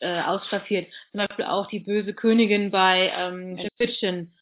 äh, 0.00 0.20
ausstaffiert. 0.22 0.92
Zum 1.12 1.18
Beispiel 1.18 1.44
auch 1.44 1.66
die 1.68 1.80
böse 1.80 2.14
Königin 2.14 2.70
bei 2.70 3.12
ähm, 3.14 3.58
Schneewittchen. 3.58 4.34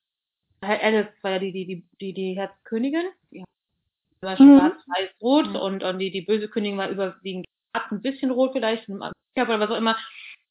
Alice 0.61 1.07
war 1.23 1.33
ja 1.33 1.39
die, 1.39 1.53
die, 1.53 1.67
die, 1.67 1.85
die, 2.01 2.13
die 2.13 2.37
Herzkönigin. 2.37 3.07
Die 3.31 3.45
war 4.23 4.41
Mhm. 4.41 4.59
schwarz, 4.59 4.77
weiß, 4.87 5.11
rot 5.21 5.47
Mhm. 5.49 5.57
und, 5.57 5.85
und 5.85 5.99
die, 5.99 6.11
die 6.11 6.23
böse 6.23 6.49
Königin 6.49 6.79
war 6.79 6.89
überwiegend 6.91 7.47
schwarz, 7.75 7.91
ein 7.93 8.03
bisschen 8.03 8.31
rot 8.31 8.53
vielleicht, 8.53 8.89
oder 8.89 9.13
was 9.37 9.71
auch 9.71 9.77
immer. 9.77 9.97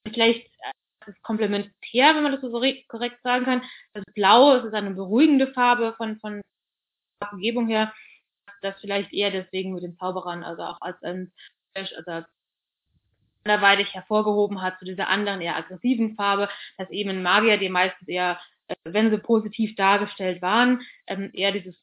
Vielleicht 0.08 0.46
äh, 0.46 1.10
ist 1.10 1.22
komplementär, 1.24 2.16
wenn 2.16 2.24
man 2.24 2.32
das 2.34 2.42
so 2.42 2.58
re- 2.58 2.84
korrekt 2.88 3.22
sagen 3.24 3.46
kann. 3.46 3.62
Das 3.94 4.04
Blau 4.14 4.56
es 4.56 4.66
ist 4.66 4.74
eine 4.74 4.92
beruhigende 4.92 5.48
Farbe 5.54 5.94
von, 5.98 6.18
von 6.20 6.42
Umgebung 7.32 7.68
her, 7.68 7.94
das 8.62 8.80
vielleicht 8.80 9.14
eher 9.14 9.32
deswegen 9.32 9.74
mit 9.74 9.84
den 9.84 9.98
Zauberern, 9.98 10.44
also 10.44 10.64
auch 10.64 10.82
als 10.82 11.02
ein 11.04 11.32
also 11.76 12.26
anderweitig 13.44 13.94
hervorgehoben 13.94 14.62
hat 14.62 14.80
zu 14.80 14.86
dieser 14.86 15.08
anderen 15.08 15.42
eher 15.42 15.56
aggressiven 15.56 16.16
Farbe, 16.16 16.50
dass 16.78 16.90
eben 16.90 17.12
ein 17.12 17.24
Magier, 17.24 17.58
die 17.58 17.70
meistens 17.70 18.08
eher, 18.08 18.40
äh, 18.68 18.76
wenn 18.84 19.12
sie 19.12 19.18
positiv 19.18 19.76
dargestellt 19.76 20.42
waren, 20.42 20.82
ähm, 21.06 21.30
eher 21.34 21.52
dieses 21.52 21.76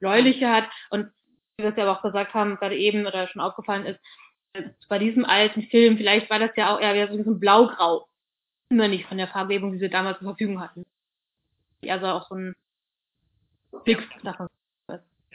bläuliche 0.00 0.48
hat 0.48 0.64
und 0.90 1.10
wie 1.56 1.64
wir 1.64 1.70
es 1.70 1.76
ja 1.76 1.90
auch 1.92 2.02
gesagt 2.02 2.34
haben, 2.34 2.56
gerade 2.56 2.76
eben 2.76 3.06
oder 3.06 3.26
schon 3.26 3.42
aufgefallen 3.42 3.84
ist, 3.86 4.00
äh, 4.54 4.70
bei 4.88 4.98
diesem 4.98 5.24
alten 5.24 5.62
Film, 5.64 5.96
vielleicht 5.96 6.30
war 6.30 6.38
das 6.38 6.50
ja 6.56 6.74
auch 6.74 6.80
eher 6.80 7.08
so 7.08 7.30
ein 7.30 7.40
Blau-Grau. 7.40 8.06
Immer 8.70 8.88
nicht 8.88 9.06
von 9.06 9.18
der 9.18 9.28
Farbgebung, 9.28 9.72
die 9.72 9.78
sie 9.78 9.88
damals 9.88 10.18
zur 10.18 10.28
Verfügung 10.28 10.60
hatten. 10.60 10.86
Also 11.86 12.06
auch 12.06 12.28
so 12.28 12.34
ein 12.34 12.54
Fix 13.84 14.04
davon. 14.22 14.47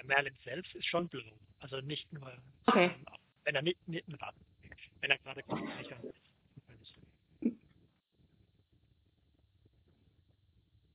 Der 0.03 0.15
Merlin 0.15 0.33
selbst 0.43 0.75
ist 0.75 0.85
schon 0.85 1.07
blau. 1.07 1.21
Also 1.59 1.79
nicht 1.81 2.11
nur, 2.11 2.31
Okay. 2.65 2.85
ähm, 2.85 3.05
wenn 3.45 3.55
er 3.55 3.61
nicht, 3.61 3.87
nicht 3.87 4.05
warte, 4.19 4.37
wenn 5.01 5.11
er 5.11 5.17
gerade 5.19 5.43
Küchensicher 5.43 5.97
ist. 6.03 7.55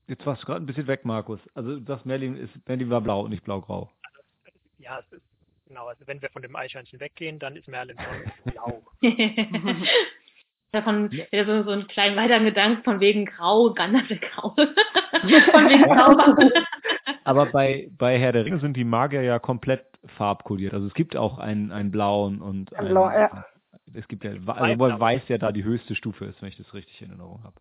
Jetzt 0.06 0.24
warst 0.24 0.42
du 0.42 0.46
gerade 0.46 0.62
ein 0.62 0.66
bisschen 0.66 0.86
weg, 0.86 1.04
Markus. 1.04 1.40
Also 1.54 1.78
sagst, 1.84 2.06
Merlin, 2.06 2.36
ist, 2.36 2.52
Merlin 2.66 2.88
war 2.88 3.00
blau 3.02 3.22
und 3.22 3.30
nicht 3.30 3.44
blau-grau. 3.44 3.90
Ja, 4.78 5.00
es 5.00 5.12
ist, 5.12 5.22
genau, 5.66 5.86
also 5.86 6.06
wenn 6.06 6.22
wir 6.22 6.30
von 6.30 6.40
dem 6.40 6.56
Eichhörnchen 6.56 6.98
weggehen, 6.98 7.38
dann 7.38 7.56
ist 7.56 7.68
Merlin 7.68 7.96
schon 7.98 8.52
blau. 8.52 8.82
Davon 10.72 11.10
wieder 11.10 11.46
so, 11.46 11.62
so 11.64 11.70
einen 11.70 11.88
kleinen 11.88 12.16
weiteren 12.16 12.44
Gedanken 12.44 12.84
von 12.84 13.00
wegen 13.00 13.24
Grau, 13.24 13.72
Gandalf 13.72 14.08
der 14.08 14.18
Grau. 14.18 14.50
von 14.56 14.68
wegen 15.68 15.84
Grau. 15.84 16.50
Aber 17.28 17.46
bei, 17.46 17.88
bei 17.96 18.18
Herr 18.18 18.32
der 18.32 18.44
Ringe 18.44 18.60
sind 18.60 18.76
die 18.76 18.84
Magier 18.84 19.22
ja 19.22 19.38
komplett 19.38 19.84
farbkodiert. 20.16 20.72
Also 20.72 20.86
es 20.86 20.94
gibt 20.94 21.16
auch 21.16 21.38
einen, 21.38 21.72
einen 21.72 21.90
blauen 21.90 22.40
und 22.40 22.74
einen, 22.74 22.88
Blau, 22.88 23.10
ja. 23.10 23.44
es 23.92 24.08
gibt 24.08 24.24
ja, 24.24 24.32
also 24.32 24.46
weil 24.46 25.00
weiß 25.00 25.28
ja 25.28 25.38
da 25.38 25.52
die 25.52 25.64
höchste 25.64 25.94
Stufe 25.94 26.24
ist, 26.24 26.40
wenn 26.40 26.48
ich 26.48 26.56
das 26.56 26.72
richtig 26.74 27.00
in 27.02 27.10
Erinnerung 27.10 27.42
habe. 27.42 27.60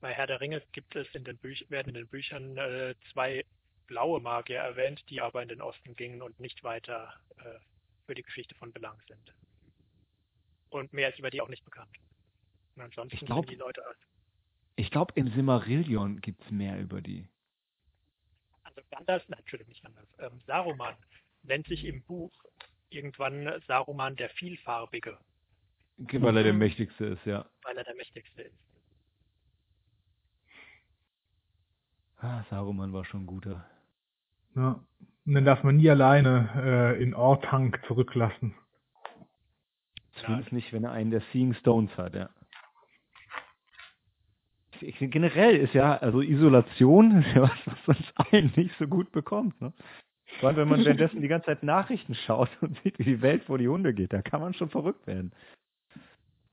Bei 0.00 0.12
Herr 0.12 0.26
der 0.26 0.40
Ringe 0.40 0.62
gibt 0.72 0.96
es 0.96 1.06
in 1.14 1.24
den 1.24 1.36
Büch 1.36 1.66
werden 1.68 1.88
in 1.88 1.94
den 1.94 2.08
Büchern 2.08 2.56
äh, 2.56 2.94
zwei 3.12 3.44
blaue 3.86 4.20
Magier 4.20 4.58
erwähnt, 4.60 5.02
die 5.10 5.20
aber 5.20 5.42
in 5.42 5.48
den 5.48 5.60
Osten 5.60 5.94
gingen 5.96 6.22
und 6.22 6.40
nicht 6.40 6.64
weiter 6.64 7.12
äh, 7.38 7.58
für 8.06 8.14
die 8.14 8.22
Geschichte 8.22 8.54
von 8.54 8.72
Belang 8.72 8.96
sind. 9.08 9.34
Und 10.70 10.92
mehr 10.92 11.10
ist 11.10 11.18
über 11.18 11.30
die 11.30 11.42
auch 11.42 11.48
nicht 11.48 11.64
bekannt. 11.64 11.90
Und 12.76 12.82
ansonsten 12.82 13.16
Ich 13.16 13.26
glaub- 13.26 13.44
sind 13.44 13.50
die 13.50 13.60
Leute, 13.60 13.82
Ich 14.76 14.90
glaube, 14.90 15.12
im 15.16 15.28
Simmerillion 15.32 16.20
gibt's 16.20 16.50
mehr 16.50 16.80
über 16.80 17.02
die. 17.02 17.28
Also 18.80 18.88
Gandalf, 18.90 19.22
Entschuldigung, 19.28 19.70
nicht 19.70 19.82
Gandalf, 19.82 20.08
ähm, 20.18 20.40
Saruman 20.46 20.96
nennt 21.42 21.66
sich 21.66 21.84
im 21.84 22.02
Buch 22.02 22.32
irgendwann 22.90 23.60
Saruman 23.66 24.16
der 24.16 24.30
Vielfarbige, 24.30 25.18
Weil 25.98 26.36
er 26.36 26.44
der 26.44 26.52
mächtigste 26.54 27.04
ist, 27.06 27.24
ja. 27.24 27.46
weil 27.62 27.76
er 27.76 27.84
der 27.84 27.94
mächtigste 27.94 28.42
ist. 28.42 28.58
Ah, 32.16 32.44
Saruman 32.50 32.92
war 32.92 33.04
schon 33.04 33.22
ein 33.22 33.26
guter. 33.26 33.64
Ja. 34.54 34.84
Und 35.24 35.34
dann 35.34 35.44
darf 35.44 35.62
man 35.62 35.76
nie 35.76 35.88
alleine 35.88 36.50
äh, 36.96 37.02
in 37.02 37.14
Ortank 37.14 37.80
zurücklassen. 37.86 38.54
Zumindest 40.16 40.52
nicht, 40.52 40.72
wenn 40.72 40.84
er 40.84 40.92
einen 40.92 41.10
der 41.10 41.22
Seeing 41.32 41.54
Stones 41.54 41.96
hat, 41.96 42.14
ja. 42.14 42.28
Ich- 44.82 44.98
Generell 44.98 45.56
ist 45.56 45.74
ja, 45.74 45.96
also 45.98 46.20
Isolation 46.20 47.20
ist 47.22 47.34
ja 47.34 47.42
was, 47.42 47.58
was 47.86 47.88
uns 47.98 48.12
allen 48.16 48.52
nicht 48.56 48.76
so 48.78 48.86
gut 48.86 49.10
bekommt, 49.12 49.60
ne? 49.60 49.72
Vor 50.38 50.48
allem, 50.48 50.58
wenn 50.58 50.68
man 50.68 50.84
währenddessen 50.84 51.22
die 51.22 51.28
ganze 51.28 51.46
Zeit 51.46 51.64
Nachrichten 51.64 52.14
schaut 52.14 52.50
und 52.60 52.78
sieht, 52.82 52.98
wie 53.00 53.04
die 53.04 53.20
Welt 53.20 53.42
vor 53.44 53.58
die 53.58 53.66
Hunde 53.68 53.92
geht, 53.92 54.12
da 54.12 54.22
kann 54.22 54.40
man 54.40 54.54
schon 54.54 54.70
verrückt 54.70 55.04
werden. 55.08 55.32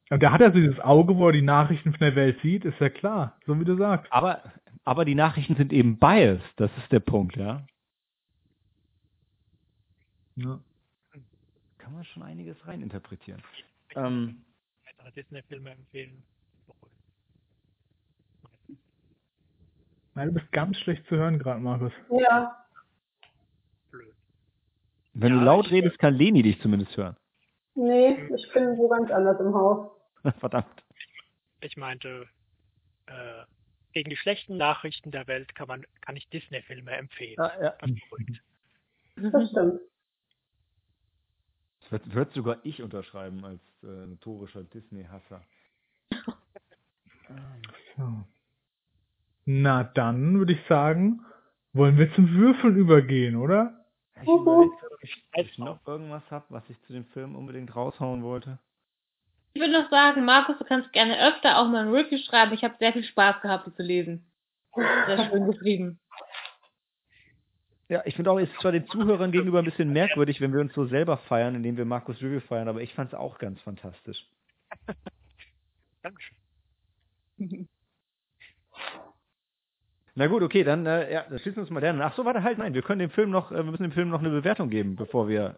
Und 0.09 0.23
da 0.23 0.31
hat 0.31 0.41
er 0.41 0.51
so 0.51 0.57
dieses 0.57 0.79
Auge, 0.79 1.15
wo 1.17 1.27
er 1.27 1.33
die 1.33 1.41
Nachrichten 1.43 1.91
von 1.91 1.99
der 1.99 2.15
Welt 2.15 2.39
sieht, 2.41 2.65
ist 2.65 2.79
ja 2.79 2.89
klar, 2.89 3.37
so 3.45 3.59
wie 3.59 3.65
du 3.65 3.75
sagst. 3.77 4.11
Aber, 4.11 4.41
aber 4.83 5.05
die 5.05 5.13
Nachrichten 5.15 5.55
sind 5.55 5.71
eben 5.73 5.99
biased, 5.99 6.43
das 6.55 6.71
ist 6.77 6.91
der 6.91 7.01
Punkt, 7.01 7.35
ja. 7.35 7.67
Ja. 10.37 10.59
Kann 11.77 11.93
man 11.93 12.03
schon 12.05 12.23
einiges 12.23 12.55
reininterpretieren. 12.67 13.41
Ähm, 13.95 14.41
Weitere 14.85 15.11
Disney-Filme 15.11 15.71
empfehlen. 15.71 16.23
Nein, 20.17 20.29
du 20.29 20.33
bist 20.33 20.51
ganz 20.51 20.75
schlecht 20.77 21.05
zu 21.05 21.15
hören 21.15 21.37
gerade, 21.37 21.59
Markus. 21.59 21.93
Ja. 22.09 22.65
Blöd. 23.91 24.15
wenn 25.13 25.31
Ja, 25.31 25.37
du 25.37 25.45
laut 25.45 25.69
redest, 25.69 25.99
kann 25.99 26.15
Leni 26.15 26.41
dich 26.41 26.59
zumindest 26.59 26.97
hören. 26.97 27.15
Nee, 27.75 28.17
ich 28.35 28.51
bin 28.51 28.75
wo 28.79 28.87
ganz 28.87 29.11
anders 29.11 29.39
im 29.39 29.53
Haus. 29.53 29.91
Verdammt. 30.39 30.83
Ich 31.61 31.77
meinte, 31.77 32.27
äh, 33.05 33.43
gegen 33.93 34.09
die 34.09 34.17
schlechten 34.17 34.57
Nachrichten 34.57 35.11
der 35.11 35.27
Welt 35.27 35.53
kann 35.53 35.67
man, 35.67 35.85
kann 36.01 36.15
ich 36.15 36.27
Disney-Filme 36.29 36.93
empfehlen. 36.93 37.39
Ah, 37.39 37.51
ja. 37.61 37.77
Das 39.17 39.51
stimmt. 39.51 39.81
Das 41.81 41.91
wird, 41.91 42.15
wird 42.15 42.33
sogar 42.33 42.57
ich 42.63 42.81
unterschreiben 42.81 43.45
als 43.45 43.61
äh, 43.83 44.07
notorischer 44.07 44.63
Disney-Hasser. 44.63 45.43
So. 47.95 48.23
Na 49.49 49.85
dann 49.85 50.39
würde 50.39 50.51
ich 50.51 50.59
sagen, 50.67 51.25
wollen 51.71 51.97
wir 51.97 52.13
zum 52.15 52.33
Würfeln 52.35 52.75
übergehen, 52.75 53.37
oder? 53.37 53.85
Ich 54.21 54.27
überlege, 54.27 54.73
ob 54.91 55.03
ich, 55.45 55.57
noch. 55.57 55.65
noch 55.67 55.87
irgendwas 55.87 56.29
habe, 56.29 56.45
was 56.49 56.69
ich 56.69 56.77
zu 56.81 56.91
dem 56.91 57.05
Film 57.05 57.33
unbedingt 57.33 57.73
raushauen 57.73 58.23
wollte. 58.23 58.59
Ich 59.53 59.61
würde 59.61 59.71
noch 59.71 59.89
sagen, 59.89 60.25
Markus, 60.25 60.57
du 60.57 60.65
kannst 60.65 60.91
gerne 60.91 61.17
öfter 61.29 61.59
auch 61.59 61.69
mal 61.69 61.87
ein 61.87 61.93
Review 61.93 62.17
schreiben. 62.17 62.51
Ich 62.53 62.65
habe 62.65 62.75
sehr 62.77 62.91
viel 62.91 63.05
Spaß 63.05 63.41
gehabt, 63.41 63.63
sie 63.65 63.73
zu 63.73 63.83
lesen. 63.83 64.29
Sehr 64.75 65.29
schön 65.29 65.45
geschrieben. 65.51 65.99
Ja, 67.87 68.01
ich 68.05 68.17
finde 68.17 68.31
auch, 68.31 68.39
es 68.39 68.49
ist 68.51 68.59
zwar 68.59 68.73
den 68.73 68.85
Zuhörern 68.87 69.31
gegenüber 69.31 69.59
ein 69.59 69.65
bisschen 69.65 69.93
merkwürdig, 69.93 70.41
wenn 70.41 70.51
wir 70.51 70.59
uns 70.59 70.73
so 70.73 70.87
selber 70.87 71.19
feiern, 71.19 71.55
indem 71.55 71.77
wir 71.77 71.85
Markus 71.85 72.17
Review 72.21 72.41
feiern, 72.41 72.67
aber 72.67 72.81
ich 72.81 72.93
fand 72.93 73.13
es 73.13 73.17
auch 73.17 73.37
ganz 73.37 73.61
fantastisch. 73.61 74.27
Dankeschön. 76.01 76.37
Na 80.19 80.25
gut, 80.25 80.41
okay, 80.41 80.63
dann 80.63 80.85
äh, 80.87 81.13
ja, 81.13 81.25
dann 81.29 81.37
schließen 81.37 81.57
wir 81.57 81.61
uns 81.61 81.69
mal 81.69 81.79
dann. 81.79 82.01
Ach 82.01 82.15
so, 82.15 82.25
warte 82.25 82.41
halt, 82.41 82.57
nein, 82.57 82.73
wir 82.73 82.81
können 82.81 82.99
dem 82.99 83.11
Film 83.11 83.29
noch, 83.29 83.51
äh, 83.51 83.55
wir 83.57 83.63
müssen 83.71 83.83
dem 83.83 83.91
Film 83.91 84.09
noch 84.09 84.19
eine 84.19 84.29
Bewertung 84.29 84.69
geben, 84.69 84.95
bevor 84.95 85.27
wir 85.27 85.57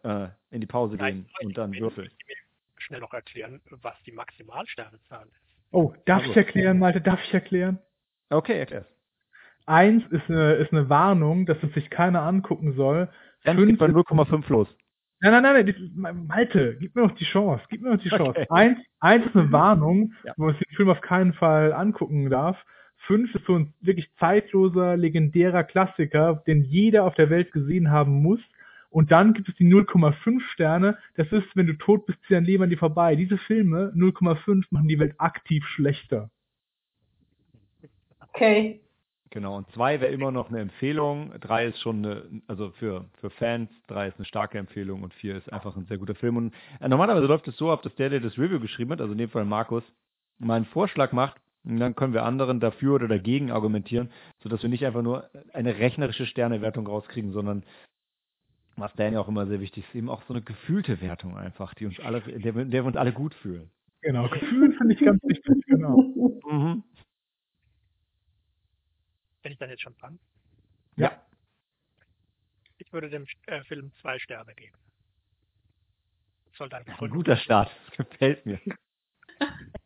äh, 0.51 0.53
in 0.55 0.59
die 0.59 0.67
Pause 0.67 0.97
gehen 0.97 1.27
und 1.41 1.57
dann 1.57 1.73
würfeln. 1.79 2.09
Schnell 2.77 2.99
noch 2.99 3.13
erklären, 3.13 3.61
was 3.81 3.95
die 4.05 4.11
Maximalsternezahl 4.11 5.25
ist. 5.27 5.57
Oh, 5.71 5.93
darf 6.05 6.19
Also. 6.21 6.31
ich 6.31 6.37
erklären, 6.37 6.77
Malte, 6.79 6.99
darf 6.99 7.23
ich 7.23 7.33
erklären? 7.33 7.79
Okay, 8.29 8.57
erklär's. 8.59 8.85
Eins 9.65 10.03
ist 10.09 10.27
eine, 10.29 10.53
ist 10.53 10.71
eine 10.73 10.89
Warnung, 10.89 11.45
dass 11.45 11.61
es 11.63 11.71
sich 11.73 11.89
keiner 11.89 12.23
angucken 12.23 12.73
soll. 12.73 13.07
Dann 13.45 13.57
Fünf 13.57 13.69
geht 13.69 13.79
bei 13.79 13.85
ist- 13.87 13.93
0,5 13.93 14.49
los. 14.49 14.67
Nein, 15.21 15.31
nein, 15.33 15.43
nein, 15.43 15.91
nein, 15.95 16.27
Malte, 16.27 16.77
gib 16.79 16.95
mir 16.95 17.03
noch 17.03 17.15
die 17.15 17.25
Chance, 17.25 17.63
gib 17.69 17.81
mir 17.81 17.91
noch 17.91 18.01
die 18.01 18.09
Chance. 18.09 18.29
Okay. 18.29 18.45
Eins, 18.49 18.79
eins 18.99 19.25
ist 19.25 19.35
eine 19.35 19.51
Warnung, 19.53 20.13
Ja. 20.23 20.33
wo 20.37 20.45
man 20.45 20.55
sich 20.55 20.67
den 20.67 20.75
Film 20.75 20.89
auf 20.89 21.01
keinen 21.01 21.33
Fall 21.33 21.71
angucken 21.73 22.29
darf. 22.29 22.57
Fünf 23.07 23.33
ist 23.33 23.45
so 23.45 23.55
ein 23.55 23.73
wirklich 23.81 24.09
zeitloser, 24.19 24.97
legendärer 24.97 25.63
Klassiker, 25.63 26.43
den 26.47 26.63
jeder 26.63 27.05
auf 27.05 27.15
der 27.15 27.29
Welt 27.29 27.51
gesehen 27.51 27.91
haben 27.91 28.21
muss. 28.21 28.39
Und 28.89 29.11
dann 29.11 29.33
gibt 29.33 29.49
es 29.49 29.55
die 29.55 29.65
0,5 29.65 30.41
Sterne. 30.51 30.97
Das 31.15 31.31
ist, 31.31 31.47
wenn 31.55 31.67
du 31.67 31.73
tot 31.73 32.05
bist, 32.05 32.19
zieh 32.27 32.33
dein 32.33 32.45
Leben 32.45 32.63
an 32.63 32.69
dir 32.69 32.77
vorbei. 32.77 33.15
Diese 33.15 33.37
Filme, 33.37 33.93
0,5, 33.95 34.65
machen 34.71 34.87
die 34.87 34.99
Welt 34.99 35.15
aktiv 35.17 35.65
schlechter. 35.67 36.29
Okay. 38.29 38.81
Genau, 39.31 39.57
und 39.57 39.69
zwei 39.73 40.01
wäre 40.01 40.11
immer 40.11 40.31
noch 40.31 40.49
eine 40.49 40.59
Empfehlung, 40.59 41.31
drei 41.39 41.67
ist 41.67 41.79
schon 41.81 42.03
eine, 42.03 42.41
also 42.47 42.71
für, 42.71 43.05
für 43.21 43.29
Fans, 43.29 43.69
drei 43.85 44.07
ist 44.07 44.17
eine 44.17 44.25
starke 44.25 44.57
Empfehlung 44.57 45.03
und 45.03 45.13
vier 45.13 45.35
ist 45.37 45.53
einfach 45.53 45.77
ein 45.77 45.85
sehr 45.85 45.99
guter 45.99 46.15
Film. 46.15 46.37
Und 46.37 46.53
äh, 46.79 46.87
normalerweise 46.87 47.27
läuft 47.27 47.47
es 47.47 47.55
so 47.55 47.71
ab, 47.71 47.83
dass 47.83 47.95
der, 47.95 48.09
der 48.09 48.21
das 48.21 48.39
Review 48.39 48.59
geschrieben 48.59 48.91
hat, 48.91 49.01
also 49.01 49.11
in 49.11 49.19
dem 49.19 49.29
Fall 49.29 49.45
Markus, 49.45 49.83
mal 50.39 50.55
einen 50.55 50.65
Vorschlag 50.65 51.11
macht 51.11 51.39
und 51.63 51.77
dann 51.79 51.95
können 51.95 52.13
wir 52.13 52.23
anderen 52.23 52.59
dafür 52.59 52.95
oder 52.95 53.07
dagegen 53.07 53.51
argumentieren, 53.51 54.11
sodass 54.41 54.61
wir 54.63 54.69
nicht 54.69 54.85
einfach 54.85 55.01
nur 55.01 55.29
eine 55.53 55.77
rechnerische 55.77 56.25
Sternewertung 56.25 56.87
rauskriegen, 56.87 57.31
sondern 57.31 57.63
was 58.75 58.93
Dan 58.93 59.13
ja 59.13 59.19
auch 59.19 59.27
immer 59.27 59.45
sehr 59.47 59.59
wichtig 59.59 59.83
ist, 59.85 59.95
eben 59.95 60.09
auch 60.09 60.23
so 60.23 60.33
eine 60.33 60.41
gefühlte 60.41 61.01
Wertung 61.01 61.37
einfach, 61.37 61.73
die 61.73 61.85
uns 61.85 61.99
alle, 61.99 62.21
der, 62.21 62.55
wir- 62.55 62.65
der 62.65 62.83
wir 62.83 62.87
uns 62.87 62.95
alle 62.97 63.11
gut 63.11 63.33
fühlen. 63.35 63.69
Genau, 64.01 64.29
Gefühl 64.29 64.73
finde 64.77 64.93
ich 64.93 64.99
ganz 65.01 65.21
wichtig, 65.23 65.65
genau. 65.65 65.97
Mhm. 66.49 66.83
Wenn 69.43 69.51
ich 69.51 69.57
dann 69.57 69.69
jetzt 69.69 69.81
schon 69.81 69.95
dran. 69.97 70.19
Ja. 70.95 71.21
Ich 72.77 72.91
würde 72.93 73.09
dem 73.09 73.25
äh, 73.47 73.61
Film 73.65 73.91
zwei 74.01 74.17
Sterne 74.19 74.53
geben. 74.55 74.77
Soll 76.53 76.69
dann 76.69 76.83
Ein 76.87 77.09
guter 77.09 77.35
Start, 77.37 77.69
das 77.97 78.07
gefällt 78.07 78.45
mir. 78.45 78.59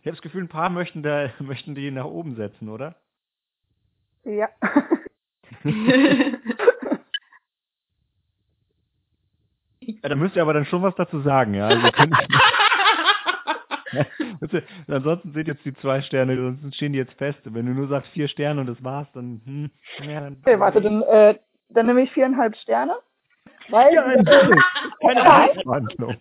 Ich 0.00 0.06
habe 0.06 0.16
das 0.16 0.22
Gefühl, 0.22 0.44
ein 0.44 0.48
paar 0.48 0.70
möchten, 0.70 1.02
da, 1.02 1.30
möchten 1.40 1.74
die 1.74 1.90
nach 1.90 2.06
oben 2.06 2.36
setzen, 2.36 2.68
oder? 2.68 2.94
Ja. 4.24 4.48
Ja, 10.02 10.08
da 10.08 10.14
müsst 10.14 10.36
ihr 10.36 10.42
aber 10.42 10.54
dann 10.54 10.66
schon 10.66 10.82
was 10.82 10.94
dazu 10.94 11.20
sagen, 11.20 11.54
ja. 11.54 11.68
Also 11.68 11.86
ansonsten 14.88 15.32
sind 15.32 15.48
jetzt 15.48 15.64
die 15.64 15.74
zwei 15.74 16.00
Sterne, 16.02 16.56
sonst 16.60 16.76
stehen 16.76 16.92
die 16.92 16.98
jetzt 16.98 17.14
fest. 17.14 17.40
Wenn 17.44 17.66
du 17.66 17.72
nur 17.72 17.88
sagst 17.88 18.12
vier 18.12 18.28
Sterne 18.28 18.60
und 18.60 18.68
das 18.68 18.84
war's, 18.84 19.08
dann, 19.12 19.40
hm, 19.44 19.70
ja, 20.08 20.20
dann 20.20 20.36
Okay, 20.44 20.60
warte, 20.60 20.80
dann, 20.80 21.02
äh, 21.02 21.36
dann 21.68 21.86
nehme 21.86 22.02
ich 22.02 22.12
viereinhalb 22.12 22.54
Sterne. 22.56 22.96
Weil, 23.68 23.92
Ja, 23.94 24.12
äh, 24.12 24.24
keine 25.02 25.20
Preisverhandlung. 25.20 26.16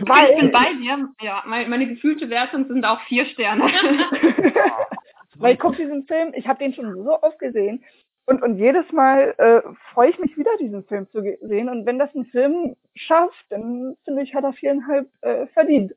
Wow. 0.00 0.28
Ich 0.30 0.40
bin 0.40 0.52
weil, 0.52 0.64
bei 0.64 0.72
dir. 0.74 1.08
Ja, 1.20 1.42
meine, 1.46 1.68
meine 1.68 1.88
gefühlte 1.88 2.30
Wertung 2.30 2.66
sind 2.66 2.84
auch 2.84 3.00
vier 3.02 3.26
Sterne. 3.26 3.64
weil 5.36 5.54
ich 5.54 5.60
gucke 5.60 5.76
diesen 5.76 6.06
Film, 6.06 6.32
ich 6.34 6.46
habe 6.46 6.58
den 6.58 6.74
schon 6.74 7.02
so 7.02 7.22
oft 7.22 7.38
gesehen 7.38 7.82
und, 8.30 8.42
und 8.42 8.58
jedes 8.58 8.90
Mal 8.92 9.34
äh, 9.38 9.60
freue 9.92 10.10
ich 10.10 10.18
mich 10.20 10.36
wieder, 10.36 10.50
diesen 10.60 10.84
Film 10.84 11.08
zu 11.10 11.20
sehen. 11.42 11.68
Und 11.68 11.84
wenn 11.84 11.98
das 11.98 12.14
ein 12.14 12.26
Film 12.26 12.76
schafft, 12.94 13.44
dann 13.48 13.96
finde 14.04 14.22
ich, 14.22 14.34
hat 14.34 14.44
er 14.44 14.52
viereinhalb 14.52 15.08
äh, 15.22 15.46
verdient. 15.48 15.92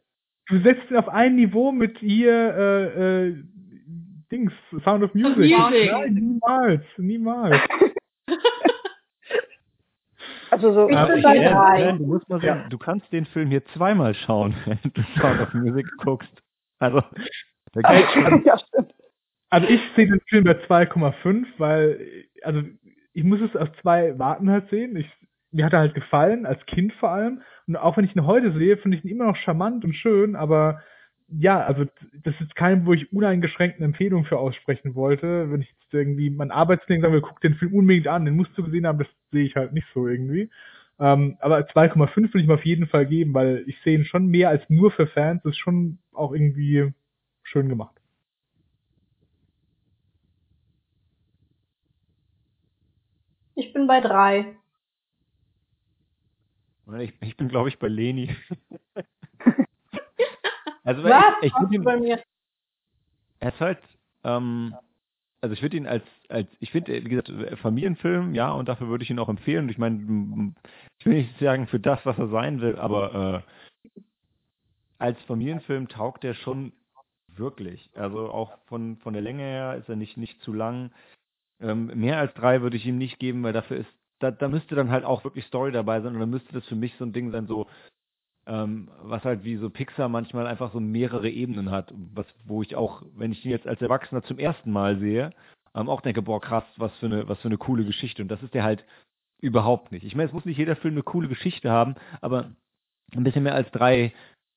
Du 0.48 0.58
setzt 0.60 0.90
ihn 0.90 0.98
auf 0.98 1.10
ein 1.10 1.36
Niveau 1.36 1.72
mit 1.72 1.98
hier, 2.00 2.34
äh, 2.34 3.28
äh, 3.28 3.36
Dings, 4.32 4.52
Sound 4.84 5.04
of 5.04 5.14
Music. 5.14 5.38
Music. 5.38 5.92
Nein, 5.92 6.14
niemals, 6.16 6.84
niemals. 6.98 7.56
Also 10.54 10.74
so. 10.74 10.90
Ich 10.90 11.08
bin 11.08 11.22
bei 11.22 11.38
drei. 11.40 11.92
Du 11.94 12.06
musst 12.06 12.30
mal 12.30 12.42
sagen, 12.42 12.62
Ja. 12.64 12.70
du 12.70 12.78
kannst 12.78 13.12
den 13.12 13.26
Film 13.26 13.50
hier 13.50 13.66
zweimal 13.68 14.14
schauen, 14.14 14.54
wenn 14.66 14.80
du 14.84 15.02
Sound 15.20 15.42
of 15.42 15.54
Music 15.54 15.86
guckst. 16.04 16.32
Also, 16.80 17.02
da 17.74 17.82
geht 17.92 18.10
schon. 18.12 18.44
ja. 18.46 18.58
Also 19.50 19.68
ich 19.68 19.82
sehe 19.96 20.08
den 20.08 20.20
Film 20.28 20.46
bei 20.46 20.54
2,5, 20.54 21.46
weil, 21.60 22.00
also 22.42 22.62
ich 23.14 23.24
muss 23.24 23.40
es 23.42 23.56
aus 23.56 23.70
zwei 23.82 24.18
Warten 24.18 24.50
halt 24.50 24.70
sehen. 24.70 24.96
Ich, 24.96 25.08
mir 25.52 25.66
hat 25.66 25.74
er 25.74 25.80
halt 25.80 25.94
gefallen, 25.94 26.46
als 26.48 26.66
Kind 26.66 26.92
vor 26.94 27.10
allem. 27.12 27.42
Und 27.68 27.76
auch 27.76 27.96
wenn 27.96 28.06
ich 28.06 28.16
ihn 28.16 28.26
heute 28.26 28.52
sehe, 28.58 28.78
finde 28.78 28.98
ich 28.98 29.04
ihn 29.06 29.12
immer 29.12 29.26
noch 29.26 29.36
charmant 29.36 29.86
und 29.86 29.94
schön, 29.94 30.36
aber 30.36 30.82
ja, 31.30 31.62
also 31.62 31.86
das 32.24 32.34
ist 32.42 32.56
kein, 32.56 32.86
wo 32.86 32.94
ich 32.94 33.14
uneingeschränkte 33.14 33.84
Empfehlung 33.84 34.26
für 34.26 34.38
aussprechen 34.40 34.96
wollte. 34.96 35.52
Wenn 35.52 35.62
ich 35.62 35.70
jetzt 35.70 35.94
irgendwie 35.94 36.30
mein 36.32 36.52
Arbeitskollegen 36.52 37.02
sagen 37.04 37.14
will, 37.14 37.22
guck 37.22 37.40
den 37.42 37.56
Film 37.56 37.74
unbedingt 37.74 38.08
an, 38.08 38.26
den 38.26 38.36
musst 38.36 38.58
du 38.58 38.64
gesehen 38.64 38.86
haben, 38.88 39.00
das 39.00 39.08
sehe 39.34 39.44
ich 39.44 39.58
halt 39.58 39.74
nicht 39.74 39.88
so 39.94 40.08
irgendwie. 40.08 40.50
Ähm, 41.00 41.38
aber 41.42 41.58
2,5 41.60 42.34
will 42.34 42.42
ich 42.42 42.48
ihm 42.48 42.52
auf 42.52 42.66
jeden 42.66 42.88
Fall 42.88 43.06
geben, 43.06 43.34
weil 43.34 43.66
ich 43.68 43.78
sehe 43.82 43.98
ihn 43.98 44.06
schon 44.06 44.28
mehr 44.28 44.50
als 44.50 44.64
nur 44.70 44.92
für 44.92 45.08
Fans. 45.08 45.42
Das 45.44 45.52
ist 45.52 45.58
schon 45.58 45.98
auch 46.14 46.32
irgendwie 46.32 46.94
schön 47.44 47.68
gemacht. 47.68 48.00
Ich 53.56 53.74
bin 53.74 53.86
bei 53.88 54.00
drei. 54.00 54.56
Ich, 57.00 57.14
ich 57.22 57.38
bin, 57.38 57.48
glaube 57.50 57.70
ich, 57.70 57.80
bei 57.80 57.88
Leni. 57.88 58.36
also, 60.84 61.04
Was? 61.04 61.34
ich, 61.42 61.54
ich 61.54 61.72
ihn, 61.72 61.84
bei 61.84 61.98
mir? 61.98 62.22
er 63.40 63.54
ist 63.54 63.60
halt, 63.60 63.80
ähm, 64.24 64.76
also 65.44 65.54
ich 65.54 65.62
würde 65.62 65.76
ihn 65.76 65.88
als, 65.88 66.06
als, 66.30 66.48
ich 66.62 66.72
finde, 66.72 67.04
wie 67.04 67.10
gesagt, 67.10 67.30
Familienfilm, 67.60 68.34
ja, 68.34 68.54
und 68.54 68.70
dafür 68.70 68.88
würde 68.88 69.04
ich 69.04 69.10
ihn 69.10 69.20
auch 69.20 69.28
empfehlen. 69.28 69.68
Ich 69.68 69.78
meine, 69.78 70.54
ich 70.98 71.06
will 71.06 71.16
nicht 71.16 71.38
sagen 71.38 71.68
für 71.68 71.82
das, 71.82 72.00
was 72.06 72.18
er 72.18 72.30
sein 72.30 72.62
will, 72.62 72.78
aber 72.78 73.44
äh, 73.44 74.00
als 75.00 75.22
Familienfilm 75.24 75.90
taugt 75.90 76.24
er 76.24 76.34
schon 76.34 76.72
wirklich. 77.28 77.90
Also 77.94 78.30
auch 78.30 78.58
von, 78.68 78.96
von 79.00 79.12
der 79.12 79.22
Länge 79.22 79.44
her 79.44 79.76
ist 79.76 79.90
er 79.90 79.98
nicht, 79.98 80.16
nicht 80.16 80.42
zu 80.44 80.54
lang. 80.54 80.92
Ähm, 81.60 81.88
mehr 81.88 82.20
als 82.20 82.34
drei 82.36 82.62
würde 82.62 82.78
ich 82.78 82.86
ihm 82.86 82.98
nicht 82.98 83.20
geben, 83.20 83.44
weil 83.44 83.52
dafür 83.52 83.76
ist, 83.76 83.94
da, 84.20 84.32
da 84.32 84.48
müsste 84.48 84.76
dann 84.76 84.92
halt 84.92 85.04
auch 85.04 85.26
wirklich 85.26 85.44
Story 85.48 85.74
dabei 85.74 86.00
sein 86.00 86.14
und 86.14 86.22
dann 86.22 86.30
müsste 86.30 86.54
das 86.54 86.66
für 86.68 86.78
mich 86.78 86.96
so 86.98 87.04
ein 87.04 87.12
Ding 87.12 87.32
sein, 87.32 87.48
so, 87.48 87.68
ähm, 88.46 88.90
was 89.02 89.24
halt 89.24 89.44
wie 89.44 89.56
so 89.58 89.70
Pixar 89.70 90.10
manchmal 90.10 90.48
einfach 90.48 90.72
so 90.74 90.80
mehrere 90.80 91.30
Ebenen 91.30 91.72
hat, 91.72 91.94
was, 92.14 92.26
wo 92.46 92.62
ich 92.62 92.76
auch, 92.76 93.04
wenn 93.16 93.32
ich 93.32 93.44
ihn 93.46 93.52
jetzt 93.52 93.68
als 93.68 93.82
Erwachsener 93.82 94.24
zum 94.24 94.40
ersten 94.40 94.72
Mal 94.72 95.00
sehe, 95.00 95.32
ähm, 95.76 95.90
auch 95.90 96.02
denke, 96.02 96.22
boah, 96.22 96.42
krass, 96.42 96.66
was 96.78 96.92
für 97.00 97.08
eine, 97.08 97.28
was 97.28 97.40
für 97.40 97.48
eine 97.48 97.58
coole 97.58 97.86
Geschichte. 97.86 98.22
Und 98.22 98.28
das 98.28 98.44
ist 98.44 98.54
der 98.54 98.64
halt 98.64 98.86
überhaupt 99.40 99.92
nicht. 99.92 100.06
Ich 100.06 100.16
meine, 100.16 100.28
es 100.28 100.34
muss 100.34 100.46
nicht 100.46 100.58
jeder 100.58 100.76
Film 100.76 100.94
eine 100.94 101.04
coole 101.04 101.28
Geschichte 101.28 101.70
haben, 101.70 101.96
aber 102.22 102.52
ein 103.16 103.24
bisschen 103.24 103.44
mehr 103.44 103.56
als 103.56 103.70
drei 103.72 104.14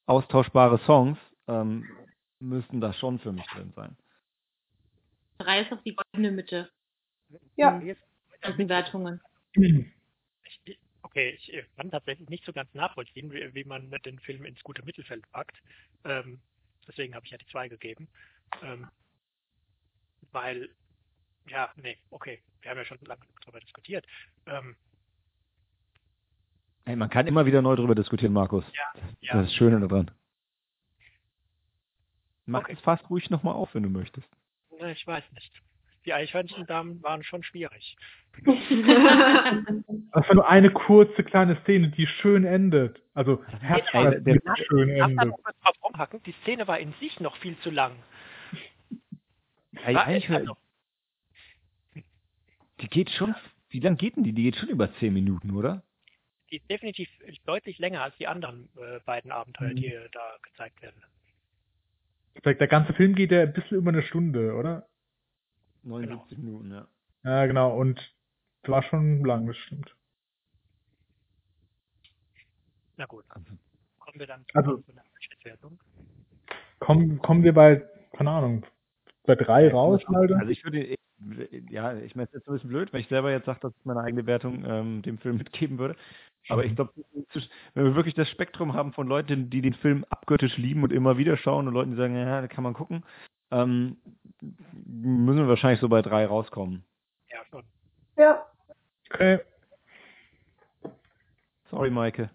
austauschbare 0.06 0.78
Songs 0.86 1.18
ähm, 1.48 1.84
müssten 2.40 2.80
da 2.80 2.92
schon 2.92 3.18
für 3.18 3.32
mich 3.32 3.46
drin 3.46 3.72
sein. 3.74 3.96
Drei 5.38 5.62
ist 5.62 5.72
auf 5.72 5.82
die 5.82 5.94
goldene 5.94 6.30
Mitte. 6.30 6.70
Ja. 7.56 7.80
Jetzt, 7.80 8.02
Ganzen 8.40 8.68
Wertungen. 8.68 9.20
okay, 11.16 11.30
ich 11.30 11.52
äh, 11.54 11.64
kann 11.76 11.90
tatsächlich 11.90 12.28
nicht 12.28 12.44
so 12.44 12.52
ganz 12.52 12.72
nachvollziehen, 12.74 13.32
wie, 13.32 13.54
wie 13.54 13.64
man 13.64 13.90
den 14.04 14.18
Film 14.20 14.44
ins 14.44 14.62
gute 14.62 14.84
Mittelfeld 14.84 15.24
packt. 15.32 15.56
Ähm, 16.04 16.40
deswegen 16.86 17.14
habe 17.14 17.24
ich 17.24 17.32
ja 17.32 17.38
die 17.38 17.46
zwei 17.46 17.68
gegeben. 17.68 18.06
Ähm, 18.62 18.86
weil, 20.32 20.68
ja, 21.48 21.72
nee, 21.76 21.96
okay, 22.10 22.42
wir 22.60 22.70
haben 22.70 22.78
ja 22.78 22.84
schon 22.84 22.98
lange 23.06 23.20
genug 23.22 23.40
darüber 23.40 23.60
diskutiert. 23.60 24.06
Ähm, 24.46 24.76
Hey, 26.84 26.94
man 26.94 27.10
kann 27.10 27.26
immer 27.26 27.44
wieder 27.46 27.62
neu 27.62 27.74
darüber 27.74 27.96
diskutieren, 27.96 28.32
Markus. 28.32 28.64
ja, 28.72 28.84
Das 28.94 29.10
ist 29.20 29.50
das 29.50 29.54
Schöne 29.54 29.80
daran. 29.80 30.08
Mach 32.44 32.60
Okay. 32.60 32.74
das 32.74 32.82
fast 32.84 33.10
ruhig 33.10 33.28
nochmal 33.28 33.54
auf, 33.54 33.74
wenn 33.74 33.82
du 33.82 33.88
möchtest. 33.88 34.28
ich 34.78 35.04
weiß 35.04 35.24
nicht. 35.32 35.62
Die 36.06 36.14
Eichhörnchendamen 36.14 37.02
waren 37.02 37.22
schon 37.24 37.42
schwierig. 37.42 37.96
Das 40.12 40.26
war 40.28 40.34
nur 40.34 40.48
eine 40.48 40.70
kurze 40.70 41.22
kleine 41.24 41.56
Szene, 41.62 41.88
die 41.90 42.06
schön 42.06 42.44
endet. 42.44 43.02
Also 43.12 43.44
herzhaft 43.60 43.90
schön 44.66 44.88
endet. 44.88 45.30
drauf 45.62 45.76
rumhacken. 45.82 46.22
Die 46.24 46.32
Szene 46.42 46.66
war 46.66 46.78
in 46.78 46.94
sich 47.00 47.20
noch 47.20 47.36
viel 47.38 47.58
zu 47.58 47.70
lang. 47.70 47.92
Eigentlich, 49.84 50.30
also, 50.30 50.56
die 52.80 52.88
geht 52.88 53.10
schon, 53.10 53.34
wie 53.68 53.80
lang 53.80 53.96
geht 53.98 54.16
denn 54.16 54.24
die? 54.24 54.32
Die 54.32 54.44
geht 54.44 54.56
schon 54.56 54.70
über 54.70 54.92
zehn 54.96 55.12
Minuten, 55.12 55.50
oder? 55.50 55.82
die 56.50 56.58
ist 56.58 56.70
definitiv 56.70 57.08
deutlich 57.44 57.78
länger 57.78 58.02
als 58.02 58.16
die 58.18 58.28
anderen 58.28 58.68
äh, 58.76 59.00
beiden 59.04 59.32
Abenteuer, 59.32 59.70
Mhm. 59.70 59.76
die 59.76 59.98
da 60.12 60.36
gezeigt 60.42 60.80
werden. 60.80 61.02
Der, 62.44 62.54
der 62.54 62.68
ganze 62.68 62.92
Film 62.94 63.14
geht 63.16 63.32
ja 63.32 63.42
ein 63.42 63.52
bisschen 63.52 63.78
über 63.78 63.90
eine 63.90 64.02
Stunde, 64.02 64.54
oder? 64.54 64.86
79 65.86 66.38
Minuten, 66.38 66.70
ja. 66.72 66.86
Ja, 67.24 67.46
genau. 67.46 67.76
Und 67.76 68.14
war 68.64 68.82
schon 68.82 69.24
lang, 69.24 69.46
das 69.46 69.56
stimmt. 69.56 69.94
Na 72.96 73.06
gut, 73.06 73.24
kommen 73.28 74.18
wir 74.18 74.26
dann 74.26 74.44
Also- 74.54 74.78
zu 74.78 74.92
einer 74.92 75.02
Durchschnittswertung. 75.12 75.78
Kommen, 76.78 77.18
kommen 77.18 77.42
wir 77.42 77.52
bei, 77.54 77.86
keine 78.12 78.30
Ahnung, 78.30 78.64
bei 79.24 79.34
drei 79.34 79.68
raus, 79.70 80.02
Alter? 80.06 80.36
Also 80.38 80.50
ich 80.50 80.64
würde, 80.64 80.96
ja, 81.70 81.94
ich 81.98 82.14
meine, 82.16 82.28
es 82.28 82.34
ist 82.34 82.48
ein 82.48 82.54
bisschen 82.54 82.70
blöd, 82.70 82.92
wenn 82.92 83.00
ich 83.00 83.08
selber 83.08 83.30
jetzt 83.30 83.46
sage, 83.46 83.60
dass 83.60 83.72
ich 83.78 83.84
meine 83.84 84.00
eigene 84.00 84.26
Wertung 84.26 84.64
ähm, 84.66 85.02
dem 85.02 85.18
Film 85.18 85.36
mitgeben 85.52 85.78
würde. 85.78 85.96
Aber 86.48 86.64
ich 86.64 86.76
glaube, 86.76 86.92
wenn 87.74 87.84
wir 87.84 87.94
wirklich 87.96 88.14
das 88.14 88.28
Spektrum 88.30 88.72
haben 88.74 88.92
von 88.92 89.08
Leuten, 89.08 89.50
die 89.50 89.62
den 89.62 89.74
Film 89.74 90.04
abgöttisch 90.10 90.56
lieben 90.58 90.84
und 90.84 90.92
immer 90.92 91.18
wieder 91.18 91.36
schauen 91.36 91.66
und 91.66 91.74
Leuten, 91.74 91.90
die 91.92 91.96
sagen, 91.96 92.14
ja, 92.14 92.40
da 92.40 92.46
kann 92.46 92.62
man 92.62 92.72
gucken, 92.74 93.04
ähm, 93.50 93.96
müssen 94.86 95.38
wir 95.38 95.48
wahrscheinlich 95.48 95.80
so 95.80 95.88
bei 95.88 96.02
drei 96.02 96.26
rauskommen. 96.26 96.84
Ja, 97.30 97.38
schon. 97.50 97.64
Ja. 98.16 98.46
Okay. 99.12 99.40
Sorry, 101.70 101.90
Maike. 101.90 102.30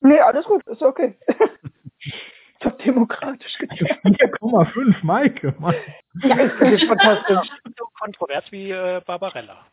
Nee, 0.00 0.18
alles 0.20 0.44
gut, 0.46 0.66
ist 0.66 0.82
okay. 0.82 1.16
ich 1.98 2.64
hab 2.64 2.78
demokratisch 2.78 3.56
gedacht. 3.58 3.78
4,5, 4.04 4.96
Maike. 5.02 5.54
Mann. 5.58 5.74
Ja, 6.22 6.44
ich 6.44 6.52
finde 6.52 6.76
es 6.76 6.84
fantastisch. 6.84 7.48
So 7.78 7.86
kontrovers 7.98 8.50
wie 8.50 8.70
äh, 8.70 9.00
Barbarella. 9.06 9.66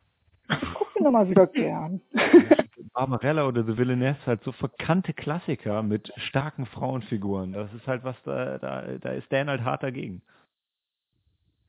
Ich 0.49 0.73
gucke 0.73 0.99
ihn 0.99 1.03
nochmal 1.03 1.29
wieder 1.29 1.47
gern. 1.47 2.01
Barbarella 2.93 3.47
oder 3.47 3.63
The 3.63 3.77
Villainess 3.77 4.17
halt 4.25 4.43
so 4.43 4.51
verkannte 4.51 5.13
Klassiker 5.13 5.83
mit 5.83 6.11
starken 6.17 6.65
Frauenfiguren. 6.65 7.53
Das 7.53 7.73
ist 7.73 7.87
halt 7.87 8.03
was, 8.03 8.15
da, 8.23 8.57
da, 8.57 8.83
da 8.99 9.09
ist 9.11 9.31
Dan 9.31 9.49
halt 9.49 9.63
hart 9.63 9.83
dagegen. 9.83 10.21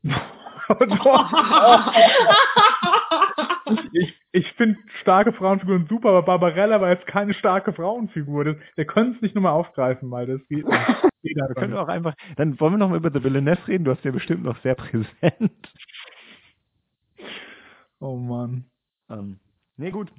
ich 3.93 4.21
ich 4.33 4.53
finde 4.53 4.79
starke 5.01 5.33
Frauenfiguren 5.33 5.87
super, 5.89 6.11
aber 6.11 6.23
Barbarella 6.23 6.81
war 6.81 6.91
jetzt 6.91 7.07
keine 7.07 7.35
starke 7.35 7.73
Frauenfigur. 7.73 8.45
Das, 8.45 8.57
wir 8.77 8.85
können 8.85 9.15
es 9.15 9.23
nicht 9.23 9.35
nochmal 9.35 9.53
aufgreifen, 9.53 10.09
mal. 10.09 10.27
Das 10.27 10.41
geht 10.49 10.67
nicht. 10.67 10.71
Wir 11.23 11.55
können 11.55 11.75
auch 11.75 11.89
einfach, 11.89 12.15
dann 12.37 12.59
wollen 12.61 12.73
wir 12.73 12.79
noch 12.79 12.89
mal 12.89 12.97
über 12.97 13.11
The 13.13 13.23
Villainess 13.23 13.59
reden. 13.69 13.85
Du 13.85 13.91
hast 13.91 14.03
ja 14.07 14.11
bestimmt 14.11 14.43
noch 14.43 14.59
sehr 14.63 14.75
präsent. 14.75 15.11
Oh 18.03 18.17
Mann. 18.17 18.65
Ähm, 19.11 19.39
nee, 19.77 19.91
gut. 19.91 20.11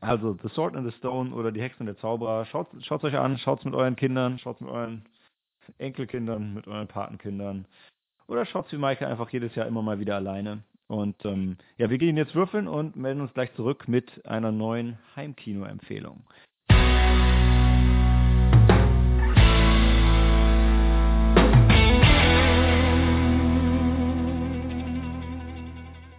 Also, 0.00 0.36
The 0.42 0.48
Sword 0.48 0.74
and 0.74 0.84
the 0.84 0.98
Stone 0.98 1.32
oder 1.32 1.52
Die 1.52 1.62
Hexe 1.62 1.78
und 1.78 1.86
der 1.86 1.96
Zauberer. 1.98 2.44
Schaut 2.46 2.74
es 2.74 2.90
euch 2.90 3.16
an, 3.16 3.38
schaut 3.38 3.60
es 3.60 3.64
mit 3.64 3.74
euren 3.74 3.94
Kindern, 3.94 4.40
schaut 4.40 4.56
es 4.56 4.62
mit 4.62 4.70
euren 4.70 5.04
Enkelkindern, 5.78 6.54
mit 6.54 6.66
euren 6.66 6.88
Patenkindern. 6.88 7.66
Oder 8.28 8.44
schaut 8.44 8.70
wie 8.70 8.76
Maike 8.76 9.08
einfach 9.08 9.30
jedes 9.30 9.54
Jahr 9.54 9.66
immer 9.66 9.80
mal 9.80 10.00
wieder 10.00 10.16
alleine. 10.16 10.62
Und 10.86 11.16
ähm, 11.24 11.56
ja, 11.78 11.88
wir 11.88 11.96
gehen 11.96 12.18
jetzt 12.18 12.34
würfeln 12.34 12.68
und 12.68 12.94
melden 12.94 13.22
uns 13.22 13.32
gleich 13.32 13.54
zurück 13.54 13.88
mit 13.88 14.26
einer 14.26 14.52
neuen 14.52 14.98
Heimkino-Empfehlung. 15.16 16.24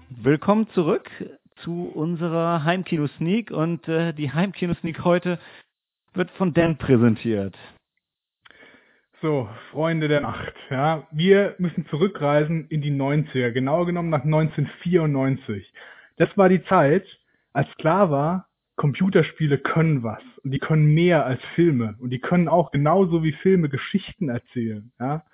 Willkommen 0.09 0.67
zurück 0.73 1.11
zu 1.57 1.91
unserer 1.93 2.63
Heimkino-Sneak 2.63 3.51
und 3.51 3.87
äh, 3.87 4.13
die 4.13 4.31
Heimkino-Sneak 4.31 5.03
heute 5.03 5.37
wird 6.13 6.31
von 6.31 6.55
Dan 6.55 6.77
präsentiert. 6.79 7.55
So, 9.21 9.49
Freunde 9.71 10.07
der 10.07 10.21
Nacht, 10.21 10.53
ja. 10.69 11.05
Wir 11.11 11.55
müssen 11.57 11.85
zurückreisen 11.87 12.67
in 12.69 12.81
die 12.81 12.91
90er, 12.91 13.51
genauer 13.51 13.85
genommen 13.85 14.09
nach 14.09 14.23
1994. 14.23 15.73
Das 16.15 16.29
war 16.37 16.47
die 16.47 16.63
Zeit, 16.63 17.05
als 17.51 17.67
klar 17.77 18.11
war, 18.11 18.47
Computerspiele 18.77 19.57
können 19.57 20.03
was. 20.03 20.21
Und 20.43 20.51
die 20.51 20.59
können 20.59 20.93
mehr 20.93 21.25
als 21.25 21.43
Filme. 21.55 21.95
Und 21.99 22.11
die 22.11 22.21
können 22.21 22.47
auch 22.47 22.71
genauso 22.71 23.21
wie 23.21 23.33
Filme 23.33 23.67
Geschichten 23.67 24.29
erzählen, 24.29 24.91
ja. 25.01 25.25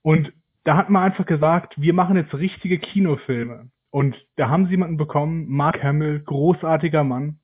Und 0.00 0.32
da 0.64 0.78
hat 0.78 0.88
man 0.88 1.02
einfach 1.02 1.26
gesagt, 1.26 1.74
wir 1.76 1.92
machen 1.92 2.16
jetzt 2.16 2.32
richtige 2.32 2.78
Kinofilme. 2.78 3.70
Und 3.90 4.16
da 4.36 4.48
haben 4.48 4.64
sie 4.64 4.72
jemanden 4.72 4.96
bekommen, 4.96 5.46
Mark 5.46 5.82
Hamill, 5.82 6.20
großartiger 6.20 7.04
Mann. 7.04 7.38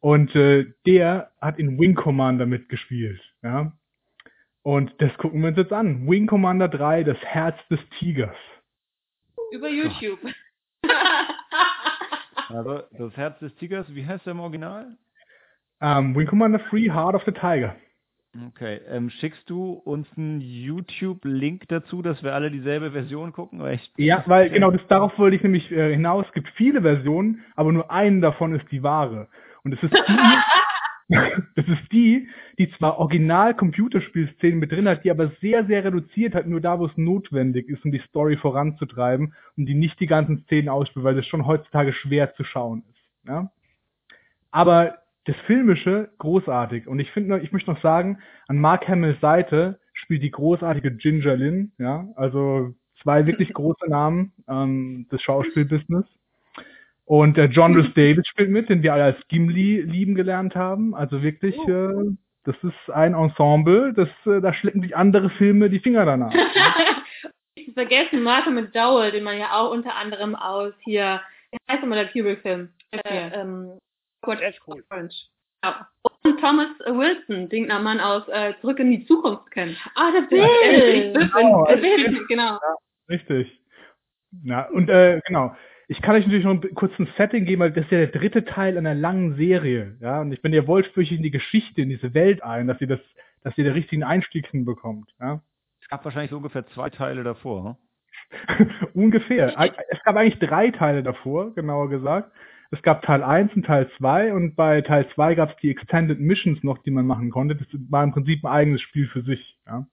Und 0.00 0.34
äh, 0.36 0.66
der 0.84 1.30
hat 1.40 1.58
in 1.58 1.78
Wing 1.78 1.94
Commander 1.94 2.44
mitgespielt. 2.44 3.22
Ja. 3.42 3.72
Und 4.64 4.94
das 4.98 5.14
gucken 5.18 5.42
wir 5.42 5.48
uns 5.48 5.58
jetzt 5.58 5.74
an. 5.74 6.08
Wing 6.08 6.26
Commander 6.26 6.68
3, 6.68 7.04
das 7.04 7.18
Herz 7.18 7.56
des 7.68 7.78
Tigers. 7.98 8.36
Über 9.52 9.68
YouTube. 9.68 10.18
Also, 12.50 12.82
das 12.92 13.16
Herz 13.16 13.38
des 13.38 13.54
Tigers, 13.56 13.86
wie 13.94 14.06
heißt 14.06 14.26
der 14.26 14.32
im 14.32 14.40
Original? 14.40 14.96
Ähm, 15.80 16.14
Wing 16.14 16.26
Commander 16.26 16.60
3, 16.70 16.92
Heart 16.92 17.14
of 17.14 17.24
the 17.24 17.32
Tiger. 17.32 17.74
Okay, 18.48 18.80
ähm, 18.88 19.10
schickst 19.10 19.48
du 19.48 19.72
uns 19.72 20.06
einen 20.16 20.40
YouTube-Link 20.40 21.64
dazu, 21.68 22.02
dass 22.02 22.22
wir 22.22 22.34
alle 22.34 22.50
dieselbe 22.50 22.90
Version 22.90 23.32
gucken? 23.32 23.60
Weil 23.60 23.76
ich, 23.76 23.92
Ja, 23.96 24.22
weil 24.26 24.50
genau 24.50 24.70
das 24.70 24.86
darauf 24.88 25.18
wollte 25.18 25.36
ich 25.36 25.42
nämlich 25.42 25.72
äh, 25.72 25.92
hinaus. 25.92 26.26
Es 26.26 26.32
gibt 26.34 26.48
viele 26.50 26.82
Versionen, 26.82 27.44
aber 27.56 27.72
nur 27.72 27.90
eine 27.90 28.20
davon 28.20 28.54
ist 28.54 28.70
die 28.70 28.82
wahre. 28.82 29.28
Und 29.64 29.72
es 29.72 29.82
ist 29.82 29.92
die, 29.92 29.96
das 31.54 31.66
ist 31.68 31.92
die, 31.92 32.28
die 32.58 32.70
zwar 32.72 32.98
original 32.98 33.54
Computerspielszenen 33.54 34.58
mit 34.58 34.72
drin 34.72 34.88
hat, 34.88 35.04
die 35.04 35.10
aber 35.10 35.32
sehr, 35.40 35.66
sehr 35.66 35.84
reduziert 35.84 36.34
hat, 36.34 36.46
nur 36.46 36.60
da, 36.60 36.78
wo 36.78 36.86
es 36.86 36.96
notwendig 36.96 37.68
ist, 37.68 37.84
um 37.84 37.92
die 37.92 38.00
Story 38.08 38.36
voranzutreiben 38.36 39.34
und 39.56 39.66
die 39.66 39.74
nicht 39.74 40.00
die 40.00 40.06
ganzen 40.06 40.38
Szenen 40.44 40.68
ausspielt, 40.70 41.04
weil 41.04 41.14
das 41.16 41.26
schon 41.26 41.46
heutzutage 41.46 41.92
schwer 41.92 42.34
zu 42.34 42.44
schauen 42.44 42.84
ist. 42.90 43.28
Ja? 43.28 43.50
Aber 44.50 44.98
das 45.24 45.36
Filmische 45.46 46.10
großartig. 46.18 46.86
Und 46.86 46.98
ich 46.98 47.10
finde, 47.10 47.30
noch- 47.30 47.42
ich 47.42 47.52
möchte 47.52 47.70
noch 47.70 47.80
sagen, 47.82 48.18
an 48.46 48.58
Mark 48.58 48.86
Hamills 48.88 49.20
Seite 49.20 49.80
spielt 49.92 50.22
die 50.22 50.30
großartige 50.30 50.94
Ginger 50.96 51.36
Lynn, 51.36 51.72
ja, 51.78 52.08
also 52.16 52.74
zwei 53.02 53.26
wirklich 53.26 53.52
große 53.54 53.88
Namen 53.88 54.32
ähm, 54.48 55.06
des 55.10 55.22
Schauspielbusiness. 55.22 56.04
Und 57.06 57.36
der 57.36 57.46
John 57.46 57.74
Rhys 57.74 57.92
Davis 57.94 58.26
spielt 58.26 58.50
mit, 58.50 58.68
den 58.68 58.82
wir 58.82 58.92
alle 58.94 59.04
als 59.04 59.28
Gimli 59.28 59.82
lieben 59.82 60.14
gelernt 60.14 60.54
haben. 60.54 60.94
Also 60.94 61.22
wirklich, 61.22 61.56
äh, 61.68 62.16
das 62.44 62.56
ist 62.62 62.90
ein 62.92 63.14
Ensemble, 63.14 63.92
das, 63.94 64.08
äh, 64.26 64.40
da 64.40 64.52
schlecken 64.52 64.82
sich 64.82 64.96
andere 64.96 65.30
Filme 65.30 65.70
die 65.70 65.80
Finger 65.80 66.04
danach. 66.04 66.32
Ich 67.56 67.72
vergessen 67.72 68.22
Martin 68.22 68.54
McDowell, 68.54 69.12
den 69.12 69.24
man 69.24 69.38
ja 69.38 69.52
auch 69.52 69.70
unter 69.70 69.94
anderem 69.94 70.34
aus 70.34 70.74
hier, 70.80 71.20
wie 71.50 71.58
heißt 71.70 71.82
nochmal 71.82 72.04
der 72.04 72.12
Kubrick-Film? 72.12 72.68
Äh, 72.90 73.30
ähm, 73.32 73.78
cool. 74.26 74.38
Orange. 74.90 75.14
Ja. 75.64 75.88
Und 76.24 76.40
Thomas 76.40 76.68
Wilson, 76.80 77.48
den 77.48 77.68
man 77.68 78.00
aus 78.00 78.28
äh, 78.28 78.54
Zurück 78.60 78.80
in 78.80 78.90
die 78.90 79.06
Zukunft 79.06 79.50
kennt. 79.50 79.76
Ah, 79.94 80.10
der 80.10 80.22
Bill! 80.22 81.12
Bill. 81.12 81.30
Genau, 81.32 81.64
Der 81.66 81.76
Bill, 81.76 82.26
genau. 82.28 82.58
Richtig. 83.08 83.60
Na, 84.42 84.68
und 84.70 84.88
äh, 84.88 85.20
genau. 85.26 85.54
Ich 85.88 86.00
kann 86.00 86.14
euch 86.14 86.24
natürlich 86.24 86.44
noch 86.44 86.52
ein 86.52 86.74
kurzes 86.74 87.08
Setting 87.16 87.44
geben, 87.44 87.60
weil 87.60 87.72
das 87.72 87.84
ist 87.84 87.92
ja 87.92 87.98
der 87.98 88.08
dritte 88.08 88.44
Teil 88.44 88.78
einer 88.78 88.94
langen 88.94 89.36
Serie. 89.36 89.96
Ja, 90.00 90.22
und 90.22 90.32
ich, 90.32 90.42
wenn 90.42 90.52
ihr 90.52 90.66
wollt, 90.66 90.86
führe 90.86 91.02
ich 91.02 91.12
in 91.12 91.22
die 91.22 91.30
Geschichte, 91.30 91.82
in 91.82 91.90
diese 91.90 92.14
Welt 92.14 92.42
ein, 92.42 92.66
dass 92.66 92.80
ihr 92.80 92.86
das, 92.86 93.00
dass 93.42 93.56
ihr 93.58 93.64
den 93.64 93.74
richtigen 93.74 94.02
Einstieg 94.02 94.46
hinbekommt. 94.46 95.14
Ja? 95.20 95.42
es 95.84 95.88
gab 95.88 96.04
wahrscheinlich 96.04 96.30
so 96.30 96.38
ungefähr 96.38 96.66
zwei 96.68 96.88
Teile 96.90 97.22
davor. 97.24 97.78
hm? 98.46 98.70
Ungefähr. 98.94 99.54
Es 99.88 100.02
gab 100.02 100.16
eigentlich 100.16 100.38
drei 100.38 100.70
Teile 100.70 101.02
davor, 101.02 101.54
genauer 101.54 101.90
gesagt. 101.90 102.32
Es 102.70 102.82
gab 102.82 103.02
Teil 103.02 103.22
1 103.22 103.54
und 103.54 103.66
Teil 103.66 103.88
2 103.98 104.32
und 104.32 104.56
bei 104.56 104.80
Teil 104.80 105.06
2 105.14 105.34
gab 105.34 105.50
es 105.50 105.56
die 105.58 105.70
Extended 105.70 106.18
Missions 106.18 106.62
noch, 106.64 106.78
die 106.78 106.90
man 106.90 107.06
machen 107.06 107.30
konnte. 107.30 107.54
Das 107.54 107.66
war 107.88 108.02
im 108.02 108.12
Prinzip 108.12 108.44
ein 108.44 108.50
eigenes 108.50 108.80
Spiel 108.80 109.06
für 109.06 109.22
sich. 109.22 109.58
Ja. 109.66 109.86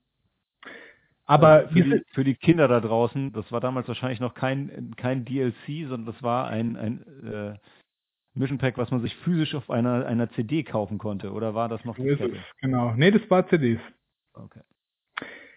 Aber 1.31 1.69
für, 1.69 1.75
wir 1.75 1.83
die, 1.83 2.03
für 2.11 2.23
die 2.25 2.35
Kinder 2.35 2.67
da 2.67 2.81
draußen, 2.81 3.31
das 3.31 3.49
war 3.53 3.61
damals 3.61 3.87
wahrscheinlich 3.87 4.19
noch 4.19 4.33
kein, 4.33 4.91
kein 4.97 5.23
DLC, 5.23 5.87
sondern 5.87 6.05
das 6.05 6.21
war 6.21 6.47
ein, 6.47 6.75
ein 6.75 7.05
äh, 7.25 7.53
Mission 8.33 8.57
Pack, 8.57 8.77
was 8.77 8.91
man 8.91 9.01
sich 9.01 9.15
physisch 9.17 9.55
auf 9.55 9.69
einer, 9.69 10.05
einer 10.05 10.29
CD 10.31 10.63
kaufen 10.63 10.97
konnte. 10.97 11.31
Oder 11.31 11.55
war 11.55 11.69
das 11.69 11.85
noch 11.85 11.95
so 11.95 12.03
die 12.03 12.09
ist 12.09 12.19
es, 12.19 12.31
genau. 12.59 12.93
Nee, 12.97 13.11
das 13.11 13.21
war 13.29 13.47
CDs. 13.47 13.79
Okay. 14.33 14.59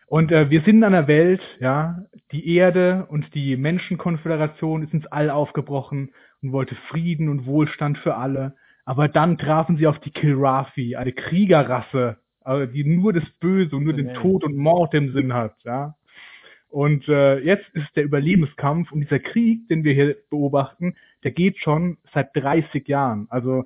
Und 0.06 0.30
äh, 0.30 0.48
wir 0.48 0.60
sind 0.60 0.76
in 0.76 0.84
einer 0.84 1.08
Welt, 1.08 1.42
ja, 1.58 2.04
die 2.30 2.54
Erde 2.54 3.06
und 3.08 3.34
die 3.34 3.56
Menschenkonföderation 3.56 4.84
ist 4.84 4.94
ins 4.94 5.06
All 5.06 5.28
aufgebrochen 5.28 6.12
und 6.40 6.52
wollte 6.52 6.76
Frieden 6.88 7.28
und 7.28 7.46
Wohlstand 7.46 7.98
für 7.98 8.14
alle. 8.14 8.54
Aber 8.84 9.08
dann 9.08 9.38
trafen 9.38 9.76
sie 9.76 9.88
auf 9.88 9.98
die 9.98 10.12
Kilrathi, 10.12 10.94
eine 10.94 11.12
Kriegerrasse, 11.12 12.18
also 12.44 12.70
die 12.70 12.84
nur 12.84 13.12
das 13.12 13.28
Böse 13.40 13.74
und 13.74 13.84
nur 13.84 13.94
den. 13.94 14.14
Tod 14.14 14.44
und 14.44 14.56
Mord 14.56 14.94
im 14.94 15.12
Sinn 15.12 15.32
hat, 15.32 15.56
ja. 15.64 15.94
Und 16.68 17.08
äh, 17.08 17.38
jetzt 17.38 17.68
ist 17.74 17.94
der 17.94 18.04
Überlebenskampf 18.04 18.90
und 18.90 19.00
dieser 19.00 19.20
Krieg, 19.20 19.68
den 19.68 19.84
wir 19.84 19.94
hier 19.94 20.16
beobachten, 20.28 20.96
der 21.22 21.30
geht 21.30 21.58
schon 21.58 21.98
seit 22.12 22.34
30 22.34 22.88
Jahren. 22.88 23.26
Also 23.30 23.64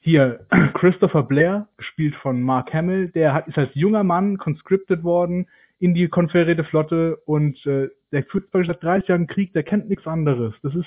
hier 0.00 0.46
Christopher 0.74 1.22
Blair, 1.22 1.68
gespielt 1.78 2.14
von 2.16 2.42
Mark 2.42 2.74
Hamill, 2.74 3.08
der 3.08 3.32
hat, 3.32 3.48
ist 3.48 3.56
als 3.56 3.74
junger 3.74 4.04
Mann 4.04 4.36
conscripted 4.36 5.02
worden 5.02 5.48
in 5.78 5.94
die 5.94 6.08
konföderierte 6.08 6.64
Flotte 6.64 7.16
und 7.24 7.64
äh, 7.64 7.88
der 8.12 8.24
führt 8.24 8.50
seit 8.52 8.82
30 8.82 9.08
Jahren 9.08 9.26
Krieg, 9.26 9.54
der 9.54 9.62
kennt 9.62 9.88
nichts 9.88 10.06
anderes. 10.06 10.54
Das 10.62 10.74
ist 10.74 10.86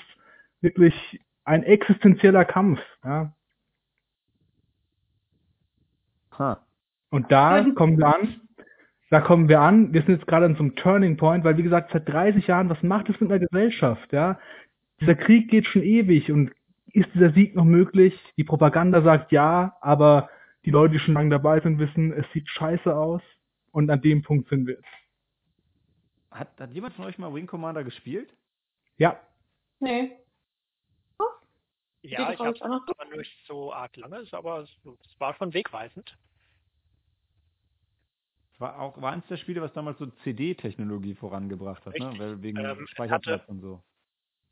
wirklich 0.60 1.20
ein 1.44 1.64
existenzieller 1.64 2.44
Kampf. 2.44 2.80
Ja. 3.04 3.32
Ha. 6.38 6.67
Und 7.10 7.30
da 7.32 7.64
kommen 7.74 7.98
wir 7.98 8.06
an, 8.14 8.40
da 9.10 9.20
kommen 9.20 9.48
wir 9.48 9.60
an, 9.60 9.92
wir 9.94 10.02
sind 10.02 10.16
jetzt 10.16 10.26
gerade 10.26 10.46
an 10.46 10.54
so 10.56 10.62
einem 10.62 10.76
Turning 10.76 11.16
Point, 11.16 11.44
weil 11.44 11.56
wie 11.56 11.62
gesagt, 11.62 11.90
seit 11.92 12.08
30 12.08 12.46
Jahren, 12.46 12.68
was 12.68 12.82
macht 12.82 13.08
es 13.08 13.18
mit 13.20 13.30
einer 13.30 13.38
Gesellschaft, 13.40 14.12
ja? 14.12 14.38
Dieser 15.00 15.14
Krieg 15.14 15.48
geht 15.50 15.66
schon 15.66 15.82
ewig 15.82 16.30
und 16.30 16.52
ist 16.92 17.08
dieser 17.14 17.30
Sieg 17.32 17.54
noch 17.54 17.64
möglich? 17.64 18.18
Die 18.36 18.44
Propaganda 18.44 19.02
sagt 19.02 19.32
ja, 19.32 19.76
aber 19.80 20.28
die 20.64 20.70
Leute, 20.70 20.94
die 20.94 20.98
schon 20.98 21.14
lange 21.14 21.30
dabei 21.30 21.60
sind, 21.60 21.78
wissen, 21.78 22.12
es 22.12 22.26
sieht 22.32 22.48
scheiße 22.48 22.94
aus 22.94 23.22
und 23.70 23.88
an 23.90 24.02
dem 24.02 24.22
Punkt 24.22 24.48
sind 24.48 24.66
wir 24.66 24.74
jetzt. 24.74 24.84
Hat, 26.30 26.48
hat 26.60 26.72
jemand 26.72 26.94
von 26.94 27.04
euch 27.06 27.16
mal 27.18 27.32
Wing 27.32 27.46
Commander 27.46 27.84
gespielt? 27.84 28.34
Ja, 28.98 29.18
Nee. 29.80 30.12
Ja, 32.02 32.32
ich 32.32 32.38
habe 32.40 32.58
noch- 32.68 32.86
aber 32.88 33.16
nicht 33.16 33.32
so 33.46 33.72
arg 33.72 33.96
lange, 33.96 34.18
ist 34.18 34.32
aber 34.34 34.60
es 34.60 34.70
es 34.84 35.20
war 35.20 35.34
schon 35.34 35.52
wegweisend. 35.54 36.16
War 38.58 38.78
auch 38.80 39.00
war 39.00 39.12
eins 39.12 39.26
der 39.28 39.36
Spiele, 39.36 39.62
was 39.62 39.72
damals 39.72 39.98
so 39.98 40.06
CD-Technologie 40.24 41.14
vorangebracht 41.14 41.84
hat, 41.86 41.96
ne? 41.98 42.06
Richtig. 42.06 42.20
Weil 42.20 42.42
wegen 42.42 42.58
Ähm, 42.58 42.86
Speicherplatz 42.88 43.40
hatte- 43.42 43.50
und 43.52 43.60
so. 43.60 43.82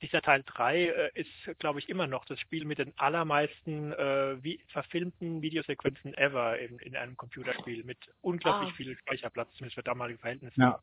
Dieser 0.03 0.21
Teil 0.21 0.43
3 0.45 0.85
äh, 0.85 1.11
ist, 1.15 1.59
glaube 1.59 1.79
ich, 1.79 1.89
immer 1.89 2.07
noch 2.07 2.27
das 2.27 2.39
Spiel 2.39 2.67
mit 2.67 2.79
den 2.79 2.93
allermeisten 2.99 3.93
äh, 3.93 4.37
wie, 4.45 4.63
verfilmten 4.69 5.41
Videosequenzen 5.41 6.13
ever 6.15 6.59
in, 6.59 6.79
in 6.81 6.95
einem 6.97 7.17
Computerspiel 7.17 7.83
mit 7.83 7.99
unglaublich 8.21 8.71
Ah. 8.71 8.75
viel 8.77 8.97
Speicherplatz, 8.99 9.49
zumindest 9.55 9.77
für 9.77 9.83
damalige 9.83 10.19
Verhältnisse. 10.19 10.61
Ja. 10.61 10.81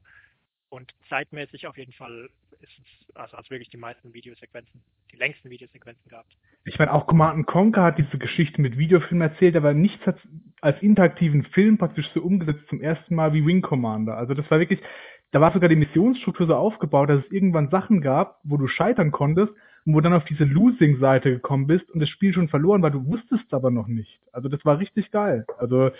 Und 0.73 0.91
zeitmäßig 1.07 1.67
auf 1.67 1.77
jeden 1.77 1.93
Fall 1.93 2.27
ist 2.61 2.71
es, 2.79 3.15
also 3.15 3.37
hat 3.37 3.45
es 3.45 3.51
wirklich 3.51 3.69
die 3.69 3.77
meisten 3.77 4.11
Videosequenzen, 4.11 4.81
die 5.11 5.17
längsten 5.17 5.51
Videosequenzen 5.51 6.09
gehabt. 6.09 6.35
Ich 6.65 6.79
meine, 6.79 6.91
auch 6.91 7.05
Command 7.05 7.45
Conquer 7.45 7.83
hat 7.83 7.99
diese 7.99 8.17
Geschichte 8.17 8.59
mit 8.59 8.75
Videofilm 8.79 9.21
erzählt, 9.21 9.55
aber 9.55 9.75
nichts 9.75 10.03
hat 10.07 10.17
als 10.61 10.81
interaktiven 10.81 11.43
Film 11.43 11.77
praktisch 11.77 12.09
so 12.15 12.23
umgesetzt 12.23 12.67
zum 12.69 12.81
ersten 12.81 13.13
Mal 13.13 13.33
wie 13.33 13.45
Wing 13.45 13.61
Commander. 13.61 14.17
Also 14.17 14.33
das 14.33 14.49
war 14.49 14.57
wirklich, 14.57 14.79
da 15.29 15.39
war 15.39 15.53
sogar 15.53 15.69
die 15.69 15.75
Missionsstruktur 15.75 16.47
so 16.47 16.55
aufgebaut, 16.55 17.07
dass 17.07 17.23
es 17.23 17.31
irgendwann 17.31 17.69
Sachen 17.69 18.01
gab, 18.01 18.39
wo 18.43 18.57
du 18.57 18.67
scheitern 18.67 19.11
konntest 19.11 19.53
und 19.85 19.93
wo 19.93 20.01
dann 20.01 20.13
auf 20.13 20.25
diese 20.25 20.45
Losing-Seite 20.45 21.33
gekommen 21.33 21.67
bist 21.67 21.87
und 21.91 21.99
das 21.99 22.09
Spiel 22.09 22.33
schon 22.33 22.49
verloren 22.49 22.81
war, 22.81 22.89
du 22.89 23.05
wusstest 23.05 23.45
es 23.45 23.53
aber 23.53 23.69
noch 23.69 23.87
nicht. 23.87 24.19
Also 24.31 24.49
das 24.49 24.65
war 24.65 24.79
richtig 24.79 25.11
geil. 25.11 25.45
Also 25.59 25.91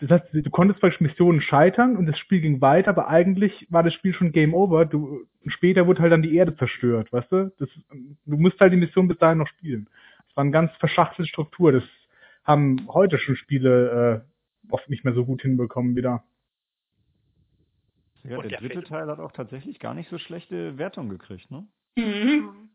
das 0.00 0.10
heißt, 0.10 0.26
du 0.32 0.50
konntest 0.50 0.80
praktisch 0.80 1.00
Missionen 1.00 1.40
scheitern 1.40 1.96
und 1.96 2.06
das 2.06 2.18
Spiel 2.18 2.40
ging 2.40 2.60
weiter, 2.60 2.90
aber 2.90 3.08
eigentlich 3.08 3.66
war 3.70 3.82
das 3.82 3.94
Spiel 3.94 4.12
schon 4.12 4.32
Game 4.32 4.54
Over. 4.54 4.84
Du, 4.84 5.26
später 5.46 5.86
wurde 5.86 6.02
halt 6.02 6.12
dann 6.12 6.22
die 6.22 6.34
Erde 6.36 6.56
zerstört, 6.56 7.12
weißt 7.12 7.32
du? 7.32 7.52
Das, 7.58 7.68
du 7.90 8.36
musst 8.36 8.60
halt 8.60 8.72
die 8.72 8.76
Mission 8.78 9.08
bis 9.08 9.18
dahin 9.18 9.38
noch 9.38 9.48
spielen. 9.48 9.88
Das 10.26 10.36
war 10.36 10.42
eine 10.42 10.50
ganz 10.50 10.72
verschachtelte 10.76 11.28
Struktur. 11.28 11.72
Das 11.72 11.84
haben 12.44 12.86
heute 12.88 13.18
schon 13.18 13.36
Spiele 13.36 14.24
äh, 14.68 14.72
oft 14.72 14.88
nicht 14.90 15.04
mehr 15.04 15.14
so 15.14 15.24
gut 15.24 15.42
hinbekommen 15.42 15.96
wieder. 15.96 16.24
Ja, 18.24 18.40
der 18.40 18.48
der 18.48 18.58
dritte 18.60 18.72
Film. 18.74 18.84
Teil 18.84 19.06
hat 19.08 19.20
auch 19.20 19.32
tatsächlich 19.32 19.78
gar 19.78 19.94
nicht 19.94 20.10
so 20.10 20.18
schlechte 20.18 20.78
Wertung 20.78 21.08
gekriegt, 21.08 21.50
ne? 21.50 21.66
Mhm. 21.96 22.70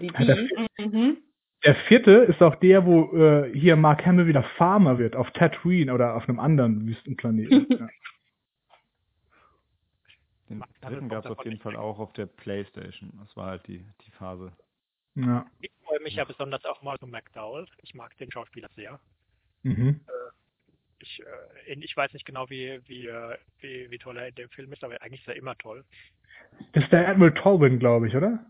Die, 0.00 0.06
Ja, 0.08 0.24
das- 0.24 0.38
mhm. 0.78 1.16
Der 1.64 1.74
vierte 1.74 2.10
ist 2.10 2.42
auch 2.42 2.54
der, 2.56 2.86
wo 2.86 3.14
äh, 3.16 3.52
hier 3.52 3.76
Mark 3.76 4.06
Hamill 4.06 4.26
wieder 4.26 4.42
Farmer 4.42 4.98
wird, 4.98 5.14
auf 5.14 5.30
Tatooine 5.32 5.92
oder 5.92 6.16
auf 6.16 6.28
einem 6.28 6.40
anderen 6.40 6.86
Wüstenplaneten. 6.86 7.66
ja. 7.78 7.88
Den 10.48 10.58
Mark 10.58 10.70
dritten 10.80 11.08
gab 11.08 11.24
es 11.24 11.30
auf 11.30 11.44
jeden 11.44 11.60
Fall 11.60 11.76
auch 11.76 11.98
auf 11.98 12.12
der 12.14 12.26
Playstation. 12.26 13.12
Das 13.20 13.36
war 13.36 13.46
halt 13.46 13.66
die, 13.66 13.84
die 14.06 14.10
Phase. 14.12 14.52
ja. 15.14 15.46
Ich 15.60 15.70
freue 15.84 16.00
mich 16.00 16.14
ja 16.14 16.24
besonders 16.24 16.64
auf 16.64 16.82
Malcolm 16.82 17.10
McDowell. 17.10 17.66
Ich 17.82 17.94
mag 17.94 18.16
den 18.18 18.32
Schauspieler 18.32 18.68
sehr. 18.74 18.98
Mhm. 19.62 20.00
Ich, 21.00 21.20
äh, 21.66 21.74
ich 21.74 21.96
weiß 21.96 22.12
nicht 22.14 22.24
genau, 22.24 22.48
wie, 22.48 22.80
wie, 22.86 23.06
äh, 23.06 23.36
wie, 23.60 23.90
wie 23.90 23.98
toll 23.98 24.16
er 24.16 24.28
in 24.28 24.34
dem 24.34 24.48
Film 24.50 24.72
ist, 24.72 24.82
aber 24.82 25.00
eigentlich 25.02 25.20
ist 25.20 25.28
er 25.28 25.36
immer 25.36 25.56
toll. 25.58 25.84
Das 26.72 26.84
ist 26.84 26.92
der 26.92 27.08
Admiral 27.08 27.34
Tolwyn, 27.34 27.78
glaube 27.78 28.08
ich, 28.08 28.16
oder? 28.16 28.46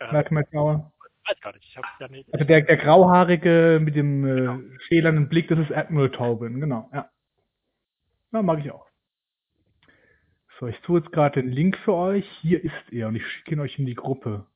Malcolm 0.00 0.34
McDowell. 0.34 0.84
Weiß 1.28 1.40
gar 1.40 1.52
nicht. 1.52 1.64
Ich 1.68 1.76
hab's 1.76 1.88
ja 2.00 2.08
nicht. 2.08 2.32
Also 2.32 2.44
der, 2.44 2.62
der 2.62 2.76
grauhaarige 2.76 3.80
mit 3.82 3.94
dem 3.94 4.24
äh, 4.24 4.78
schälernden 4.80 5.28
Blick, 5.28 5.48
das 5.48 5.58
ist 5.58 5.72
Admiral 5.72 6.10
Taubin, 6.10 6.60
genau, 6.60 6.88
ja. 6.92 7.10
Ja, 8.32 8.42
mag 8.42 8.58
ich 8.58 8.70
auch. 8.70 8.86
So, 10.58 10.66
ich 10.66 10.78
tue 10.80 11.00
jetzt 11.00 11.12
gerade 11.12 11.40
den 11.40 11.50
Link 11.50 11.78
für 11.78 11.94
euch. 11.94 12.28
Hier 12.40 12.62
ist 12.62 12.92
er 12.92 13.08
und 13.08 13.14
ich 13.14 13.26
schicke 13.26 13.52
ihn 13.52 13.60
euch 13.60 13.78
in 13.78 13.86
die 13.86 13.94
Gruppe. 13.94 14.46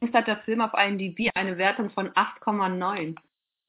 Übrigens 0.00 0.14
hat 0.14 0.26
der 0.26 0.44
Film 0.44 0.60
auf 0.60 0.72
IMDb 0.74 1.30
eine 1.34 1.56
Wertung 1.56 1.90
von 1.90 2.10
8,9. 2.10 3.16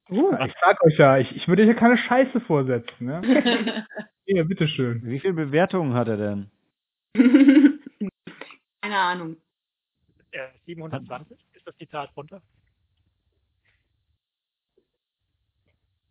Uh, 0.09 0.35
ich 0.45 0.53
sag 0.61 0.83
euch 0.83 0.97
ja, 0.97 1.17
ich, 1.17 1.35
ich 1.35 1.47
würde 1.47 1.63
hier 1.63 1.75
keine 1.75 1.97
Scheiße 1.97 2.39
vorsetzen, 2.41 3.07
ja. 4.25 4.43
Bitteschön. 4.43 5.01
Wie 5.05 5.19
viele 5.19 5.33
Bewertungen 5.33 5.93
hat 5.93 6.07
er 6.07 6.17
denn? 6.17 6.51
Keine 8.81 8.97
Ahnung. 8.97 9.37
Äh, 10.31 10.49
720, 10.65 11.37
ist 11.53 11.67
das 11.67 11.75
die 11.77 11.87
Zahl 11.87 12.09
drunter? 12.13 12.41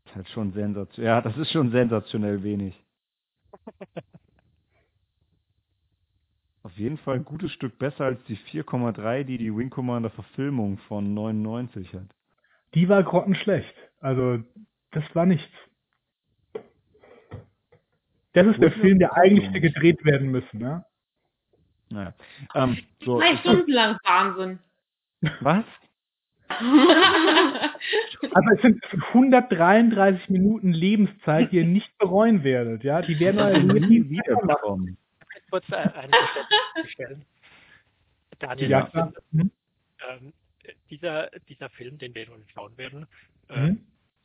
Das 0.04 0.12
ist 0.12 0.16
halt 0.16 0.28
schon 0.30 0.52
sensationell. 0.52 1.06
Ja, 1.10 1.20
das 1.20 1.36
ist 1.36 1.50
schon 1.50 1.70
sensationell 1.70 2.42
wenig. 2.42 2.74
Auf 6.62 6.76
jeden 6.78 6.96
Fall 6.98 7.16
ein 7.16 7.24
gutes 7.26 7.52
Stück 7.52 7.78
besser 7.78 8.06
als 8.06 8.24
die 8.24 8.38
4,3, 8.38 9.24
die 9.24 9.36
die 9.36 9.54
Wing 9.54 9.68
Commander 9.70 10.10
Verfilmung 10.10 10.78
von 10.88 11.12
99 11.12 11.92
hat. 11.92 12.08
Die 12.74 12.88
war 12.88 13.02
grottenschlecht. 13.02 13.74
Also, 14.00 14.42
das 14.90 15.04
war 15.14 15.26
nichts. 15.26 15.52
Das 18.34 18.46
ist 18.46 18.60
der 18.62 18.72
Film, 18.72 18.98
der 18.98 19.14
eigentlich 19.16 19.48
hätte 19.48 19.60
gedreht 19.60 20.04
werden 20.04 20.30
müssen, 20.30 20.58
ne? 20.58 20.84
Naja. 21.90 22.14
Ähm, 22.54 22.78
so, 23.04 23.18
Drei 23.20 23.36
Stunden 23.38 23.70
lang 23.72 23.98
Wahnsinn. 24.04 24.58
was? 25.40 25.64
Also 28.32 28.48
es 28.56 28.62
sind 28.62 28.82
133 29.08 30.28
Minuten 30.30 30.72
Lebenszeit, 30.72 31.52
die 31.52 31.56
ihr 31.58 31.64
nicht 31.66 31.96
bereuen 31.98 32.42
werdet, 32.44 32.82
ja? 32.84 33.02
Die 33.02 33.18
werden 33.20 33.68
Leben 33.68 33.88
nie 33.88 34.10
wiederkommen. 34.10 34.96
Kurz 35.50 35.68
äh, 35.70 35.74
eine 35.76 36.12
stellen. 36.88 37.24
Daniel, 38.38 38.70
Ja, 38.70 38.82
klar. 38.86 39.12
Hm? 39.32 39.50
ähm, 40.10 40.32
dieser, 40.90 41.30
dieser 41.48 41.68
Film, 41.70 41.98
den 41.98 42.14
wir 42.14 42.26
nun 42.28 42.44
schauen 42.52 42.76
werden, 42.78 43.06
äh, 43.48 43.60
Mhm. 43.70 43.80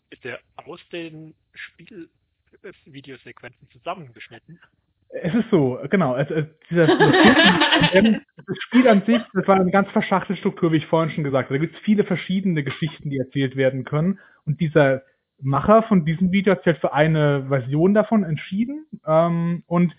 ist 0.09 0.23
der 0.23 0.39
aus 0.55 0.79
den 0.91 1.35
Spielvideosequenzen 2.81 3.69
zusammengeschnitten. 3.71 4.59
Es 5.09 5.33
ist 5.33 5.49
so, 5.49 5.79
genau. 5.89 6.15
Es, 6.15 6.29
es, 6.29 6.45
dieser, 6.69 6.85
das 6.87 8.57
Spiel 8.59 8.87
an 8.87 9.03
sich, 9.05 9.21
das 9.33 9.47
war 9.47 9.55
eine 9.55 9.71
ganz 9.71 9.89
verschachtelte 9.89 10.39
Struktur, 10.39 10.71
wie 10.71 10.77
ich 10.77 10.85
vorhin 10.85 11.09
schon 11.09 11.23
gesagt 11.23 11.49
habe. 11.49 11.57
Da 11.57 11.65
gibt 11.65 11.75
es 11.75 11.81
viele 11.81 12.03
verschiedene 12.03 12.63
Geschichten, 12.63 13.09
die 13.09 13.17
erzählt 13.17 13.55
werden 13.55 13.85
können. 13.85 14.19
Und 14.45 14.61
dieser 14.61 15.01
Macher 15.41 15.83
von 15.83 16.05
diesem 16.05 16.31
Video 16.31 16.51
hat 16.51 16.59
sich 16.59 16.67
halt 16.67 16.81
für 16.81 16.93
eine 16.93 17.47
Version 17.47 17.93
davon 17.93 18.23
entschieden 18.23 18.85
ähm, 19.05 19.63
und 19.65 19.95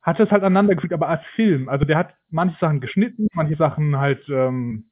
hat 0.00 0.20
das 0.20 0.30
halt 0.30 0.42
aneinander 0.42 0.74
gefügt, 0.74 0.92
aber 0.92 1.08
als 1.08 1.24
Film. 1.34 1.68
Also 1.68 1.84
der 1.84 1.98
hat 1.98 2.14
manche 2.30 2.58
Sachen 2.58 2.80
geschnitten, 2.80 3.28
manche 3.32 3.56
Sachen 3.56 3.98
halt 3.98 4.22
ähm, 4.28 4.84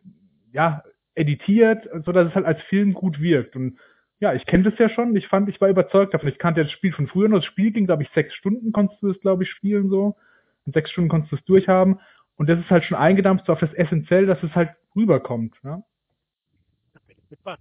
ja 0.52 0.82
editiert, 1.14 1.88
so 2.04 2.12
dass 2.12 2.28
es 2.28 2.34
halt 2.34 2.46
als 2.46 2.62
Film 2.62 2.94
gut 2.94 3.20
wirkt. 3.20 3.56
Und 3.56 3.78
ja, 4.22 4.32
ich 4.34 4.46
kenne 4.46 4.62
das 4.62 4.78
ja 4.78 4.88
schon. 4.88 5.16
Ich 5.16 5.26
fand, 5.26 5.48
ich 5.48 5.60
war 5.60 5.68
überzeugt 5.68 6.14
davon. 6.14 6.28
Ich 6.28 6.38
kannte 6.38 6.62
das 6.62 6.70
Spiel 6.70 6.92
von 6.92 7.08
früher 7.08 7.28
noch. 7.28 7.38
Das 7.38 7.44
Spiel 7.44 7.72
ging, 7.72 7.86
glaube 7.86 8.04
ich, 8.04 8.10
sechs 8.10 8.32
Stunden 8.34 8.70
konntest 8.70 9.02
du 9.02 9.10
es, 9.10 9.18
glaube 9.18 9.42
ich, 9.42 9.50
spielen 9.50 9.90
so. 9.90 10.16
In 10.64 10.72
sechs 10.72 10.92
Stunden 10.92 11.10
konntest 11.10 11.32
du 11.32 11.36
es 11.36 11.44
durchhaben. 11.44 11.98
Und 12.36 12.48
das 12.48 12.60
ist 12.60 12.70
halt 12.70 12.84
schon 12.84 12.96
eingedampft 12.96 13.46
so 13.46 13.52
auf 13.52 13.58
das 13.58 13.74
Essentiell, 13.74 14.26
dass 14.26 14.40
es 14.44 14.54
halt 14.54 14.70
rüberkommt. 14.94 15.56
Ja? 15.64 15.82
Da 16.94 17.00
bin 17.08 17.16
ich 17.18 17.28
gespannt. 17.30 17.58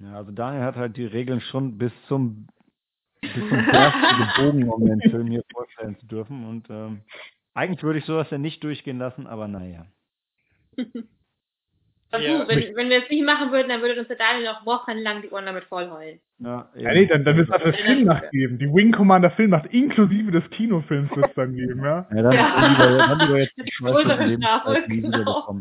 Ja, 0.00 0.14
also 0.14 0.32
Daniel 0.32 0.64
hat 0.64 0.74
halt 0.74 0.96
die 0.96 1.06
Regeln 1.06 1.40
schon 1.40 1.78
bis 1.78 1.92
zum 2.08 2.48
bis 3.20 3.32
zum 3.32 3.52
ersten 3.52 4.34
gebogen, 4.36 4.68
um 4.68 4.84
den 4.84 5.00
Film 5.00 5.28
hier 5.28 5.44
vorstellen 5.52 5.96
zu 6.00 6.06
dürfen. 6.06 6.44
Und 6.44 6.68
ähm, 6.70 7.02
eigentlich 7.54 7.84
würde 7.84 8.00
ich 8.00 8.04
sowas 8.04 8.26
ja 8.32 8.38
nicht 8.38 8.64
durchgehen 8.64 8.98
lassen, 8.98 9.28
aber 9.28 9.46
naja. 9.46 9.86
Also, 12.12 12.26
Ja. 12.26 12.48
wenn, 12.48 12.76
wenn 12.76 12.90
wir 12.90 13.02
es 13.04 13.08
nicht 13.10 13.24
machen 13.24 13.52
würden, 13.52 13.68
dann 13.68 13.82
würde 13.82 13.98
uns 14.00 14.08
der 14.08 14.16
Daniel 14.16 14.46
noch 14.46 14.66
wochenlang 14.66 15.22
die 15.22 15.30
Ohren 15.30 15.46
damit 15.46 15.64
vollheulen. 15.64 16.18
Ja, 16.38 16.68
Ja, 16.74 16.92
nee, 16.92 17.06
dann, 17.06 17.24
dann 17.24 17.36
wird 17.36 17.48
es 17.50 17.62
das 17.62 17.76
Filmnacht 17.76 18.30
geben. 18.32 18.58
Die 18.58 18.66
Wing 18.66 18.90
Commander 18.92 19.30
Filmnacht 19.30 19.66
inklusive 19.72 20.30
des 20.32 20.48
Kinofilms 20.50 21.14
wird 21.14 21.28
es 21.28 21.34
dann 21.34 21.54
geben, 21.54 21.84
ja. 21.84 22.06
Ja, 22.14 22.22
dann, 22.22 22.32
Ja. 22.32 23.12
lieber, 23.20 23.38
jetzt 23.38 23.56
nie 24.88 25.00
genau. 25.02 25.60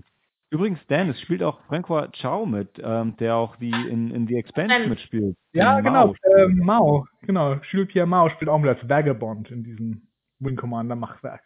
Übrigens, 0.51 0.79
Dan, 0.87 1.09
es 1.11 1.21
spielt 1.21 1.43
auch 1.43 1.61
Francois 1.67 2.07
Chow 2.19 2.47
mit, 2.47 2.69
ähm, 2.83 3.15
der 3.17 3.35
auch 3.35 3.55
die 3.57 3.69
in, 3.69 4.09
in 4.09 4.25
The 4.27 4.37
Expanse 4.37 4.87
mitspielt. 4.89 5.35
Ja, 5.53 5.79
genau. 5.79 6.07
Mao. 6.07 6.15
Ähm, 6.39 6.57
Mao, 6.63 7.07
genau. 7.21 7.57
Jules 7.69 7.87
Pierre 7.89 8.07
Mao 8.07 8.29
spielt 8.29 8.49
auch 8.49 8.57
mit 8.57 8.69
als 8.69 8.89
Vagabond 8.89 9.51
in 9.51 9.63
diesem 9.63 10.01
Wing 10.39 10.55
Commander 10.55 10.95
Machwerk. 10.95 11.41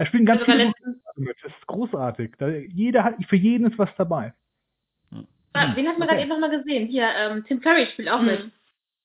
Er 0.00 0.06
spielt 0.06 0.24
ganz 0.26 0.40
Also, 0.48 0.52
viele. 0.52 0.72
Das 1.42 1.52
ist 1.52 1.66
großartig. 1.66 2.34
Da, 2.38 2.48
jeder 2.48 3.04
hat, 3.04 3.16
für 3.28 3.36
jeden 3.36 3.70
ist 3.70 3.78
was 3.78 3.90
dabei. 3.98 4.32
Ah, 5.52 5.74
Den 5.74 5.86
hat 5.86 5.98
man 5.98 6.08
Okay. 6.08 6.16
gerade 6.16 6.20
eben 6.22 6.28
nochmal 6.30 6.50
gesehen. 6.50 6.86
Hier, 6.88 7.06
ähm, 7.14 7.44
Tim 7.44 7.60
Curry 7.60 7.86
spielt 7.92 8.08
auch 8.08 8.20
Mhm. 8.20 8.26
mit. 8.26 8.50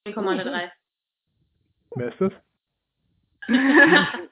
In 0.05 0.13
Commander 0.13 0.45
3. 0.45 0.71
Wer 1.97 2.07
ist 2.13 2.21
das? 2.21 2.31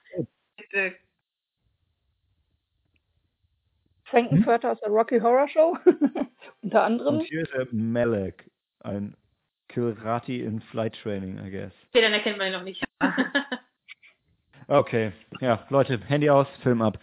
Bitte. 0.57 0.95
Frankenfurter 4.05 4.72
aus 4.72 4.80
der 4.80 4.89
Rocky 4.89 5.20
Horror 5.20 5.49
Show. 5.49 5.78
Unter 6.61 6.84
anderem. 6.84 7.16
Und 7.18 7.24
hier 7.26 7.41
ist 7.41 7.51
er 7.53 7.68
Malek, 7.72 8.49
ein 8.80 9.18
Kilrati 9.68 10.41
in 10.43 10.61
Flight 10.61 10.95
Training, 11.01 11.39
I 11.45 11.51
guess. 11.51 11.74
Okay, 11.89 12.01
dann 12.03 12.14
erkennt 12.14 12.38
man 12.38 12.47
ihn 12.47 12.53
noch 12.53 12.64
nicht. 12.64 12.86
Okay, 14.68 15.11
ja, 15.41 15.66
Leute, 15.70 15.99
Handy 16.07 16.30
aus, 16.30 16.47
Film 16.61 16.82
ab. 16.82 16.97